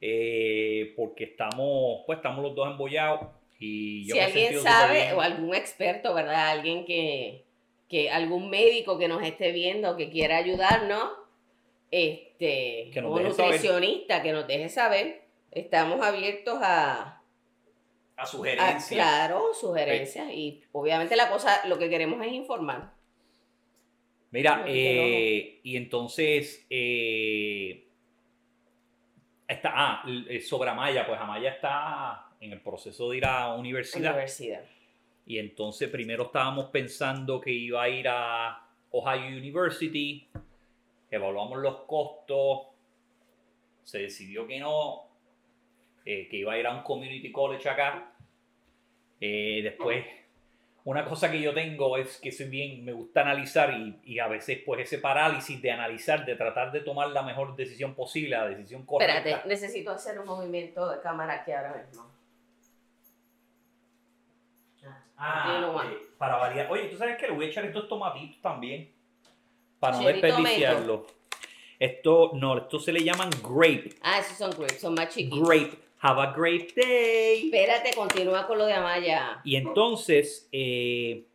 eh, 0.00 0.92
porque 0.96 1.24
estamos, 1.24 2.02
pues 2.06 2.18
estamos 2.18 2.42
los 2.42 2.54
dos 2.54 2.66
embollados 2.68 3.28
y 3.60 4.04
yo 4.06 4.14
si 4.14 4.20
me 4.20 4.24
alguien 4.26 4.58
sabe, 4.60 5.12
o 5.12 5.20
algún 5.20 5.54
experto, 5.54 6.12
¿verdad? 6.14 6.48
Alguien 6.50 6.84
que, 6.84 7.44
que, 7.88 8.10
algún 8.10 8.50
médico 8.50 8.98
que 8.98 9.06
nos 9.06 9.22
esté 9.22 9.52
viendo, 9.52 9.96
que 9.96 10.10
quiera 10.10 10.38
ayudarnos, 10.38 11.10
este, 11.92 12.90
Que 12.92 13.00
nos 13.00 13.12
o 13.12 13.18
deje 13.18 13.30
saber. 13.32 13.52
nutricionista, 13.52 14.22
que 14.22 14.32
nos 14.32 14.46
deje 14.48 14.68
saber, 14.68 15.22
estamos 15.52 16.00
abiertos 16.04 16.58
a, 16.62 17.21
a 18.22 18.24
a- 18.24 18.26
sugerencias. 18.26 18.88
claro, 18.88 19.54
sugerencias, 19.54 20.30
y 20.30 20.62
obviamente 20.72 21.16
la 21.16 21.28
cosa, 21.28 21.66
lo 21.66 21.78
que 21.78 21.88
queremos 21.88 22.24
es 22.24 22.32
informar. 22.32 22.92
Mira, 24.30 24.64
eh, 24.66 25.60
y 25.62 25.76
entonces 25.76 26.66
eh, 26.70 27.86
está, 29.46 29.72
ah, 29.74 30.04
eh, 30.28 30.40
sobre 30.40 30.70
Amaya, 30.70 31.06
pues 31.06 31.20
Amaya 31.20 31.50
está 31.50 32.28
en 32.40 32.52
el 32.52 32.60
proceso 32.60 33.10
de 33.10 33.18
ir 33.18 33.26
a 33.26 33.54
universidad. 33.54 34.12
Universidad. 34.12 34.64
Y 35.26 35.38
entonces 35.38 35.88
primero 35.90 36.24
estábamos 36.24 36.70
pensando 36.70 37.40
que 37.40 37.50
iba 37.52 37.82
a 37.82 37.88
ir 37.88 38.08
a 38.08 38.66
Ohio 38.90 39.36
University, 39.36 40.28
evaluamos 41.10 41.58
los 41.58 41.82
costos, 41.82 42.68
se 43.84 43.98
decidió 43.98 44.46
que 44.46 44.58
no, 44.60 45.04
eh, 46.04 46.26
que 46.28 46.38
iba 46.38 46.54
a 46.54 46.58
ir 46.58 46.66
a 46.66 46.74
un 46.74 46.82
community 46.82 47.30
college 47.30 47.68
acá. 47.68 48.11
Eh, 49.24 49.60
después, 49.62 50.04
una 50.84 51.04
cosa 51.04 51.30
que 51.30 51.40
yo 51.40 51.54
tengo 51.54 51.96
es 51.96 52.18
que 52.18 52.32
soy 52.32 52.48
bien, 52.48 52.84
me 52.84 52.92
gusta 52.92 53.20
analizar 53.20 53.72
y, 53.72 54.00
y 54.04 54.18
a 54.18 54.26
veces 54.26 54.58
pues 54.66 54.80
ese 54.80 54.98
parálisis 54.98 55.62
de 55.62 55.70
analizar, 55.70 56.26
de 56.26 56.34
tratar 56.34 56.72
de 56.72 56.80
tomar 56.80 57.08
la 57.10 57.22
mejor 57.22 57.54
decisión 57.54 57.94
posible, 57.94 58.30
la 58.30 58.48
decisión 58.48 58.84
correcta. 58.84 59.18
Espérate, 59.18 59.48
necesito 59.48 59.92
hacer 59.92 60.18
un 60.18 60.26
movimiento 60.26 60.90
de 60.90 61.00
cámara 61.00 61.34
aquí 61.34 61.52
ahora 61.52 61.84
mismo. 61.86 62.10
Ah, 65.16 65.44
Continúa. 65.46 65.86
eh, 65.92 65.98
para 66.18 66.36
variar. 66.36 66.68
Oye, 66.72 66.88
¿tú 66.88 66.96
sabes 66.96 67.16
que 67.16 67.28
le 67.28 67.32
voy 67.34 67.44
a 67.44 67.48
echar 67.48 67.64
estos 67.64 67.88
tomatitos 67.88 68.40
también? 68.42 68.90
Para 69.78 69.98
no 69.98 70.06
desperdiciarlo. 70.08 71.06
Esto, 71.78 72.32
no, 72.34 72.58
esto 72.58 72.80
se 72.80 72.92
le 72.92 73.04
llaman 73.04 73.30
grape. 73.40 73.90
Ah, 74.02 74.18
esos 74.18 74.36
son 74.36 74.50
grapes, 74.50 74.80
son 74.80 74.94
más 74.94 75.14
chiquitos. 75.14 75.48
Grape. 75.48 75.78
Have 76.04 76.20
a 76.20 76.32
grape 76.32 76.72
day. 76.74 77.44
Espérate, 77.44 77.94
continúa 77.94 78.44
con 78.48 78.58
lo 78.58 78.66
de 78.66 78.72
Amaya. 78.72 79.40
Y 79.44 79.54
entonces, 79.54 80.48
eh, 80.50 81.26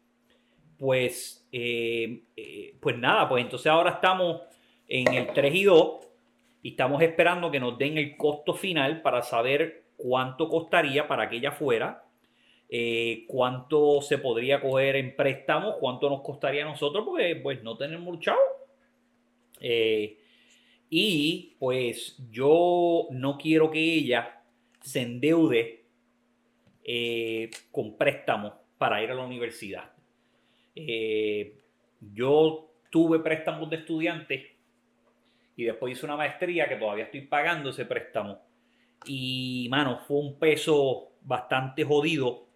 pues, 0.77 1.47
eh, 1.53 2.23
eh, 2.35 2.75
pues 2.81 2.97
nada, 2.97 3.29
pues 3.29 3.45
entonces 3.45 3.67
ahora 3.67 3.91
estamos 3.91 4.41
en 4.89 5.13
el 5.13 5.31
3 5.31 5.55
y 5.55 5.63
2 5.63 6.07
y 6.63 6.71
estamos 6.71 7.01
esperando 7.01 7.49
que 7.49 7.61
nos 7.61 7.77
den 7.77 7.97
el 7.97 8.17
costo 8.17 8.53
final 8.53 9.01
para 9.01 9.21
saber 9.21 9.85
cuánto 9.95 10.49
costaría 10.49 11.07
para 11.07 11.29
que 11.29 11.37
ella 11.37 11.53
fuera, 11.53 12.03
cuánto 13.25 14.01
se 14.01 14.17
podría 14.17 14.59
coger 14.59 14.97
en 14.97 15.15
préstamos, 15.15 15.75
cuánto 15.79 16.09
nos 16.09 16.19
costaría 16.19 16.63
a 16.63 16.69
nosotros, 16.69 17.05
porque 17.05 17.37
pues 17.37 17.63
no 17.63 17.77
tenemos 17.77 18.19
chavo. 18.19 18.37
Y 20.89 21.55
pues 21.57 22.17
yo 22.29 23.07
no 23.11 23.37
quiero 23.37 23.71
que 23.71 23.79
ella 23.79 24.36
se 24.87 25.01
endeude 25.01 25.83
eh, 26.81 27.51
con 27.73 27.97
préstamos 27.97 28.53
para 28.77 29.03
ir 29.03 29.11
a 29.11 29.15
la 29.15 29.25
universidad. 29.25 29.91
Eh, 30.75 31.57
yo 31.99 32.71
tuve 32.89 33.19
préstamos 33.19 33.69
de 33.69 33.75
estudiante 33.75 34.55
y 35.57 35.65
después 35.65 35.91
hice 35.91 36.05
una 36.05 36.15
maestría 36.15 36.69
que 36.69 36.77
todavía 36.77 37.03
estoy 37.03 37.21
pagando 37.21 37.71
ese 37.71 37.83
préstamo. 37.83 38.39
Y, 39.05 39.67
mano, 39.69 39.99
fue 40.07 40.19
un 40.19 40.39
peso 40.39 41.11
bastante 41.21 41.83
jodido, 41.83 42.47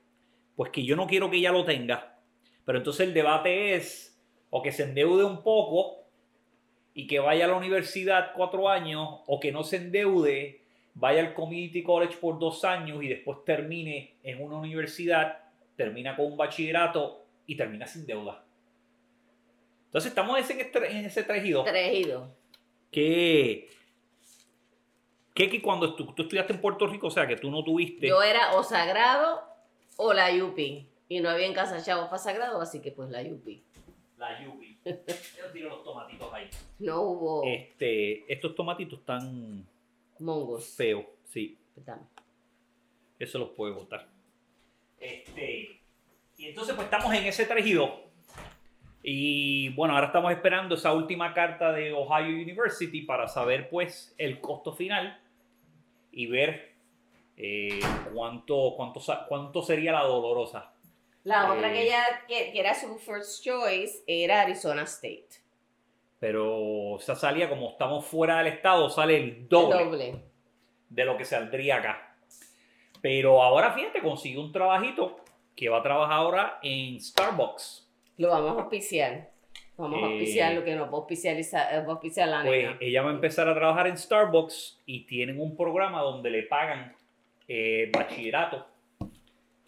pues 0.56 0.72
que 0.72 0.86
yo 0.86 0.96
no 0.96 1.08
quiero 1.08 1.30
que 1.30 1.38
ella 1.38 1.52
lo 1.52 1.66
tenga. 1.66 2.18
Pero 2.64 2.78
entonces 2.78 3.08
el 3.10 3.14
debate 3.14 3.76
es 3.76 4.24
o 4.52 4.62
que 4.62 4.72
se 4.72 4.84
endeude 4.84 5.26
un 5.26 5.44
poco 5.44 6.06
y 6.94 7.08
que 7.08 7.20
vaya 7.20 7.44
a 7.44 7.48
la 7.50 7.58
universidad 7.58 8.32
cuatro 8.36 8.70
años, 8.70 9.20
o 9.28 9.40
que 9.40 9.52
no 9.52 9.64
se 9.64 9.78
endeude, 9.78 10.61
vaya 10.94 11.22
al 11.22 11.34
community 11.34 11.84
college 11.84 12.18
por 12.18 12.40
dos 12.40 12.64
años 12.64 13.04
y 13.04 13.08
después 13.08 13.44
termine 13.46 14.16
en 14.24 14.44
una 14.44 14.58
universidad, 14.58 15.40
termina 15.76 16.16
con 16.16 16.26
un 16.26 16.38
bachillerato 16.38 17.26
y 17.48 17.56
termina 17.56 17.88
sin 17.88 18.06
deuda. 18.06 18.44
Entonces 19.86 20.10
estamos 20.10 20.38
en 20.38 20.44
ese, 20.44 20.72
en 20.90 21.06
ese 21.06 21.24
3 21.24 21.46
y 21.46 21.52
2. 21.52 21.66
Tres 21.66 21.94
y 21.94 22.04
dos. 22.06 22.30
Que, 22.92 23.70
que, 25.34 25.50
que 25.50 25.62
cuando 25.62 25.96
tú, 25.96 26.14
tú 26.14 26.24
estudiaste 26.24 26.54
en 26.54 26.62
Puerto 26.62 26.88
Rico, 26.88 27.08
o 27.08 27.12
sea, 27.12 27.28
que 27.28 27.36
tú 27.36 27.52
no 27.52 27.64
tuviste... 27.64 28.08
Yo 28.08 28.22
era 28.22 28.54
o 28.54 28.64
Sagrado 28.64 29.42
o 29.98 30.14
la 30.14 30.32
Yupi. 30.32 30.88
Y 31.10 31.20
no 31.20 31.30
había 31.30 31.46
en 31.46 31.54
casa 31.54 31.84
chavos 31.84 32.06
para 32.06 32.20
Sagrado, 32.20 32.62
así 32.62 32.82
que 32.82 32.92
pues 32.92 33.10
la 33.10 33.22
Yupi. 33.22 33.64
La 34.18 34.42
Yubi. 34.42 34.80
Yo 34.86 35.52
tiro 35.52 35.70
los 35.70 35.84
tomatitos 35.84 36.34
ahí. 36.34 36.50
No 36.80 37.02
hubo 37.02 37.44
Este, 37.46 38.32
estos 38.32 38.56
tomatitos 38.56 39.00
están 39.00 39.68
mongos. 40.22 40.76
feos, 40.76 41.06
sí. 41.26 41.58
Dame. 41.76 42.04
Eso 43.20 43.40
los 43.40 43.50
puede 43.50 43.74
botar. 43.74 44.08
Este, 45.00 45.82
y 46.38 46.46
entonces 46.46 46.76
pues 46.76 46.86
estamos 46.86 47.14
en 47.14 47.26
ese 47.26 47.46
3 47.46 47.66
y 47.66 47.74
2. 47.74 47.92
Y 49.04 49.70
bueno, 49.70 49.96
ahora 49.96 50.08
estamos 50.08 50.32
esperando 50.32 50.76
esa 50.76 50.94
última 50.94 51.34
carta 51.34 51.72
de 51.72 51.92
Ohio 51.92 52.36
University 52.42 53.02
para 53.02 53.28
saber 53.28 53.70
pues 53.70 54.14
el 54.18 54.40
costo 54.40 54.74
final 54.74 55.20
y 56.12 56.28
ver 56.28 56.76
eh, 57.38 57.80
cuánto, 58.14 58.74
cuánto, 58.76 59.02
cuánto 59.28 59.62
sería 59.64 59.92
la 59.92 60.04
dolorosa. 60.04 60.74
La 61.24 61.52
otra 61.52 61.70
Eh. 61.70 61.74
que 61.74 61.84
ella, 61.84 62.04
que, 62.28 62.52
que 62.52 62.60
era 62.60 62.74
su 62.74 62.98
first 62.98 63.44
choice, 63.44 64.04
era 64.08 64.42
Arizona 64.42 64.84
State. 64.84 65.41
Pero 66.22 66.98
esa 67.00 67.16
salía 67.16 67.50
como 67.50 67.72
estamos 67.72 68.06
fuera 68.06 68.38
del 68.38 68.54
estado, 68.54 68.90
sale 68.92 69.18
el 69.18 69.24
El 69.24 69.50
doble. 69.50 70.20
de 70.88 71.04
lo 71.06 71.18
que 71.18 71.26
saldría 71.26 71.78
acá. 71.78 72.16
Pero 73.02 73.42
ahora 73.42 73.72
fíjate, 73.74 74.02
consiguió 74.02 74.40
un 74.42 74.52
trabajito 74.52 75.18
que 75.56 75.68
va 75.68 75.80
a 75.80 75.82
trabajar 75.82 76.14
ahora 76.18 76.60
en 76.62 77.02
Starbucks. 77.02 77.90
Lo 78.18 78.30
vamos 78.30 78.52
a 78.56 78.62
auspiciar. 78.62 79.32
Vamos 79.78 79.98
a 79.98 80.06
Eh. 80.06 80.12
auspiciar 80.12 80.54
lo 80.54 80.64
que 80.64 80.76
nos 80.76 80.90
va 80.90 80.92
a 80.92 80.96
auspiciar, 80.98 81.36
eh, 81.38 81.84
auspiciar 81.88 82.28
la 82.28 82.44
Pues 82.44 82.66
nena. 82.66 82.78
ella 82.80 83.02
va 83.02 83.10
a 83.10 83.14
empezar 83.14 83.50
a 83.50 83.56
trabajar 83.56 83.88
en 83.88 83.98
Starbucks 83.98 84.84
y 84.86 85.08
tienen 85.08 85.42
un 85.42 85.58
programa 85.58 86.02
donde 86.02 86.30
le 86.30 86.44
pagan 86.44 86.96
eh, 87.48 87.90
bachillerato. 87.92 88.68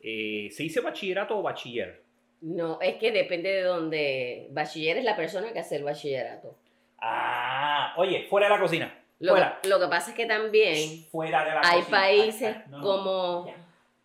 Eh, 0.02 0.50
¿Se 0.52 0.62
dice 0.64 0.82
bachillerato 0.82 1.38
o 1.38 1.42
bachiller? 1.42 2.03
No, 2.46 2.78
es 2.82 2.96
que 2.98 3.12
depende 3.14 3.50
de 3.50 3.62
donde. 3.62 4.48
Bachiller 4.52 4.98
es 4.98 5.06
la 5.06 5.16
persona 5.16 5.54
que 5.54 5.60
hace 5.60 5.78
el 5.78 5.84
bachillerato. 5.86 6.58
Ah, 7.00 7.94
oye, 7.98 8.28
fuera 8.30 8.48
de 8.48 8.54
la 8.56 8.60
cocina. 8.60 9.00
Lo, 9.20 9.32
Fuera. 9.32 9.60
que, 9.62 9.70
lo 9.70 9.80
que 9.80 9.88
pasa 9.88 10.10
es 10.12 10.18
que 10.18 10.26
también 10.26 11.06
Fuera 11.10 11.46
de 11.46 11.52
la 11.52 11.62
hay 11.64 11.80
cocina. 11.80 11.98
países 11.98 12.68
no, 12.68 12.78
no, 12.80 12.84
como. 12.84 13.44
Allá, 13.46 13.56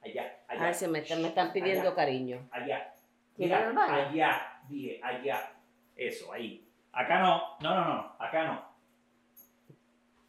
allá, 0.02 0.36
allá. 0.46 0.66
Ay, 0.68 0.74
se 0.74 0.86
me, 0.86 1.00
están- 1.00 1.20
me 1.22 1.28
están 1.28 1.52
pidiendo 1.52 1.80
Allá. 1.88 1.94
cariño. 1.96 2.48
Allá. 2.52 2.94
¿Quieren 3.36 3.70
Mira, 3.70 3.94
allá, 4.08 4.60
dije, 4.68 5.00
allá. 5.02 5.52
Eso, 5.96 6.32
ahí. 6.32 6.64
Acá 6.92 7.18
no, 7.20 7.42
no, 7.60 7.74
no, 7.74 7.84
no, 7.94 8.16
acá 8.20 8.44
no. 8.44 8.68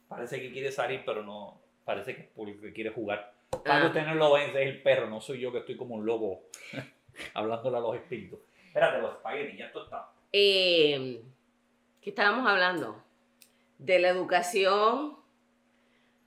Parece 0.08 0.42
que 0.42 0.52
quiere 0.52 0.72
salir, 0.72 1.04
pero 1.06 1.22
no. 1.24 1.62
Parece 1.86 2.16
que 2.16 2.74
quiere 2.74 2.90
jugar. 2.90 3.34
Para 3.52 3.64
que 3.64 3.72
Ah. 3.72 3.88
usted 3.88 4.06
no 4.06 4.16
lo 4.16 4.34
ven, 4.34 4.50
es 4.50 4.56
el 4.56 4.82
perro, 4.82 5.08
no 5.08 5.22
soy 5.22 5.40
yo 5.40 5.52
que 5.52 5.60
estoy 5.60 5.76
como 5.78 5.96
un 5.96 6.06
lobo 6.06 6.42
hablándole 7.34 7.78
a 7.78 7.80
los 7.82 7.96
espíritus. 7.96 8.40
Espérate, 8.68 9.00
los 9.02 9.14
espaguetis, 9.16 9.58
ya 9.58 9.66
esto 9.66 9.84
está. 9.84 10.10
Eh, 10.32 11.22
¿Qué 12.02 12.10
estábamos 12.12 12.48
hablando? 12.48 13.04
De 13.78 14.00
la 14.00 14.10
educación, 14.10 15.18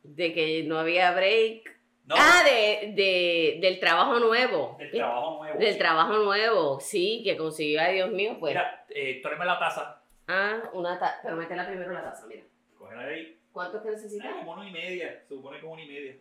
de 0.02 0.32
que 0.32 0.62
no 0.64 0.78
había 0.78 1.12
break. 1.12 1.70
No, 2.04 2.16
Ah, 2.18 2.42
de, 2.44 2.92
de- 2.94 3.58
del 3.60 3.78
trabajo 3.78 4.18
nuevo. 4.18 4.76
del 4.78 4.90
trabajo 4.90 5.38
nuevo. 5.38 5.58
Del 5.58 5.72
sí. 5.74 5.78
trabajo 5.78 6.12
nuevo, 6.18 6.80
sí, 6.80 7.20
que 7.24 7.36
consiguió, 7.36 7.80
ay 7.80 7.94
Dios 7.94 8.10
mío, 8.10 8.36
pues. 8.40 8.54
Mira, 8.54 8.84
eh, 8.88 9.20
tráeme 9.22 9.44
la 9.44 9.58
taza. 9.58 10.02
Ah, 10.26 10.62
una 10.72 10.98
taza, 10.98 11.20
pero 11.22 11.36
métela 11.36 11.66
primero 11.66 11.92
la 11.92 12.02
taza, 12.02 12.26
mira. 12.26 12.42
Cógela 12.76 13.06
de 13.06 13.14
ahí. 13.14 13.38
¿Cuánto 13.52 13.76
es 13.76 13.82
que 13.84 13.90
necesitas? 13.90 14.34
como 14.34 14.52
una 14.54 14.68
y 14.68 14.72
media. 14.72 15.22
Se 15.28 15.34
supone 15.34 15.60
que 15.60 15.66
es 15.66 15.72
una 15.72 15.82
y 15.82 15.86
media. 15.88 16.16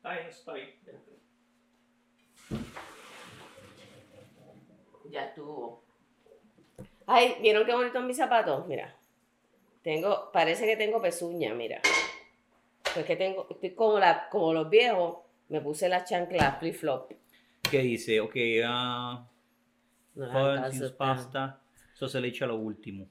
Está 0.00 0.12
bien, 0.14 0.26
eso 0.28 0.38
está 0.38 0.52
bien. 0.54 0.70
Ya 5.10 5.24
estuvo. 5.26 5.84
Ay, 7.06 7.36
¿vieron 7.42 7.66
qué 7.66 7.74
bonitos 7.74 8.02
mis 8.04 8.16
zapatos? 8.16 8.66
Mira. 8.66 8.96
Tengo, 9.82 10.30
parece 10.32 10.64
que 10.64 10.76
tengo 10.76 11.02
pezuña, 11.02 11.52
mira. 11.52 11.82
Pues 12.94 13.04
que 13.04 13.16
tengo, 13.16 13.46
estoy 13.50 13.74
como, 13.74 13.98
la, 13.98 14.28
como 14.30 14.54
los 14.54 14.70
viejos, 14.70 15.18
me 15.50 15.60
puse 15.60 15.86
las 15.88 16.08
chanclas 16.08 16.58
flip 16.58 16.74
flop. 16.74 17.12
¿Qué 17.70 17.80
dice? 17.80 18.20
Ok, 18.20 18.36
ah. 18.64 19.28
No 20.14 20.46
alcanzo 20.46 20.88
tan- 20.88 20.96
pasta. 20.96 21.62
Eso 21.94 22.08
se 22.08 22.20
le 22.22 22.28
echa 22.28 22.46
a 22.46 22.48
lo 22.48 22.56
último. 22.56 23.06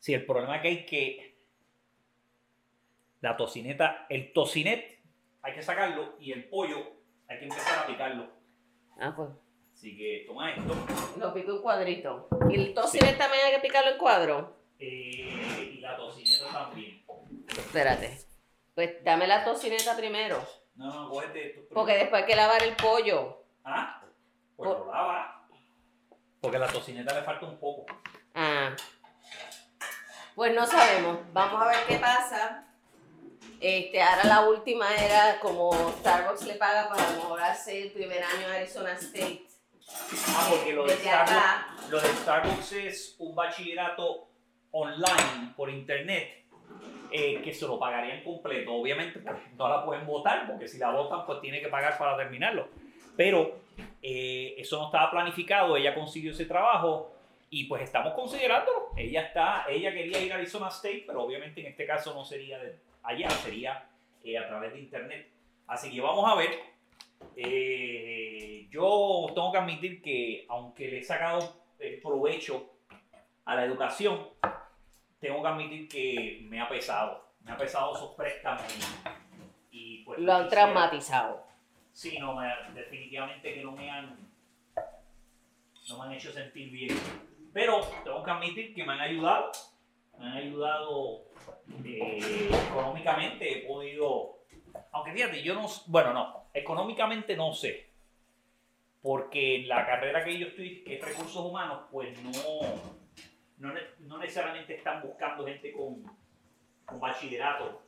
Sí, 0.00 0.12
el 0.12 0.26
problema 0.26 0.60
que 0.60 0.68
hay 0.68 0.84
que 0.86 1.38
La 3.20 3.36
tocineta, 3.36 4.06
el 4.08 4.32
tocinet, 4.32 4.97
hay 5.48 5.54
que 5.54 5.62
sacarlo 5.62 6.14
y 6.20 6.32
el 6.32 6.48
pollo 6.48 6.78
hay 7.28 7.38
que 7.38 7.44
empezar 7.44 7.78
a 7.80 7.86
picarlo. 7.86 8.28
Ah, 9.00 9.12
pues. 9.16 9.30
Así 9.74 9.96
que 9.96 10.24
toma 10.26 10.52
esto. 10.52 10.74
Lo 11.18 11.32
pico 11.32 11.52
en 11.52 11.62
cuadrito. 11.62 12.28
¿Y 12.50 12.54
el 12.56 12.74
tocineta 12.74 13.18
también 13.18 13.46
hay 13.46 13.52
que 13.54 13.60
picarlo 13.60 13.92
en 13.92 13.98
cuadro? 13.98 14.56
eh, 14.80 15.72
y 15.74 15.80
la 15.80 15.96
tocineta 15.96 16.52
también. 16.52 17.02
Espérate. 17.48 18.18
Pues 18.74 19.02
dame 19.04 19.26
la 19.26 19.44
tocineta 19.44 19.96
primero. 19.96 20.38
No, 20.76 20.86
no, 21.04 21.10
cógete 21.10 21.48
esto. 21.50 21.74
Porque 21.74 21.94
después 21.94 22.22
hay 22.22 22.28
que 22.28 22.36
lavar 22.36 22.62
el 22.62 22.76
pollo. 22.76 23.42
Ah, 23.64 24.00
pues 24.56 24.68
Por- 24.70 24.86
lo 24.86 24.92
lava. 24.92 25.48
Porque 26.40 26.56
a 26.56 26.60
la 26.60 26.68
tocineta 26.68 27.14
le 27.14 27.22
falta 27.22 27.46
un 27.46 27.58
poco. 27.58 27.86
Ah. 28.34 28.76
Pues 30.36 30.54
no 30.54 30.64
sabemos. 30.66 31.18
Vamos 31.32 31.60
a 31.62 31.66
ver 31.68 31.78
qué 31.88 31.96
pasa. 31.98 32.67
Este, 33.60 34.00
ahora 34.00 34.24
la 34.24 34.48
última 34.48 34.94
era 34.94 35.40
como 35.40 35.72
Starbucks 35.98 36.46
le 36.46 36.54
paga 36.54 36.88
para 36.88 37.10
mejorarse 37.10 37.82
el 37.82 37.90
primer 37.90 38.22
año 38.22 38.46
en 38.46 38.52
Arizona 38.52 38.92
State. 38.92 39.42
Ah, 40.28 40.46
porque 40.50 40.72
lo 40.72 40.86
de. 40.86 40.94
Starbucks, 40.94 41.90
lo 41.90 42.00
de 42.00 42.08
Starbucks 42.08 42.72
es 42.72 43.16
un 43.18 43.34
bachillerato 43.34 44.28
online 44.70 45.54
por 45.56 45.70
internet 45.70 46.44
eh, 47.10 47.40
que 47.42 47.52
se 47.52 47.66
lo 47.66 47.78
pagarían 47.78 48.22
completo. 48.22 48.74
Obviamente 48.74 49.18
pues, 49.18 49.36
no 49.56 49.68
la 49.68 49.84
pueden 49.84 50.06
votar 50.06 50.46
porque 50.46 50.68
si 50.68 50.78
la 50.78 50.90
votan 50.90 51.26
pues 51.26 51.40
tiene 51.40 51.60
que 51.60 51.68
pagar 51.68 51.98
para 51.98 52.16
terminarlo. 52.16 52.68
Pero 53.16 53.56
eh, 54.02 54.54
eso 54.58 54.78
no 54.78 54.86
estaba 54.86 55.10
planificado, 55.10 55.76
ella 55.76 55.94
consiguió 55.94 56.30
ese 56.30 56.44
trabajo 56.44 57.12
y 57.50 57.64
pues 57.64 57.82
estamos 57.82 58.12
considerándolo. 58.14 58.90
Ella 58.96 59.22
está, 59.22 59.64
ella 59.68 59.92
quería 59.92 60.20
ir 60.20 60.32
a 60.32 60.36
Arizona 60.36 60.68
State, 60.68 61.04
pero 61.06 61.22
obviamente 61.22 61.60
en 61.60 61.68
este 61.68 61.86
caso 61.86 62.14
no 62.14 62.24
sería 62.24 62.58
de 62.58 62.78
allá, 63.08 63.28
sería 63.30 63.88
eh, 64.24 64.38
a 64.38 64.46
través 64.48 64.72
de 64.72 64.80
internet. 64.80 65.28
Así 65.66 65.90
que 65.90 66.00
vamos 66.00 66.30
a 66.30 66.34
ver. 66.34 66.50
Eh, 67.36 68.66
yo 68.70 69.26
tengo 69.34 69.50
que 69.52 69.58
admitir 69.58 70.02
que 70.02 70.46
aunque 70.48 70.88
le 70.88 70.98
he 70.98 71.02
sacado 71.02 71.62
eh, 71.78 71.98
provecho 72.02 72.70
a 73.44 73.54
la 73.54 73.64
educación, 73.64 74.28
tengo 75.20 75.42
que 75.42 75.48
admitir 75.48 75.88
que 75.88 76.40
me 76.48 76.60
ha 76.60 76.68
pesado. 76.68 77.26
Me 77.42 77.52
ha 77.52 77.56
pesado 77.56 77.96
esos 77.96 78.14
préstamos 78.14 78.62
y, 79.72 80.00
y, 80.00 80.04
pues 80.04 80.18
Lo 80.20 80.34
han 80.34 80.48
traumatizado. 80.48 81.46
Sí, 81.92 82.18
no, 82.18 82.34
me- 82.34 82.52
definitivamente 82.74 83.54
que 83.54 83.62
no 83.64 83.72
me 83.72 83.90
han 83.90 84.16
no 85.88 85.98
me 85.98 86.04
han 86.04 86.12
hecho 86.12 86.30
sentir 86.32 86.70
bien. 86.70 86.94
Pero 87.52 87.80
tengo 88.04 88.22
que 88.22 88.30
admitir 88.30 88.74
que 88.74 88.84
me 88.84 88.92
han 88.92 89.00
ayudado. 89.00 89.50
Me 90.18 90.26
han 90.26 90.36
ayudado 90.36 91.24
eh, 91.84 92.50
económicamente. 92.68 93.58
He 93.58 93.66
podido. 93.66 94.38
Aunque 94.92 95.12
fíjate, 95.12 95.42
yo 95.42 95.54
no. 95.54 95.66
Bueno, 95.86 96.12
no. 96.12 96.44
Económicamente 96.52 97.36
no 97.36 97.52
sé. 97.52 97.88
Porque 99.00 99.56
en 99.56 99.68
la 99.68 99.86
carrera 99.86 100.24
que 100.24 100.38
yo 100.38 100.48
estoy, 100.48 100.82
que 100.82 100.96
es 100.96 101.04
recursos 101.04 101.44
humanos, 101.44 101.82
pues 101.90 102.20
no. 102.22 102.32
No, 103.58 103.74
no 104.00 104.18
necesariamente 104.18 104.76
están 104.76 105.02
buscando 105.02 105.44
gente 105.44 105.72
con, 105.72 106.04
con 106.84 107.00
bachillerato. 107.00 107.82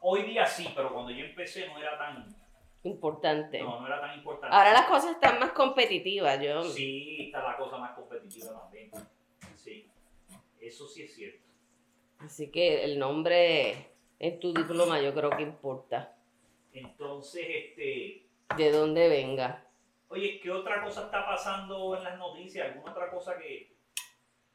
Hoy 0.00 0.22
día 0.22 0.46
sí, 0.46 0.68
pero 0.76 0.92
cuando 0.92 1.10
yo 1.10 1.24
empecé 1.24 1.66
no 1.66 1.78
era 1.78 1.98
tan. 1.98 2.36
Importante. 2.84 3.60
No, 3.60 3.80
no 3.80 3.86
era 3.86 4.00
tan 4.00 4.16
importante. 4.16 4.54
Ahora 4.54 4.72
las 4.72 4.86
cosas 4.86 5.12
están 5.12 5.40
más 5.40 5.50
competitivas. 5.50 6.40
Yo, 6.40 6.62
Sí, 6.62 7.26
está 7.26 7.42
la 7.42 7.56
cosa 7.56 7.78
más 7.78 7.92
competitiva 7.92 8.60
también. 8.60 8.90
Sí, 9.56 9.90
eso 10.60 10.86
sí 10.86 11.02
es 11.02 11.14
cierto. 11.14 11.47
Así 12.20 12.50
que 12.50 12.84
el 12.84 12.98
nombre 12.98 13.90
en 14.18 14.40
tu 14.40 14.52
diploma 14.52 15.00
yo 15.00 15.14
creo 15.14 15.30
que 15.30 15.42
importa. 15.42 16.14
Entonces, 16.72 17.44
este, 17.48 18.26
De 18.56 18.70
dónde 18.72 19.08
venga. 19.08 19.64
oye, 20.08 20.40
¿qué 20.40 20.50
otra 20.50 20.82
cosa 20.82 21.04
está 21.04 21.24
pasando 21.26 21.96
en 21.96 22.04
las 22.04 22.18
noticias? 22.18 22.66
¿Alguna 22.68 22.92
otra 22.92 23.10
cosa 23.10 23.38
que, 23.38 23.72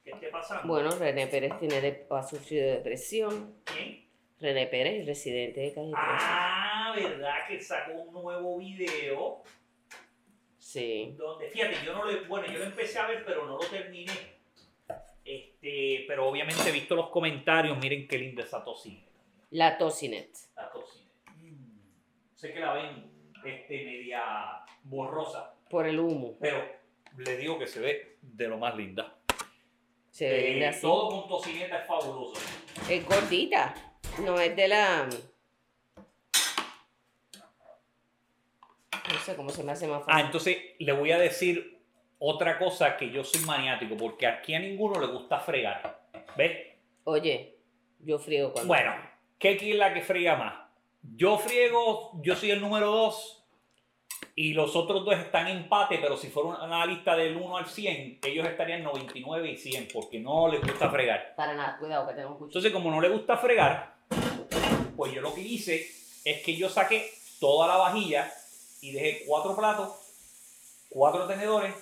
que 0.04 0.12
esté 0.12 0.28
pasando? 0.28 0.68
Bueno, 0.68 0.92
René 0.92 1.28
Pérez 1.28 1.58
tiene 1.60 1.80
de- 1.82 2.06
ha 2.10 2.24
sufrido 2.24 2.68
depresión. 2.72 3.56
¿Quién? 3.66 4.04
René 4.40 4.68
Pérez, 4.68 5.06
residente 5.06 5.62
de 5.62 5.74
Calle 5.74 5.92
13. 5.92 5.98
Ah, 6.02 6.94
¿verdad? 6.96 7.48
Que 7.48 7.62
sacó 7.62 7.94
un 7.94 8.14
nuevo 8.14 8.58
video 8.58 9.42
Sí. 10.58 11.14
donde, 11.18 11.50
fíjate, 11.50 11.76
yo 11.86 11.94
no 11.94 12.04
lo, 12.06 12.26
bueno, 12.28 12.48
yo 12.52 12.60
lo 12.60 12.66
empecé 12.66 13.00
a 13.00 13.08
ver, 13.08 13.24
pero 13.26 13.46
no 13.46 13.54
lo 13.58 13.66
terminé. 13.70 14.12
Este, 15.64 16.04
pero 16.08 16.28
obviamente 16.28 16.68
he 16.68 16.72
visto 16.74 16.94
los 16.96 17.10
comentarios, 17.10 17.78
miren 17.78 18.06
qué 18.08 18.18
linda 18.18 18.44
esa 18.44 18.64
tocina. 18.64 19.00
La 19.52 19.78
Tocinet. 19.78 20.30
La 20.58 20.70
tocina. 20.72 21.10
Mm. 21.38 21.80
Sé 22.36 22.54
que 22.54 22.60
la 22.60 22.74
ven 22.74 23.10
este, 23.46 23.86
media 23.86 24.66
borrosa, 24.84 25.56
Por 25.70 25.88
el 25.88 26.00
humo. 26.00 26.36
pero 26.42 26.62
le 27.18 27.38
digo 27.38 27.58
que 27.58 27.68
se 27.68 27.80
ve 27.80 28.18
de 28.22 28.48
lo 28.50 28.58
más 28.58 28.76
linda. 28.76 29.16
Se 30.12 30.28
ve 30.30 30.48
Eh, 30.48 30.52
linda 30.52 30.70
así. 30.70 30.82
todo 30.82 31.10
con 31.22 31.30
tocineta 31.30 31.78
es 31.80 31.88
fabuloso. 31.88 32.42
Es 32.90 33.06
gordita. 33.08 33.74
No 34.20 34.38
es 34.40 34.54
de 34.56 34.68
la. 34.68 35.08
No 39.12 39.20
sé 39.26 39.36
cómo 39.36 39.50
se 39.50 39.64
me 39.64 39.72
hace 39.72 39.88
más 39.88 40.02
Ah, 40.04 40.06
fácil. 40.06 40.26
entonces 40.26 40.58
le 40.80 40.92
voy 40.92 41.12
a 41.12 41.18
decir 41.20 41.73
otra 42.26 42.58
cosa 42.58 42.96
que 42.96 43.12
yo 43.12 43.22
soy 43.22 43.42
maniático, 43.42 43.98
porque 43.98 44.26
aquí 44.26 44.56
a 44.56 44.60
ninguno 44.60 44.98
le 44.98 45.08
gusta 45.08 45.40
fregar. 45.40 46.04
¿Ves? 46.38 46.70
Oye, 47.04 47.58
yo 48.00 48.18
friego 48.18 48.54
cuando. 48.54 48.70
Bueno, 48.70 48.94
¿qué 49.38 49.52
es 49.52 49.76
la 49.76 49.94
que 49.94 50.02
friega 50.02 50.38
más? 50.38 50.54
Yo 51.02 51.38
friego, 51.38 52.14
yo 52.22 52.34
soy 52.38 52.52
el 52.52 52.62
número 52.62 52.92
2 52.92 53.46
y 54.36 54.54
los 54.54 54.74
otros 54.78 55.04
dos 55.04 55.18
están 55.18 55.50
en 55.50 55.58
empate, 55.58 55.98
pero 55.98 56.16
si 56.16 56.30
fuera 56.30 56.64
una, 56.64 56.86
lista 56.86 57.14
del 57.18 57.36
1 57.36 57.58
al 57.58 57.68
100, 57.68 58.20
ellos 58.24 58.48
estarían 58.48 58.84
99 58.84 59.52
y 59.52 59.58
100 59.58 59.90
porque 59.94 60.22
no 60.22 60.48
les 60.48 60.62
gusta 60.62 60.90
fregar. 60.90 61.36
Para 61.36 61.54
nada, 61.56 61.78
cuidado 61.78 62.08
que 62.08 62.14
cuchillo. 62.14 62.46
Entonces, 62.46 62.72
como 62.72 62.90
no 62.90 63.02
le 63.02 63.10
gusta 63.10 63.36
fregar, 63.36 63.96
pues 64.96 65.12
yo 65.12 65.20
lo 65.20 65.36
que 65.36 65.42
hice 65.42 65.86
es 66.24 66.42
que 66.42 66.56
yo 66.56 66.70
saqué 66.70 67.12
toda 67.42 67.68
la 67.68 67.76
vajilla 67.76 68.32
y 68.80 68.94
dejé 68.94 69.26
cuatro 69.28 69.58
platos, 69.58 69.90
cuatro 70.88 71.28
tenedores, 71.28 71.74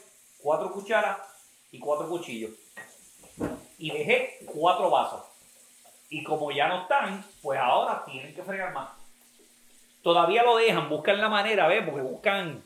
cuatro 0.42 0.72
cucharas 0.72 1.18
y 1.72 1.80
cuatro 1.80 2.08
cuchillos. 2.08 2.52
Y 3.78 3.92
dejé 3.92 4.40
cuatro 4.46 4.90
vasos. 4.90 5.24
Y 6.10 6.24
como 6.24 6.52
ya 6.52 6.68
no 6.68 6.82
están, 6.84 7.24
pues 7.42 7.60
ahora 7.60 8.04
tienen 8.06 8.34
que 8.36 8.44
fregar 8.44 8.74
más. 8.74 8.90
Todavía 10.04 10.44
lo 10.44 10.58
dejan, 10.58 10.90
buscan 10.90 11.22
la 11.22 11.30
manera, 11.30 11.68
¿ves? 11.68 11.84
Porque 11.86 12.02
buscan 12.02 12.64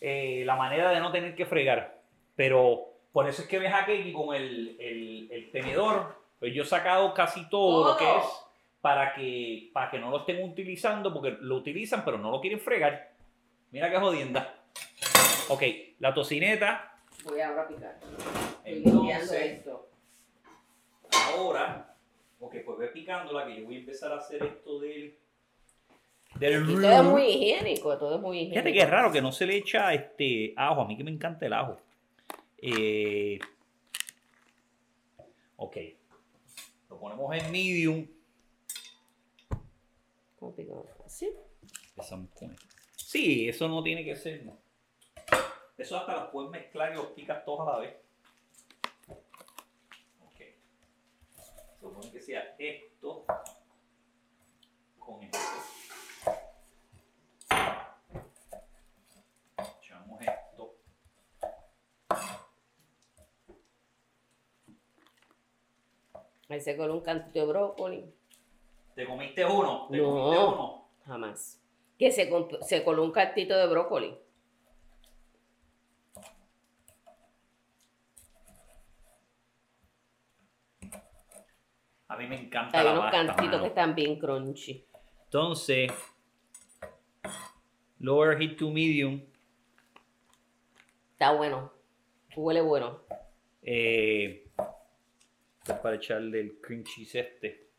eh, 0.00 0.42
la 0.44 0.56
manera 0.56 0.90
de 0.90 1.00
no 1.00 1.10
tener 1.12 1.34
que 1.34 1.46
fregar. 1.46 1.98
Pero 2.36 2.84
por 3.12 3.28
eso 3.28 3.42
es 3.42 3.48
que 3.48 3.58
ves 3.58 3.72
aquí 3.72 4.12
con 4.12 4.34
el, 4.34 4.76
el- 4.80 5.28
el 5.30 5.50
tenedor, 5.50 6.14
pues 6.40 6.52
yo 6.52 6.62
he 6.64 6.66
sacado 6.66 7.14
casi 7.14 7.48
todo 7.48 7.88
lo 7.92 7.96
que 7.96 8.04
es 8.18 8.24
para 8.80 9.14
que, 9.14 9.70
para 9.72 9.90
que 9.90 9.98
no 9.98 10.10
lo 10.10 10.18
estén 10.18 10.42
utilizando, 10.42 11.12
porque 11.14 11.36
lo 11.40 11.56
utilizan, 11.56 12.04
pero 12.04 12.18
no 12.18 12.30
lo 12.30 12.40
quieren 12.40 12.60
fregar. 12.60 13.12
Mira 13.70 13.88
qué 13.90 13.98
jodienda. 13.98 14.54
Ok, 15.48 15.62
la 16.00 16.12
tocineta. 16.12 16.90
Voy 17.24 17.40
ahora 17.40 17.62
a 17.62 17.68
picar. 17.68 18.00
Estoy 18.64 18.82
Entonces, 18.84 19.58
esto. 19.58 19.88
ahora, 21.10 21.96
ok, 22.38 22.56
pues 22.64 22.78
ve 22.78 22.88
picándola 22.88 23.46
que 23.46 23.60
yo 23.60 23.64
voy 23.64 23.76
a 23.76 23.78
empezar 23.78 24.12
a 24.12 24.16
hacer 24.16 24.42
esto 24.42 24.78
del. 24.80 25.16
Del 26.38 26.68
Y 26.68 26.74
todo 26.74 26.90
es 26.90 27.04
muy 27.04 27.22
higiénico, 27.22 27.98
todo 27.98 28.16
es 28.16 28.20
muy 28.20 28.36
higiénico. 28.38 28.54
Fíjate 28.54 28.72
que 28.72 28.82
es 28.82 28.90
raro 28.90 29.12
que 29.12 29.22
no 29.22 29.32
se 29.32 29.46
le 29.46 29.56
echa 29.56 29.94
este 29.94 30.52
ajo. 30.56 30.82
A 30.82 30.86
mí 30.86 30.96
que 30.96 31.04
me 31.04 31.10
encanta 31.12 31.46
el 31.46 31.52
ajo. 31.52 31.78
Eh, 32.58 33.38
ok. 35.56 35.76
Lo 36.90 36.98
ponemos 36.98 37.34
en 37.36 37.52
medium. 37.52 38.06
¿Cómo 40.38 40.54
picamos? 40.54 40.86
¿Sí? 41.06 41.30
Empezamos 41.90 42.30
con 42.34 42.50
esto. 42.50 42.66
Sí, 42.96 43.48
eso 43.48 43.68
no 43.68 43.82
tiene 43.82 44.04
que 44.04 44.16
ser. 44.16 44.44
no. 44.44 44.63
Eso 45.76 45.96
hasta 45.96 46.14
los 46.14 46.30
puedes 46.30 46.50
mezclar 46.50 46.92
y 46.92 46.96
los 46.96 47.06
picas 47.08 47.44
todos 47.44 47.66
a 47.68 47.72
la 47.72 47.78
vez. 47.80 47.96
Ok. 50.24 50.40
Supone 51.80 52.10
que 52.12 52.20
sea 52.20 52.54
esto 52.58 53.24
con 54.98 55.22
esto. 55.22 55.38
Echamos 59.80 60.20
esto. 60.22 60.74
Ahí 66.48 66.60
se 66.60 66.76
coló 66.76 66.94
un 66.94 67.00
cantito 67.00 67.40
de 67.40 67.46
brócoli. 67.46 68.14
¿Te 68.94 69.06
comiste 69.06 69.44
uno? 69.44 69.88
¿Te 69.90 69.96
No. 69.96 70.04
comiste 70.04 70.38
uno? 70.38 70.88
Jamás. 71.06 71.60
Que 71.98 72.10
se, 72.12 72.30
se 72.62 72.84
coló 72.84 73.02
un 73.02 73.12
cantito 73.12 73.56
de 73.56 73.66
brócoli. 73.66 74.16
A 82.14 82.16
mí 82.16 82.28
me 82.28 82.40
encanta 82.42 82.78
Hay 82.78 82.84
la 82.84 82.92
unos 82.92 83.04
pasta, 83.06 83.26
cantitos 83.26 83.46
mano. 83.46 83.62
que 83.62 83.68
están 83.70 83.94
bien 83.96 84.20
crunchy. 84.20 84.86
Entonces, 85.24 85.90
lower 87.98 88.40
heat 88.40 88.56
to 88.56 88.70
medium. 88.70 89.20
Está 91.10 91.32
bueno. 91.32 91.72
Huele 92.36 92.60
bueno. 92.60 93.00
Eh, 93.62 94.48
para 95.82 95.96
echarle 95.96 96.38
el 96.38 96.60
cream 96.60 96.84
cheese 96.84 97.16
este. 97.18 97.70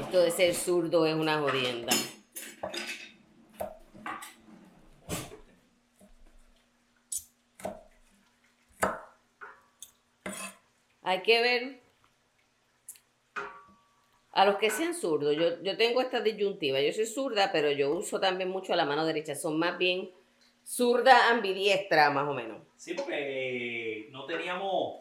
Esto 0.00 0.20
de 0.20 0.30
ser 0.30 0.54
zurdo 0.54 1.04
es 1.04 1.14
una 1.14 1.38
jodienda. 1.38 1.92
Hay 11.08 11.22
que 11.22 11.40
ver 11.40 11.80
a 14.32 14.44
los 14.44 14.56
que 14.56 14.68
sean 14.68 14.92
zurdos. 14.92 15.34
Yo, 15.34 15.62
yo 15.62 15.74
tengo 15.78 16.02
esta 16.02 16.20
disyuntiva. 16.20 16.82
Yo 16.82 16.92
soy 16.92 17.06
zurda, 17.06 17.50
pero 17.50 17.70
yo 17.70 17.94
uso 17.94 18.20
también 18.20 18.50
mucho 18.50 18.76
la 18.76 18.84
mano 18.84 19.06
derecha. 19.06 19.34
Son 19.34 19.58
más 19.58 19.78
bien 19.78 20.10
zurda 20.62 21.30
ambidiestra, 21.30 22.10
más 22.10 22.28
o 22.28 22.34
menos. 22.34 22.58
Sí, 22.76 22.92
porque 22.92 24.10
no 24.10 24.26
teníamos 24.26 25.00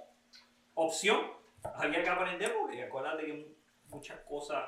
opción. 0.76 1.24
Había 1.76 2.02
que 2.02 2.10
aprender 2.10 2.54
porque 2.58 2.84
acuérdate 2.84 3.26
que 3.26 3.48
muchas 3.90 4.22
cosas 4.22 4.64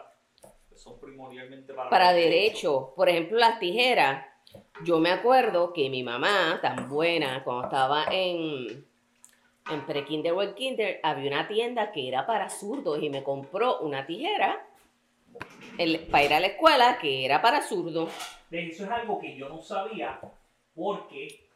son 0.75 0.99
primordialmente 0.99 1.73
para... 1.73 1.89
Para 1.89 2.11
derecho. 2.11 2.91
Por 2.97 3.07
ejemplo, 3.07 3.37
las 3.37 3.59
tijeras. 3.59 4.25
Yo 4.83 4.99
me 4.99 5.11
acuerdo 5.11 5.71
que 5.71 5.89
mi 5.89 6.03
mamá, 6.03 6.59
tan 6.61 6.89
buena, 6.89 7.45
cuando 7.45 7.63
estaba 7.63 8.07
en, 8.11 8.88
en 9.71 9.85
pre-kinder 9.85 10.33
o 10.33 10.41
en 10.41 10.53
kinder, 10.55 10.99
había 11.03 11.29
una 11.31 11.47
tienda 11.47 11.91
que 11.91 12.07
era 12.07 12.25
para 12.25 12.49
zurdos 12.49 13.01
y 13.01 13.09
me 13.09 13.23
compró 13.23 13.79
una 13.79 14.05
tijera 14.05 14.65
el- 15.77 15.99
para 16.07 16.23
ir 16.23 16.33
a 16.33 16.39
la 16.39 16.47
escuela 16.47 16.97
que 16.99 17.25
era 17.25 17.41
para 17.41 17.61
zurdos. 17.61 18.11
Eso 18.51 18.83
es 18.83 18.89
algo 18.89 19.19
que 19.19 19.35
yo 19.35 19.47
no 19.49 19.61
sabía 19.61 20.19
porque 20.75 21.47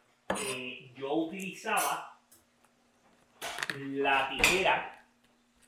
eh, 0.48 0.92
yo 0.96 1.12
utilizaba 1.14 2.18
la 3.78 4.28
tijera 4.30 5.04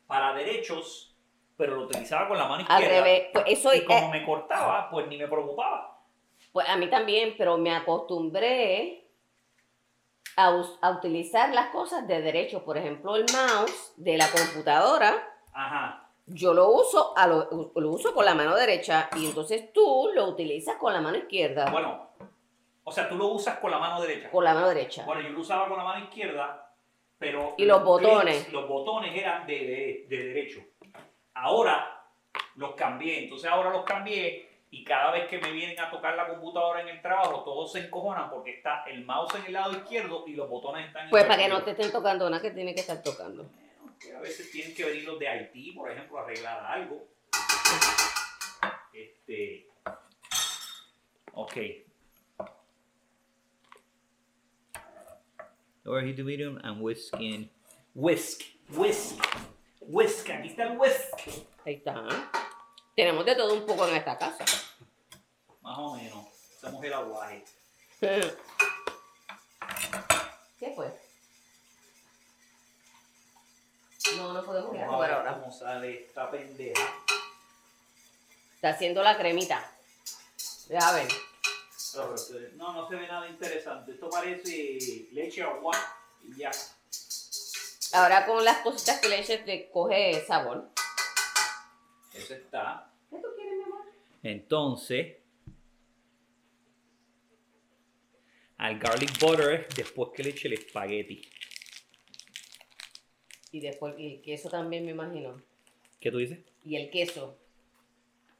para 0.06 0.32
derechos, 0.34 1.14
pero 1.56 1.76
lo 1.76 1.82
utilizaba 1.86 2.28
con 2.28 2.38
la 2.38 2.46
mano 2.46 2.64
Al 2.68 2.82
izquierda. 2.82 3.04
revés. 3.04 3.26
Pues 3.32 3.44
eso 3.48 3.74
Y 3.74 3.84
como 3.84 4.06
eh, 4.14 4.20
me 4.20 4.24
cortaba, 4.24 4.88
pues 4.90 5.06
ni 5.08 5.18
me 5.18 5.26
preocupaba. 5.26 6.00
Pues 6.52 6.68
a 6.68 6.76
mí 6.76 6.88
también, 6.88 7.34
pero 7.36 7.58
me 7.58 7.74
acostumbré 7.74 9.05
a, 10.36 10.90
utilizar 10.90 11.52
las 11.52 11.68
cosas 11.68 12.06
de 12.06 12.20
derecho. 12.20 12.64
Por 12.64 12.76
ejemplo, 12.76 13.16
el 13.16 13.24
mouse 13.32 13.94
de 13.96 14.16
la 14.18 14.28
computadora, 14.30 15.14
Ajá. 15.52 16.08
yo 16.26 16.52
lo 16.54 16.68
uso, 16.70 17.16
a 17.16 17.26
lo, 17.26 17.72
lo 17.74 17.90
uso 17.90 18.14
con 18.14 18.24
la 18.24 18.34
mano 18.34 18.54
derecha 18.54 19.08
y 19.16 19.26
entonces 19.26 19.72
tú 19.72 20.10
lo 20.14 20.26
utilizas 20.26 20.76
con 20.76 20.92
la 20.92 21.00
mano 21.00 21.16
izquierda. 21.16 21.70
Bueno, 21.70 22.10
o 22.84 22.92
sea, 22.92 23.08
tú 23.08 23.16
lo 23.16 23.28
usas 23.28 23.58
con 23.58 23.70
la 23.70 23.78
mano 23.78 24.00
derecha. 24.00 24.30
Con 24.30 24.44
la 24.44 24.54
mano 24.54 24.68
derecha. 24.68 25.04
Bueno, 25.04 25.22
yo 25.22 25.30
lo 25.30 25.40
usaba 25.40 25.68
con 25.68 25.78
la 25.78 25.84
mano 25.84 26.04
izquierda, 26.04 26.72
pero... 27.18 27.54
Y 27.56 27.64
los 27.64 27.78
clics, 27.78 27.86
botones. 27.86 28.52
los 28.52 28.68
botones 28.68 29.16
eran 29.16 29.46
de, 29.46 29.54
de- 29.58 30.06
de 30.08 30.24
derecho. 30.24 30.60
Ahora 31.34 32.04
los 32.56 32.74
cambié, 32.74 33.24
entonces 33.24 33.50
ahora 33.50 33.70
los 33.70 33.84
cambié 33.84 34.45
y 34.70 34.84
cada 34.84 35.12
vez 35.12 35.28
que 35.28 35.38
me 35.38 35.52
vienen 35.52 35.78
a 35.80 35.90
tocar 35.90 36.16
la 36.16 36.28
computadora 36.28 36.82
en 36.82 36.88
el 36.88 37.00
trabajo, 37.00 37.42
todos 37.44 37.72
se 37.72 37.80
encojonan 37.80 38.30
porque 38.30 38.50
está 38.50 38.84
el 38.84 39.04
mouse 39.04 39.34
en 39.36 39.46
el 39.46 39.52
lado 39.52 39.72
izquierdo 39.72 40.24
y 40.26 40.34
los 40.34 40.48
botones 40.48 40.86
están 40.86 41.04
en 41.04 41.10
Pues 41.10 41.22
el 41.22 41.28
para 41.28 41.42
que 41.42 41.48
no 41.48 41.62
te 41.62 41.70
estén 41.70 41.92
tocando 41.92 42.28
nada 42.28 42.42
que 42.42 42.50
tiene 42.50 42.74
que 42.74 42.80
estar 42.80 43.02
tocando. 43.02 43.44
Bueno, 43.44 43.96
que 44.00 44.12
a 44.12 44.20
veces 44.20 44.50
tienen 44.50 44.74
que 44.74 44.84
venir 44.84 45.04
los 45.04 45.18
de 45.18 45.28
Haití, 45.28 45.72
por 45.72 45.90
ejemplo, 45.90 46.18
a 46.18 46.22
arreglar 46.22 46.64
algo. 46.66 47.06
Este. 48.92 49.66
Ok. 51.32 51.54
To 55.84 56.24
medium 56.24 56.58
and 56.64 56.82
whisk 56.82 57.14
in. 57.20 57.48
Whisk, 57.94 58.42
whisk, 58.70 59.22
whisk. 59.80 60.28
Aquí 60.30 60.48
está 60.48 60.64
el 60.64 60.78
whisk. 60.78 61.46
Ahí 61.64 61.74
está. 61.74 62.04
Tenemos 62.96 63.24
de 63.26 63.34
todo 63.36 63.52
un 63.54 63.66
poco 63.66 63.86
en 63.86 63.96
esta 63.96 64.16
casa. 64.16 64.44
Más 65.60 65.78
o 65.78 65.94
menos. 65.94 66.26
Hacemos 66.56 66.82
el 66.82 66.92
aguaje. 66.94 67.44
¿Qué 70.58 70.72
fue? 70.74 70.90
No, 74.16 74.32
no 74.32 74.42
podemos 74.44 74.74
ir 74.74 74.80
a 74.80 74.86
Vamos 74.86 74.94
a 74.94 74.96
jugar 74.96 75.10
ver 75.10 75.18
ahora. 75.18 75.34
cómo 75.40 75.52
sale 75.52 76.04
esta 76.06 76.30
pendeja. 76.30 76.94
Está 78.54 78.70
haciendo 78.70 79.02
la 79.02 79.18
cremita. 79.18 79.70
Deja 80.68 80.92
ver. 80.92 81.08
Pero, 81.92 82.14
No, 82.54 82.72
no 82.72 82.88
se 82.88 82.94
ve 82.96 83.06
nada 83.06 83.28
interesante. 83.28 83.92
Esto 83.92 84.08
parece 84.08 85.08
leche 85.12 85.42
agua 85.42 85.72
y 86.24 86.36
ya. 86.38 86.50
Ahora 87.92 88.24
con 88.26 88.42
las 88.44 88.58
cositas 88.58 89.00
que 89.00 89.08
le 89.08 89.20
eches 89.20 89.44
te 89.44 89.70
coge 89.70 90.24
sabor. 90.26 90.70
Eso 92.14 92.34
está. 92.34 92.90
¿Qué 93.10 93.16
tú 93.18 93.28
quieres, 93.36 93.54
mi 93.58 93.64
amor? 93.64 93.84
Entonces, 94.26 95.18
al 98.56 98.76
garlic 98.80 99.20
butter 99.20 99.68
después 99.76 100.10
que 100.12 100.24
le 100.24 100.30
eche 100.30 100.48
el 100.48 100.54
espagueti. 100.54 101.22
Y 103.52 103.60
después 103.60 103.94
el 103.96 104.20
queso 104.22 104.50
también 104.50 104.84
me 104.84 104.90
imagino. 104.90 105.40
¿Qué 106.00 106.10
tú 106.10 106.18
dices? 106.18 106.40
Y 106.64 106.74
el 106.74 106.90
queso. 106.90 107.38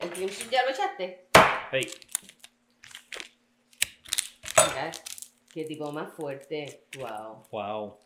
¿El 0.00 0.10
cream 0.10 0.28
ya 0.50 0.64
lo 0.64 0.72
echaste? 0.72 1.28
Hey, 1.70 1.88
Mira, 4.56 4.90
qué 5.54 5.64
tipo 5.66 5.92
más 5.92 6.12
fuerte. 6.14 6.82
Wow. 6.98 7.46
wow. 7.52 7.98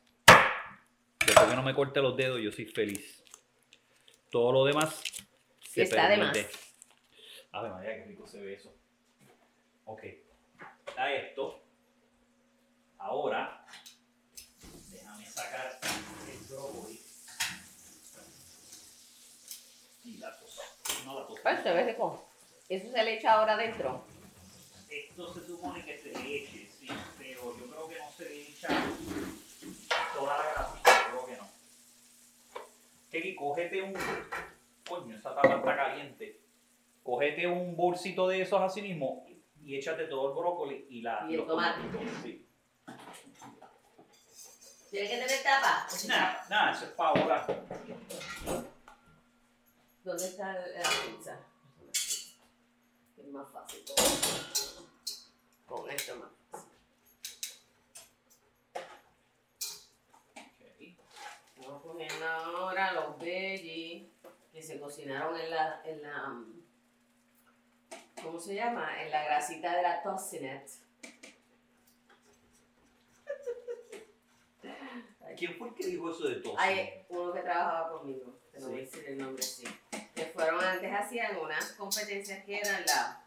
Después 1.24 1.48
que 1.48 1.56
no 1.56 1.62
me 1.62 1.74
corte 1.74 2.02
los 2.02 2.14
dedos, 2.14 2.42
yo 2.42 2.52
soy 2.52 2.66
feliz. 2.66 3.24
Todo 4.30 4.52
lo 4.52 4.64
demás 4.66 5.02
Sí 5.60 5.80
está 5.80 6.08
de 6.08 6.18
más. 6.18 6.36
A 7.52 7.62
ver, 7.62 7.72
María, 7.72 7.96
qué 7.96 8.04
rico 8.04 8.26
se 8.26 8.40
ve 8.40 8.54
eso. 8.54 8.72
Ok. 9.84 10.04
Está 10.86 11.12
esto. 11.12 11.62
Ahora, 12.98 13.66
déjame 14.90 15.26
sacar 15.26 15.80
el 16.30 16.38
brócoli. 16.48 17.00
Y 20.04 20.18
la 20.18 20.38
tos. 20.38 20.60
No 21.04 21.18
la 21.20 21.26
tos. 21.26 21.40
Pues 21.40 21.62
se 21.62 21.72
ve 21.72 21.84
rico. 21.84 22.28
Eso 22.68 22.92
se 22.92 23.02
le 23.02 23.14
echa 23.14 23.32
ahora 23.32 23.54
adentro. 23.54 24.04
Esto 24.88 25.34
se 25.34 25.46
supone 25.46 25.84
que 25.84 25.98
se 25.98 26.12
le 26.12 26.36
eche, 26.36 26.68
sí, 26.78 26.88
pero 27.18 27.56
yo 27.58 27.66
creo 27.66 27.88
que 27.88 27.98
no 27.98 28.10
se 28.16 28.28
le 28.28 28.42
echa 28.42 28.68
toda 30.14 30.38
la 30.38 30.52
grasita, 30.52 31.06
creo 31.10 31.26
que 31.26 31.36
no. 31.36 31.48
Keki, 33.10 33.34
cógete 33.34 33.82
un. 33.82 33.94
Coño, 34.88 35.16
esa 35.16 35.34
tapa 35.34 35.56
está 35.56 35.76
caliente. 35.76 36.40
Cógete 37.02 37.46
un 37.46 37.76
bolsito 37.76 38.28
de 38.28 38.42
esos 38.42 38.60
así 38.60 38.82
mismo 38.82 39.26
y 39.62 39.76
échate 39.76 40.04
todo 40.04 40.28
el 40.30 40.34
brócoli 40.38 40.86
y 40.90 41.02
la. 41.02 41.26
Y 41.28 41.32
el 41.34 41.38
los 41.38 41.46
tomate. 41.48 41.80
tomatitos, 41.82 42.22
Sí. 42.22 42.46
¿Tiene 44.90 45.08
que 45.08 45.16
tener 45.18 45.42
tapa? 45.44 45.86
Nada, 46.08 46.46
nada, 46.50 46.72
eso 46.72 46.84
es 46.86 46.90
para 46.92 47.10
ahora. 47.10 47.46
¿Dónde 50.02 50.24
está 50.24 50.52
la 50.52 50.82
pizza? 51.06 51.38
Es 53.16 53.26
más 53.30 53.48
fácil. 53.52 53.84
Con, 55.66 55.78
con 55.78 55.90
esto 55.90 56.12
es 56.12 56.18
más 56.18 56.30
fácil. 56.50 56.70
Vamos 61.58 61.82
poniendo 61.82 62.26
ahora 62.26 62.92
los 62.92 63.18
veggies 63.18 64.08
que 64.52 64.62
se 64.62 64.80
cocinaron 64.80 65.38
en 65.38 65.50
la, 65.50 65.82
en 65.84 66.02
la, 66.02 66.28
mm, 66.28 66.62
¿cómo 68.22 68.38
se 68.38 68.54
llama? 68.54 69.02
En 69.02 69.10
la 69.10 69.24
grasita 69.24 69.74
de 69.76 69.82
la 69.82 70.02
tocinette. 70.02 70.70
¿Quién 75.36 75.54
fue 75.56 75.68
el 75.68 75.74
que 75.74 75.86
dijo 75.86 76.10
eso 76.10 76.28
de 76.28 76.36
tos? 76.36 76.54
Hay 76.58 77.04
uno 77.08 77.32
que 77.32 77.40
trabajaba 77.40 77.90
conmigo, 77.98 78.38
que 78.52 78.58
no 78.58 78.66
Sí. 78.66 78.72
voy 78.72 78.80
a 78.80 78.84
decir 78.84 79.04
el 79.08 79.18
nombre, 79.18 79.42
sí. 79.42 79.64
Que 80.14 80.24
fueron 80.26 80.62
antes 80.62 80.92
hacían 80.92 81.36
unas 81.38 81.72
competencias 81.72 82.44
que 82.44 82.58
eran 82.58 82.84
la, 82.86 83.24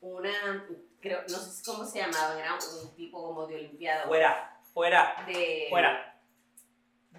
una, 0.00 0.66
creo, 1.00 1.22
no 1.22 1.38
sé 1.38 1.62
cómo 1.64 1.84
se 1.84 1.98
llamaban, 2.00 2.38
era 2.38 2.54
un 2.54 2.94
tipo 2.94 3.22
como 3.22 3.46
de 3.46 3.54
olimpiada. 3.56 4.06
Fuera, 4.06 4.60
fuera, 4.74 5.24
de, 5.26 5.66
fuera. 5.70 6.20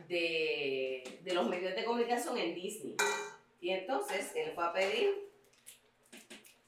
de, 0.07 1.19
de 1.23 1.33
los 1.33 1.47
medios 1.47 1.73
de 1.75 1.83
comunicación 1.83 2.37
en 2.37 2.53
Disney. 2.53 2.95
Y 3.59 3.71
entonces 3.71 4.31
él 4.35 4.51
fue 4.53 4.65
a 4.65 4.73
pedir 4.73 5.30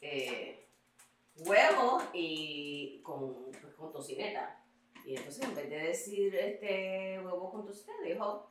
eh, 0.03 0.67
huevos 1.37 2.03
y 2.13 2.99
con, 3.01 3.51
pues, 3.51 3.73
con 3.75 3.91
tocineta. 3.91 4.59
Y 5.05 5.15
entonces 5.15 5.43
en 5.43 5.55
vez 5.55 5.69
de 5.69 5.77
decir 5.79 6.35
este 6.35 7.19
huevo 7.19 7.51
con 7.51 7.65
tocineta, 7.65 8.03
dijo 8.03 8.49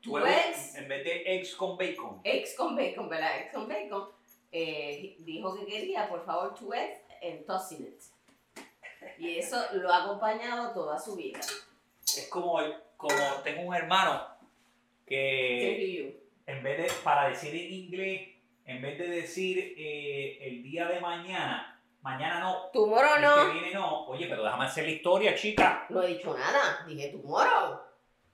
two 0.00 0.12
Huevo, 0.12 0.26
eggs, 0.26 0.74
En 0.76 0.88
vez 0.88 1.04
de 1.04 1.22
eggs 1.34 1.54
con 1.54 1.76
bacon. 1.76 2.20
eggs 2.24 2.54
con 2.54 2.76
bacon, 2.76 3.08
¿verdad? 3.08 3.38
Eggs 3.40 3.52
con 3.52 3.68
bacon. 3.68 4.08
Eh, 4.52 5.16
dijo 5.20 5.58
que 5.58 5.66
quería, 5.66 6.08
por 6.08 6.24
favor, 6.24 6.54
eggs 6.74 7.00
and 7.22 7.44
tossing 7.46 7.82
it. 7.86 8.00
Y 9.18 9.38
eso 9.38 9.60
lo 9.74 9.92
ha 9.92 10.04
acompañado 10.04 10.72
toda 10.72 10.98
su 10.98 11.16
vida. 11.16 11.40
Es 11.40 12.28
como, 12.30 12.58
como 12.96 13.14
tengo 13.42 13.62
un 13.62 13.74
hermano 13.74 14.26
que 15.06 16.22
en 16.46 16.62
vez 16.62 16.78
de, 16.78 16.92
para 17.02 17.28
decir 17.28 17.54
en 17.54 17.72
inglés, 17.72 18.28
en 18.66 18.80
vez 18.80 18.98
de 18.98 19.08
decir 19.08 19.74
eh, 19.76 20.38
el 20.40 20.62
día 20.62 20.86
de 20.88 21.00
mañana, 21.00 21.80
mañana 22.02 22.40
no, 22.40 22.70
Tomorrow 22.72 23.14
que 23.16 23.20
no. 23.20 23.52
viene 23.52 23.74
no, 23.74 24.06
oye, 24.06 24.26
pero 24.26 24.44
déjame 24.44 24.64
hacer 24.64 24.84
la 24.84 24.90
historia, 24.90 25.34
chica. 25.34 25.86
No 25.90 26.02
he 26.02 26.14
dicho 26.14 26.36
nada. 26.36 26.84
Dije 26.86 27.08
tomorrow. 27.08 27.80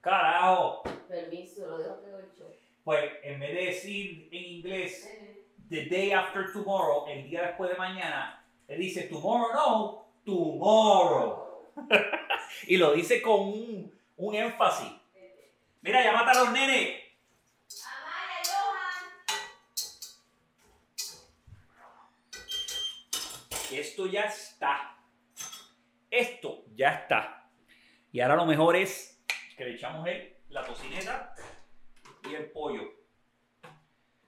Carajo. 0.01 0.83
Permiso, 1.09 1.67
lo 1.67 1.79
dejo 1.79 2.01
que 2.01 2.11
lo 2.11 2.19
he 2.19 2.23
dicho. 2.23 2.53
Pues 2.85 3.11
en 3.23 3.41
vez 3.41 3.55
de 3.55 3.65
decir 3.67 4.29
en 4.33 4.45
inglés 4.45 5.11
the 5.69 5.87
day 5.87 6.13
after 6.13 6.53
tomorrow, 6.53 7.07
el 7.09 7.29
día 7.29 7.43
después 7.43 7.71
de 7.71 7.77
mañana, 7.77 8.45
él 8.67 8.81
dice 8.81 9.03
tomorrow 9.03 9.53
no, 9.53 10.07
tomorrow. 10.25 11.71
y 12.67 12.77
lo 12.77 12.93
dice 12.93 13.21
con 13.21 13.41
un, 13.41 13.93
un 14.17 14.35
énfasis. 14.35 14.93
Mira, 15.83 16.03
llámate 16.05 16.31
a 16.31 16.45
los 16.45 16.53
nenes. 16.53 17.00
Esto 23.73 24.07
ya 24.07 24.23
está. 24.23 24.97
Esto 26.11 26.65
ya 26.75 26.91
está. 26.91 27.49
Y 28.11 28.21
ahora 28.21 28.37
lo 28.37 28.47
mejor 28.47 28.75
es 28.75 29.25
que 29.57 29.65
le 29.65 29.75
echamos 29.75 30.07
el, 30.09 30.37
la 30.49 30.65
tocineta 30.65 31.35
y 32.29 32.35
el 32.35 32.51
pollo. 32.51 32.83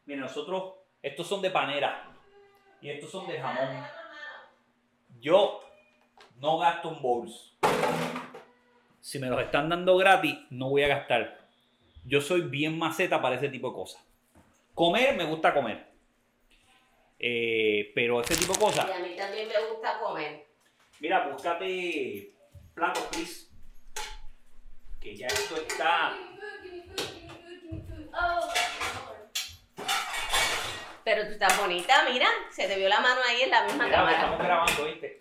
Miren, 0.07 0.21
nosotros, 0.21 0.75
estos 1.03 1.27
son 1.27 1.43
de 1.43 1.51
panera 1.51 2.09
y 2.81 2.91
estos 2.91 3.11
son 3.11 3.27
de 3.27 3.41
jamón. 3.41 3.85
Yo 5.21 5.61
no 6.37 6.59
gasto 6.59 6.93
en 6.93 7.03
bowls. 7.03 7.59
Si 9.01 9.19
me 9.19 9.29
los 9.29 9.43
están 9.43 9.69
dando 9.69 9.97
gratis, 9.97 10.37
no 10.51 10.69
voy 10.71 10.85
a 10.85 10.89
gastar. 10.89 11.49
Yo 12.05 12.21
soy 12.21 12.43
bien 12.43 12.79
maceta 12.79 13.21
para 13.21 13.37
ese 13.37 13.49
tipo 13.49 13.71
de 13.71 13.75
cosas. 13.75 14.05
Comer, 14.75 15.17
me 15.17 15.25
gusta 15.25 15.53
comer. 15.53 15.92
Eh, 17.25 17.93
pero 17.95 18.21
ese 18.21 18.37
tipo 18.37 18.53
de 18.53 18.59
cosas. 18.59 18.87
Y 18.89 18.93
a 18.93 18.99
mí 18.99 19.15
también 19.17 19.47
me 19.49 19.55
gusta 19.69 19.99
comer. 20.01 20.45
Mira, 20.99 21.29
búscate 21.29 22.35
platos, 22.75 23.05
please. 23.13 23.47
Que 25.01 25.17
ya 25.17 25.27
esto 25.29 25.57
está. 25.57 26.15
Pero 31.05 31.25
tú 31.27 31.33
estás 31.33 31.59
bonita, 31.59 32.05
mira. 32.11 32.29
Se 32.51 32.67
te 32.69 32.77
vio 32.77 32.89
la 32.89 33.01
mano 33.01 33.21
ahí 33.29 33.43
en 33.43 33.51
la 33.51 33.65
misma 33.65 33.85
Mira, 33.85 33.97
cámara. 33.97 34.17
estamos 34.19 34.39
grabando, 34.39 34.85
¿viste? 34.85 35.19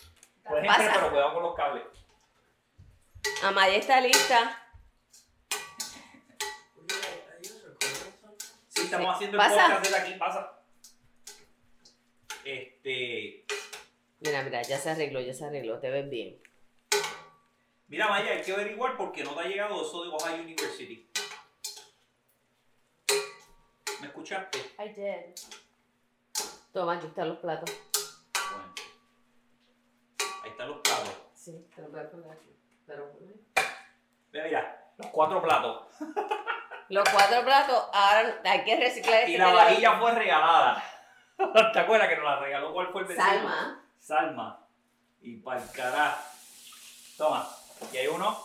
Puedes 0.48 0.68
Pasa. 0.68 0.82
entrar, 0.84 1.00
pero 1.00 1.12
cuidado 1.12 1.34
con 1.34 1.44
los 1.44 1.56
cables. 1.56 1.84
Amaya 3.44 3.76
está 3.76 4.02
lista. 4.02 4.58
Sí, 8.68 8.82
estamos 8.84 9.16
haciendo 9.16 9.38
Pasa. 9.38 9.54
el 9.56 9.62
podcast 9.72 9.84
desde 9.84 9.98
aquí, 9.98 10.14
pasa. 10.20 10.61
Este. 12.46 13.46
Mira, 14.20 14.44
mira, 14.44 14.62
ya 14.62 14.78
se 14.78 14.90
arregló, 14.92 15.20
ya 15.20 15.34
se 15.34 15.46
arregló. 15.46 15.80
Te 15.80 15.90
ves 15.90 16.10
bien. 16.10 16.42
Mira, 17.88 18.08
Maya, 18.08 18.32
hay 18.32 18.42
que 18.42 18.54
averiguar 18.54 18.96
por 18.98 19.12
qué 19.12 19.24
no 19.24 19.34
te 19.36 19.42
ha 19.42 19.48
llegado 19.48 19.82
eso 19.82 20.04
de 20.04 20.10
Ohio 20.10 20.42
University. 20.44 21.10
¿Me 24.00 24.08
escuchaste? 24.08 24.58
I 24.80 24.90
did. 24.90 25.36
Toma, 26.74 26.94
aquí 26.94 27.08
están 27.08 27.30
los 27.30 27.38
platos. 27.40 27.70
Bueno. 28.34 28.74
Ahí 30.44 30.50
están 30.52 30.70
los 30.70 30.80
platos. 30.80 31.14
Sí, 31.36 31.68
te 31.76 31.82
los 31.82 31.92
voy 31.92 32.00
a 32.00 32.10
poner 32.10 32.32
aquí. 32.32 32.50
Pero, 32.88 33.12
Mira, 34.32 34.46
mira, 34.46 34.94
los 34.98 35.08
cuatro 35.08 35.42
platos. 35.42 35.88
los 36.90 37.10
cuatro 37.10 37.44
platos, 37.44 37.90
ahora 37.94 38.42
hay 38.46 38.64
que 38.64 38.76
reciclar 38.78 39.20
este 39.22 39.32
Y 39.32 39.38
la 39.38 39.46
que 39.46 39.52
le- 39.52 39.58
vajilla 39.58 40.00
fue 40.00 40.16
regalada. 40.16 40.84
¿Te 41.74 41.80
acuerdas 41.80 42.10
que 42.10 42.16
nos 42.16 42.26
la 42.26 42.40
regaló? 42.40 42.74
¿Cuál 42.74 42.88
fue 42.92 43.02
el 43.02 43.08
vecino? 43.08 43.26
Salma. 43.26 43.84
Salma. 44.00 44.60
Y 45.22 45.38
para 45.38 45.62
el 45.64 45.72
carajo. 45.72 46.22
Toma. 47.18 47.50
Y 47.94 47.98
hay 47.98 48.08
uno. 48.08 48.38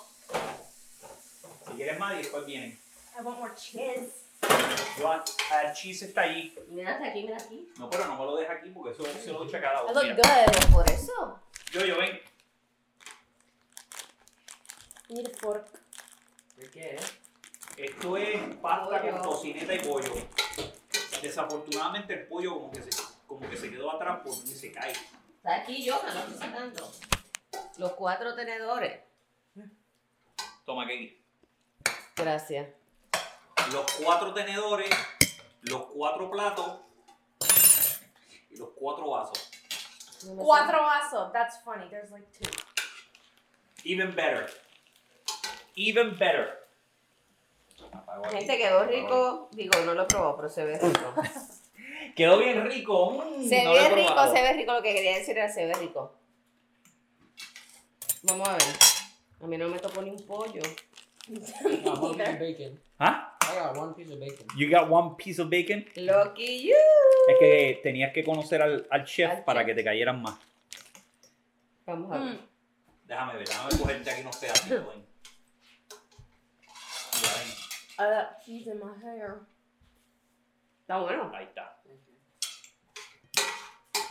Si 1.66 1.72
quieres 1.74 1.98
más, 1.98 2.14
y 2.14 2.18
después 2.18 2.44
vienen. 2.46 2.78
I 3.18 3.22
want 3.22 3.38
more 3.38 3.54
cheese. 3.54 4.24
Yo, 4.98 5.12
el 5.12 5.72
cheese 5.72 6.02
está 6.02 6.22
allí. 6.22 6.54
Mira 6.68 6.92
hasta 6.92 7.06
aquí, 7.08 7.22
mira 7.22 7.36
aquí. 7.38 7.72
No, 7.78 7.88
pero 7.88 8.06
no 8.06 8.16
me 8.18 8.24
lo 8.24 8.36
deja 8.36 8.52
aquí 8.54 8.70
porque 8.70 8.92
eso 8.92 9.04
se 9.20 9.32
lo 9.32 9.44
echa 9.46 9.60
cada 9.60 9.80
I 9.80 9.84
uno. 9.90 9.92
look 9.94 10.02
Mira. 10.02 10.16
good. 10.16 10.52
Pero 10.52 10.68
por 10.72 10.90
eso. 10.90 11.40
Yo, 11.72 11.84
yo, 11.84 11.98
ven. 11.98 12.20
Need 15.08 15.26
a 15.26 15.38
fork. 15.38 15.66
¿Qué? 16.72 16.98
Esto 17.76 18.16
es 18.16 18.56
pasta 18.56 19.00
con 19.02 19.22
tocineta 19.22 19.74
y 19.74 19.78
pollo. 19.80 20.12
Desafortunadamente 21.22 22.14
el 22.14 22.26
pollo 22.26 22.54
como 22.54 22.70
que 22.70 22.82
se, 22.82 23.02
como 23.26 23.48
que 23.48 23.56
se 23.56 23.70
quedó 23.70 23.90
atrás 23.90 24.20
porque 24.24 24.46
se 24.46 24.72
cae. 24.72 24.92
Está 25.36 25.56
aquí, 25.56 25.84
yo, 25.84 26.00
me 26.02 26.12
lo 26.12 26.20
estoy 26.20 26.38
sacando. 26.38 26.92
Los 27.78 27.92
cuatro 27.92 28.34
tenedores. 28.34 29.00
Toma 30.64 30.84
aquí. 30.84 31.22
Gracias. 32.16 32.68
Los 33.72 33.90
cuatro 34.02 34.34
tenedores, 34.34 34.90
los 35.62 35.86
cuatro 35.86 36.30
platos 36.30 36.80
y 38.50 38.56
los 38.56 38.70
cuatro 38.74 39.10
vasos. 39.10 39.50
Cuatro 40.36 40.82
vasos. 40.82 41.32
That's 41.32 41.62
funny. 41.62 41.88
There's 41.88 42.10
like 42.10 42.26
two. 42.32 42.50
Even 43.84 44.14
better. 44.14 44.48
Even 45.76 46.16
better. 46.18 46.65
Gente, 48.30 48.56
quedó 48.58 48.84
rico. 48.84 49.48
Digo, 49.52 49.72
no 49.84 49.94
lo 49.94 50.02
he 50.02 50.06
probado, 50.06 50.36
pero 50.36 50.48
se 50.48 50.64
ve 50.64 50.78
rico. 50.78 51.14
Quedó 52.16 52.38
bien 52.38 52.64
rico. 52.64 53.24
mm, 53.38 53.46
Se 53.48 53.62
no 53.64 53.72
ve 53.72 53.88
rico, 53.90 54.06
probado. 54.06 54.34
se 54.34 54.42
ve 54.42 54.52
rico. 54.54 54.72
Lo 54.72 54.82
que 54.82 54.94
quería 54.94 55.16
decir 55.18 55.36
era 55.36 55.48
se 55.52 55.66
ve 55.66 55.74
rico. 55.74 56.14
Vamos 58.22 58.48
a 58.48 58.52
ver. 58.52 58.62
A 59.42 59.46
mí 59.46 59.58
no 59.58 59.68
me 59.68 59.78
tocó 59.78 60.00
ni 60.02 60.10
un 60.10 60.26
pollo. 60.26 60.62
I 61.28 61.82
got 61.82 61.98
one 62.00 62.16
piece 62.16 62.30
of 62.32 62.38
bacon. 62.40 62.80
¿Ah? 62.98 63.36
I 63.42 63.58
got 63.58 63.76
one 63.76 63.94
piece 63.94 64.12
of 64.12 64.18
bacon. 64.20 64.46
You 64.56 64.70
got 64.70 64.88
one 64.90 65.16
piece 65.16 65.40
of 65.42 65.50
bacon. 65.50 65.84
Lucky 65.96 66.68
you. 66.68 66.74
Es 67.28 67.36
que 67.38 67.80
tenías 67.82 68.12
que 68.12 68.24
conocer 68.24 68.62
al, 68.62 68.86
al 68.90 69.04
chef 69.04 69.30
Al 69.30 69.44
para 69.44 69.60
chef. 69.60 69.66
que 69.66 69.74
te 69.74 69.84
cayeran 69.84 70.22
más. 70.22 70.36
Vamos 71.84 72.10
a 72.12 72.18
ver. 72.18 72.34
Mm. 72.34 72.38
Déjame 73.04 73.34
ver, 73.36 73.46
déjame 73.48 73.78
cogerte 73.78 74.10
aquí 74.10 74.20
unos 74.22 74.36
pedacitos. 74.36 74.84
Ya 77.98 78.04
I 78.04 78.10
got 78.10 78.44
cheese 78.44 78.66
in 78.66 78.78
my 78.78 78.92
hair. 79.02 79.40
Está 80.80 80.98
bueno. 81.00 81.30
Ahí 81.34 81.44
está. 81.44 81.76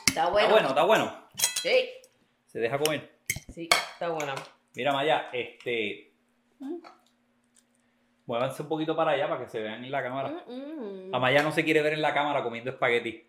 Está 0.08 0.24
Está 0.24 0.30
bueno. 0.30 0.50
bueno, 0.50 0.68
está 0.70 0.84
bueno. 0.84 1.28
Sí. 1.62 1.90
Se 2.48 2.60
deja 2.60 2.80
comer. 2.80 3.20
Sí, 3.54 3.70
está 3.94 4.10
bueno. 4.10 4.34
Mira, 4.76 4.92
Maya, 4.92 5.30
este. 5.34 6.14
Muévanse 8.26 8.64
un 8.64 8.70
poquito 8.70 8.96
para 8.96 9.12
allá 9.12 9.30
para 9.30 9.44
que 9.44 9.50
se 9.50 9.62
vean 9.62 9.84
en 9.84 9.92
la 9.92 10.02
cámara. 10.02 10.46
Mm, 10.48 11.10
mm. 11.10 11.16
Amaya 11.16 11.44
no 11.44 11.52
se 11.52 11.64
quiere 11.64 11.82
ver 11.82 11.94
en 11.94 12.02
la 12.02 12.14
cámara 12.14 12.44
comiendo 12.44 12.72
espagueti. 12.72 13.28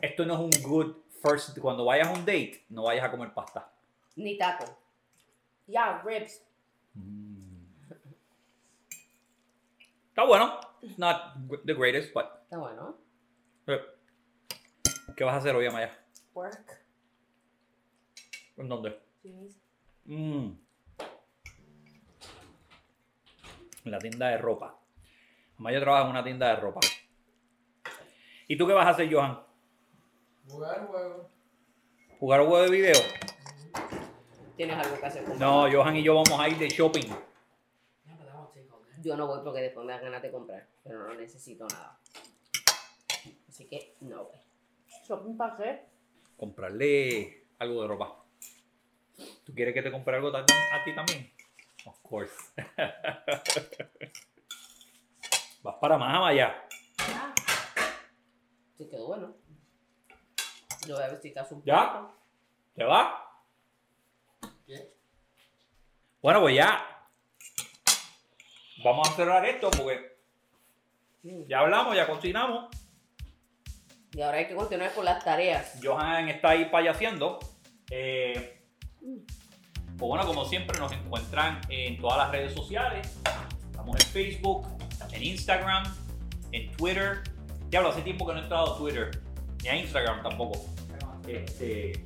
Esto 0.00 0.24
no 0.24 0.34
es 0.34 0.40
un 0.40 0.62
good 0.62 0.96
first. 1.22 1.58
Cuando 1.58 1.84
vayas 1.84 2.08
a 2.08 2.12
un 2.12 2.20
date, 2.20 2.64
no 2.68 2.84
vayas 2.84 3.04
a 3.04 3.10
comer 3.10 3.32
pasta. 3.34 3.68
Ni 4.16 4.38
taco. 4.38 4.64
Yeah, 5.66 6.02
ribs. 6.04 6.44
Está 10.14 10.24
bueno. 10.26 10.60
It's 10.80 10.96
not 10.96 11.34
the 11.66 11.74
greatest, 11.74 12.14
but. 12.14 12.26
Está 12.44 12.56
bueno. 12.56 12.96
¿Qué 15.16 15.24
vas 15.24 15.34
a 15.34 15.38
hacer 15.38 15.56
hoy, 15.56 15.66
Amaya? 15.66 15.90
Work. 16.34 16.84
¿En 18.56 18.68
dónde? 18.68 18.96
Mm. 20.04 20.52
En 23.84 23.90
la 23.90 23.98
tienda 23.98 24.28
de 24.28 24.38
ropa. 24.38 24.78
Amaya 25.58 25.80
trabaja 25.80 26.04
en 26.04 26.10
una 26.10 26.22
tienda 26.22 26.46
de 26.50 26.56
ropa. 26.60 26.78
¿Y 28.46 28.56
tú 28.56 28.68
qué 28.68 28.72
vas 28.72 28.86
a 28.86 28.90
hacer, 28.90 29.12
Johan? 29.12 29.42
Jugar 30.48 30.86
juego. 30.86 31.28
¿Jugar 32.20 32.40
juego 32.42 32.62
de 32.62 32.70
video? 32.70 33.00
Tienes 34.56 34.76
algo 34.76 34.96
que 35.00 35.06
hacer 35.06 35.24
con 35.24 35.40
No? 35.40 35.68
Johan 35.68 35.96
y 35.96 36.04
yo 36.04 36.14
vamos 36.14 36.38
a 36.38 36.48
ir 36.48 36.56
de 36.56 36.68
shopping. 36.68 37.02
Yeah, 37.02 38.14
but 38.16 38.26
that 38.26 38.36
won't 38.36 38.54
take 38.54 38.70
all 38.70 38.80
day. 38.84 38.93
Yo 39.04 39.16
no 39.18 39.26
voy 39.26 39.40
porque 39.44 39.60
después 39.60 39.84
me 39.84 39.92
dan 39.92 40.02
ganas 40.02 40.22
de 40.22 40.30
comprar. 40.32 40.66
Pero 40.82 41.06
no 41.06 41.14
necesito 41.14 41.66
nada. 41.66 42.00
Así 43.46 43.66
que 43.68 43.96
no 44.00 44.24
voy. 44.24 44.38
Shopping 45.06 45.36
para 45.36 45.56
qué? 45.56 45.84
Comprarle 46.38 47.48
algo 47.58 47.82
de 47.82 47.88
ropa. 47.88 48.24
¿Tú 49.44 49.54
quieres 49.54 49.74
que 49.74 49.82
te 49.82 49.92
compre 49.92 50.16
algo 50.16 50.34
a 50.34 50.46
ti 50.46 50.94
también? 50.94 51.30
Of 51.84 52.00
course. 52.00 52.34
para 55.80 55.98
más 55.98 56.30
allá. 56.30 56.66
Ya. 56.96 57.34
Sí, 58.78 58.88
quedó 58.88 59.08
bueno. 59.08 59.36
Yo 60.86 60.94
voy 60.94 61.04
a 61.04 61.34
caso 61.34 61.56
un 61.56 61.62
¿Ya? 61.62 62.10
¿Te 62.74 62.84
va? 62.84 63.42
¿Qué? 64.66 64.94
Bueno, 66.22 66.40
pues 66.40 66.56
ya. 66.56 66.93
Vamos 68.84 69.08
a 69.08 69.12
cerrar 69.12 69.46
esto 69.46 69.70
porque 69.70 70.14
ya 71.48 71.60
hablamos, 71.60 71.96
ya 71.96 72.06
cocinamos. 72.06 72.66
Y 74.12 74.20
ahora 74.20 74.36
hay 74.36 74.46
que 74.46 74.54
continuar 74.54 74.92
con 74.92 75.06
las 75.06 75.24
tareas. 75.24 75.80
Johan 75.82 76.28
está 76.28 76.50
ahí 76.50 76.66
payaseando. 76.66 77.38
Eh, 77.90 78.62
pues 79.00 79.98
bueno, 79.98 80.26
como 80.26 80.44
siempre, 80.44 80.78
nos 80.78 80.92
encuentran 80.92 81.62
en 81.70 81.98
todas 81.98 82.18
las 82.18 82.30
redes 82.30 82.52
sociales. 82.52 83.18
Estamos 83.70 83.96
en 84.04 84.12
Facebook, 84.12 84.66
en 85.12 85.22
Instagram, 85.22 85.84
en 86.52 86.70
Twitter. 86.76 87.22
Diablo, 87.70 87.88
hace 87.88 88.02
tiempo 88.02 88.26
que 88.26 88.34
no 88.34 88.40
he 88.40 88.42
entrado 88.42 88.74
a 88.74 88.76
Twitter, 88.76 89.22
ni 89.62 89.68
a 89.70 89.76
Instagram 89.76 90.22
tampoco. 90.22 90.62
Este, 91.26 92.04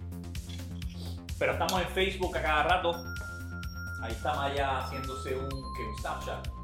pero 1.41 1.55
estamos 1.55 1.83
en 1.83 1.89
Facebook 1.89 2.37
a 2.37 2.43
cada 2.43 2.63
rato. 2.63 3.05
Ahí 4.01 4.13
está 4.13 4.33
Maya 4.35 4.79
haciéndose 4.79 5.37
un 5.37 5.51
Snapchat. 6.01 6.58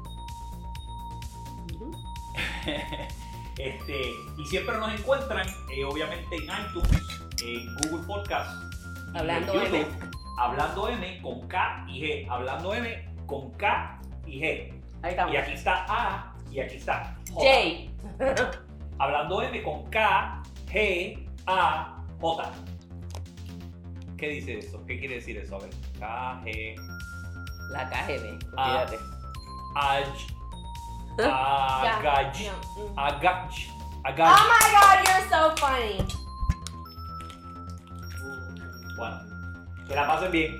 Este, 3.57 4.11
y 4.37 4.45
siempre 4.47 4.77
nos 4.77 4.93
encuentran, 4.93 5.47
eh, 5.73 5.85
obviamente, 5.85 6.35
en 6.35 6.43
iTunes, 6.43 7.21
en 7.41 7.73
Google 7.77 8.05
Podcast, 8.05 8.51
Hablando 9.15 9.61
en 9.61 9.75
M. 9.75 9.85
Hablando 10.37 10.89
M 10.89 11.21
con 11.21 11.47
K 11.47 11.85
y 11.87 12.01
G. 12.01 12.27
Hablando 12.29 12.73
M 12.73 13.09
con 13.25 13.51
K 13.51 14.01
y 14.25 14.41
G. 14.41 14.73
Ahí 15.01 15.11
estamos. 15.11 15.33
Y 15.33 15.37
aquí 15.37 15.53
está 15.53 15.85
A 15.87 16.33
y 16.51 16.59
aquí 16.59 16.75
está 16.75 17.17
J. 17.31 17.41
Jay. 17.41 17.89
Hablando 18.99 19.41
M 19.41 19.63
con 19.63 19.89
K, 19.89 20.43
G, 20.67 21.27
A, 21.45 22.03
J. 22.19 22.51
¿Qué 24.17 24.27
dice 24.27 24.59
eso? 24.59 24.85
¿Qué 24.85 24.99
quiere 24.99 25.15
decir 25.15 25.37
eso? 25.37 25.55
A 25.55 25.59
ver. 25.59 25.69
K, 25.99 26.41
G, 26.43 26.75
La 27.71 27.89
KGB. 27.89 28.37
Ah. 31.19 31.81
Olvídate. 31.81 31.81
Aj, 31.81 31.85
Ya. 31.85 31.93
Agaj, 31.95 32.39
Yeah. 32.39 32.55
Mm. 32.75 32.93
Agaj, 32.97 33.53
Oh 33.71 34.09
Agaj. 34.09 34.39
my 34.51 34.65
god, 34.75 34.97
you're 35.07 35.25
so 35.29 35.41
funny. 35.57 35.97
Bueno, 38.97 39.17
que 39.87 39.95
la 39.95 40.07
pasen 40.07 40.31
bien. 40.31 40.59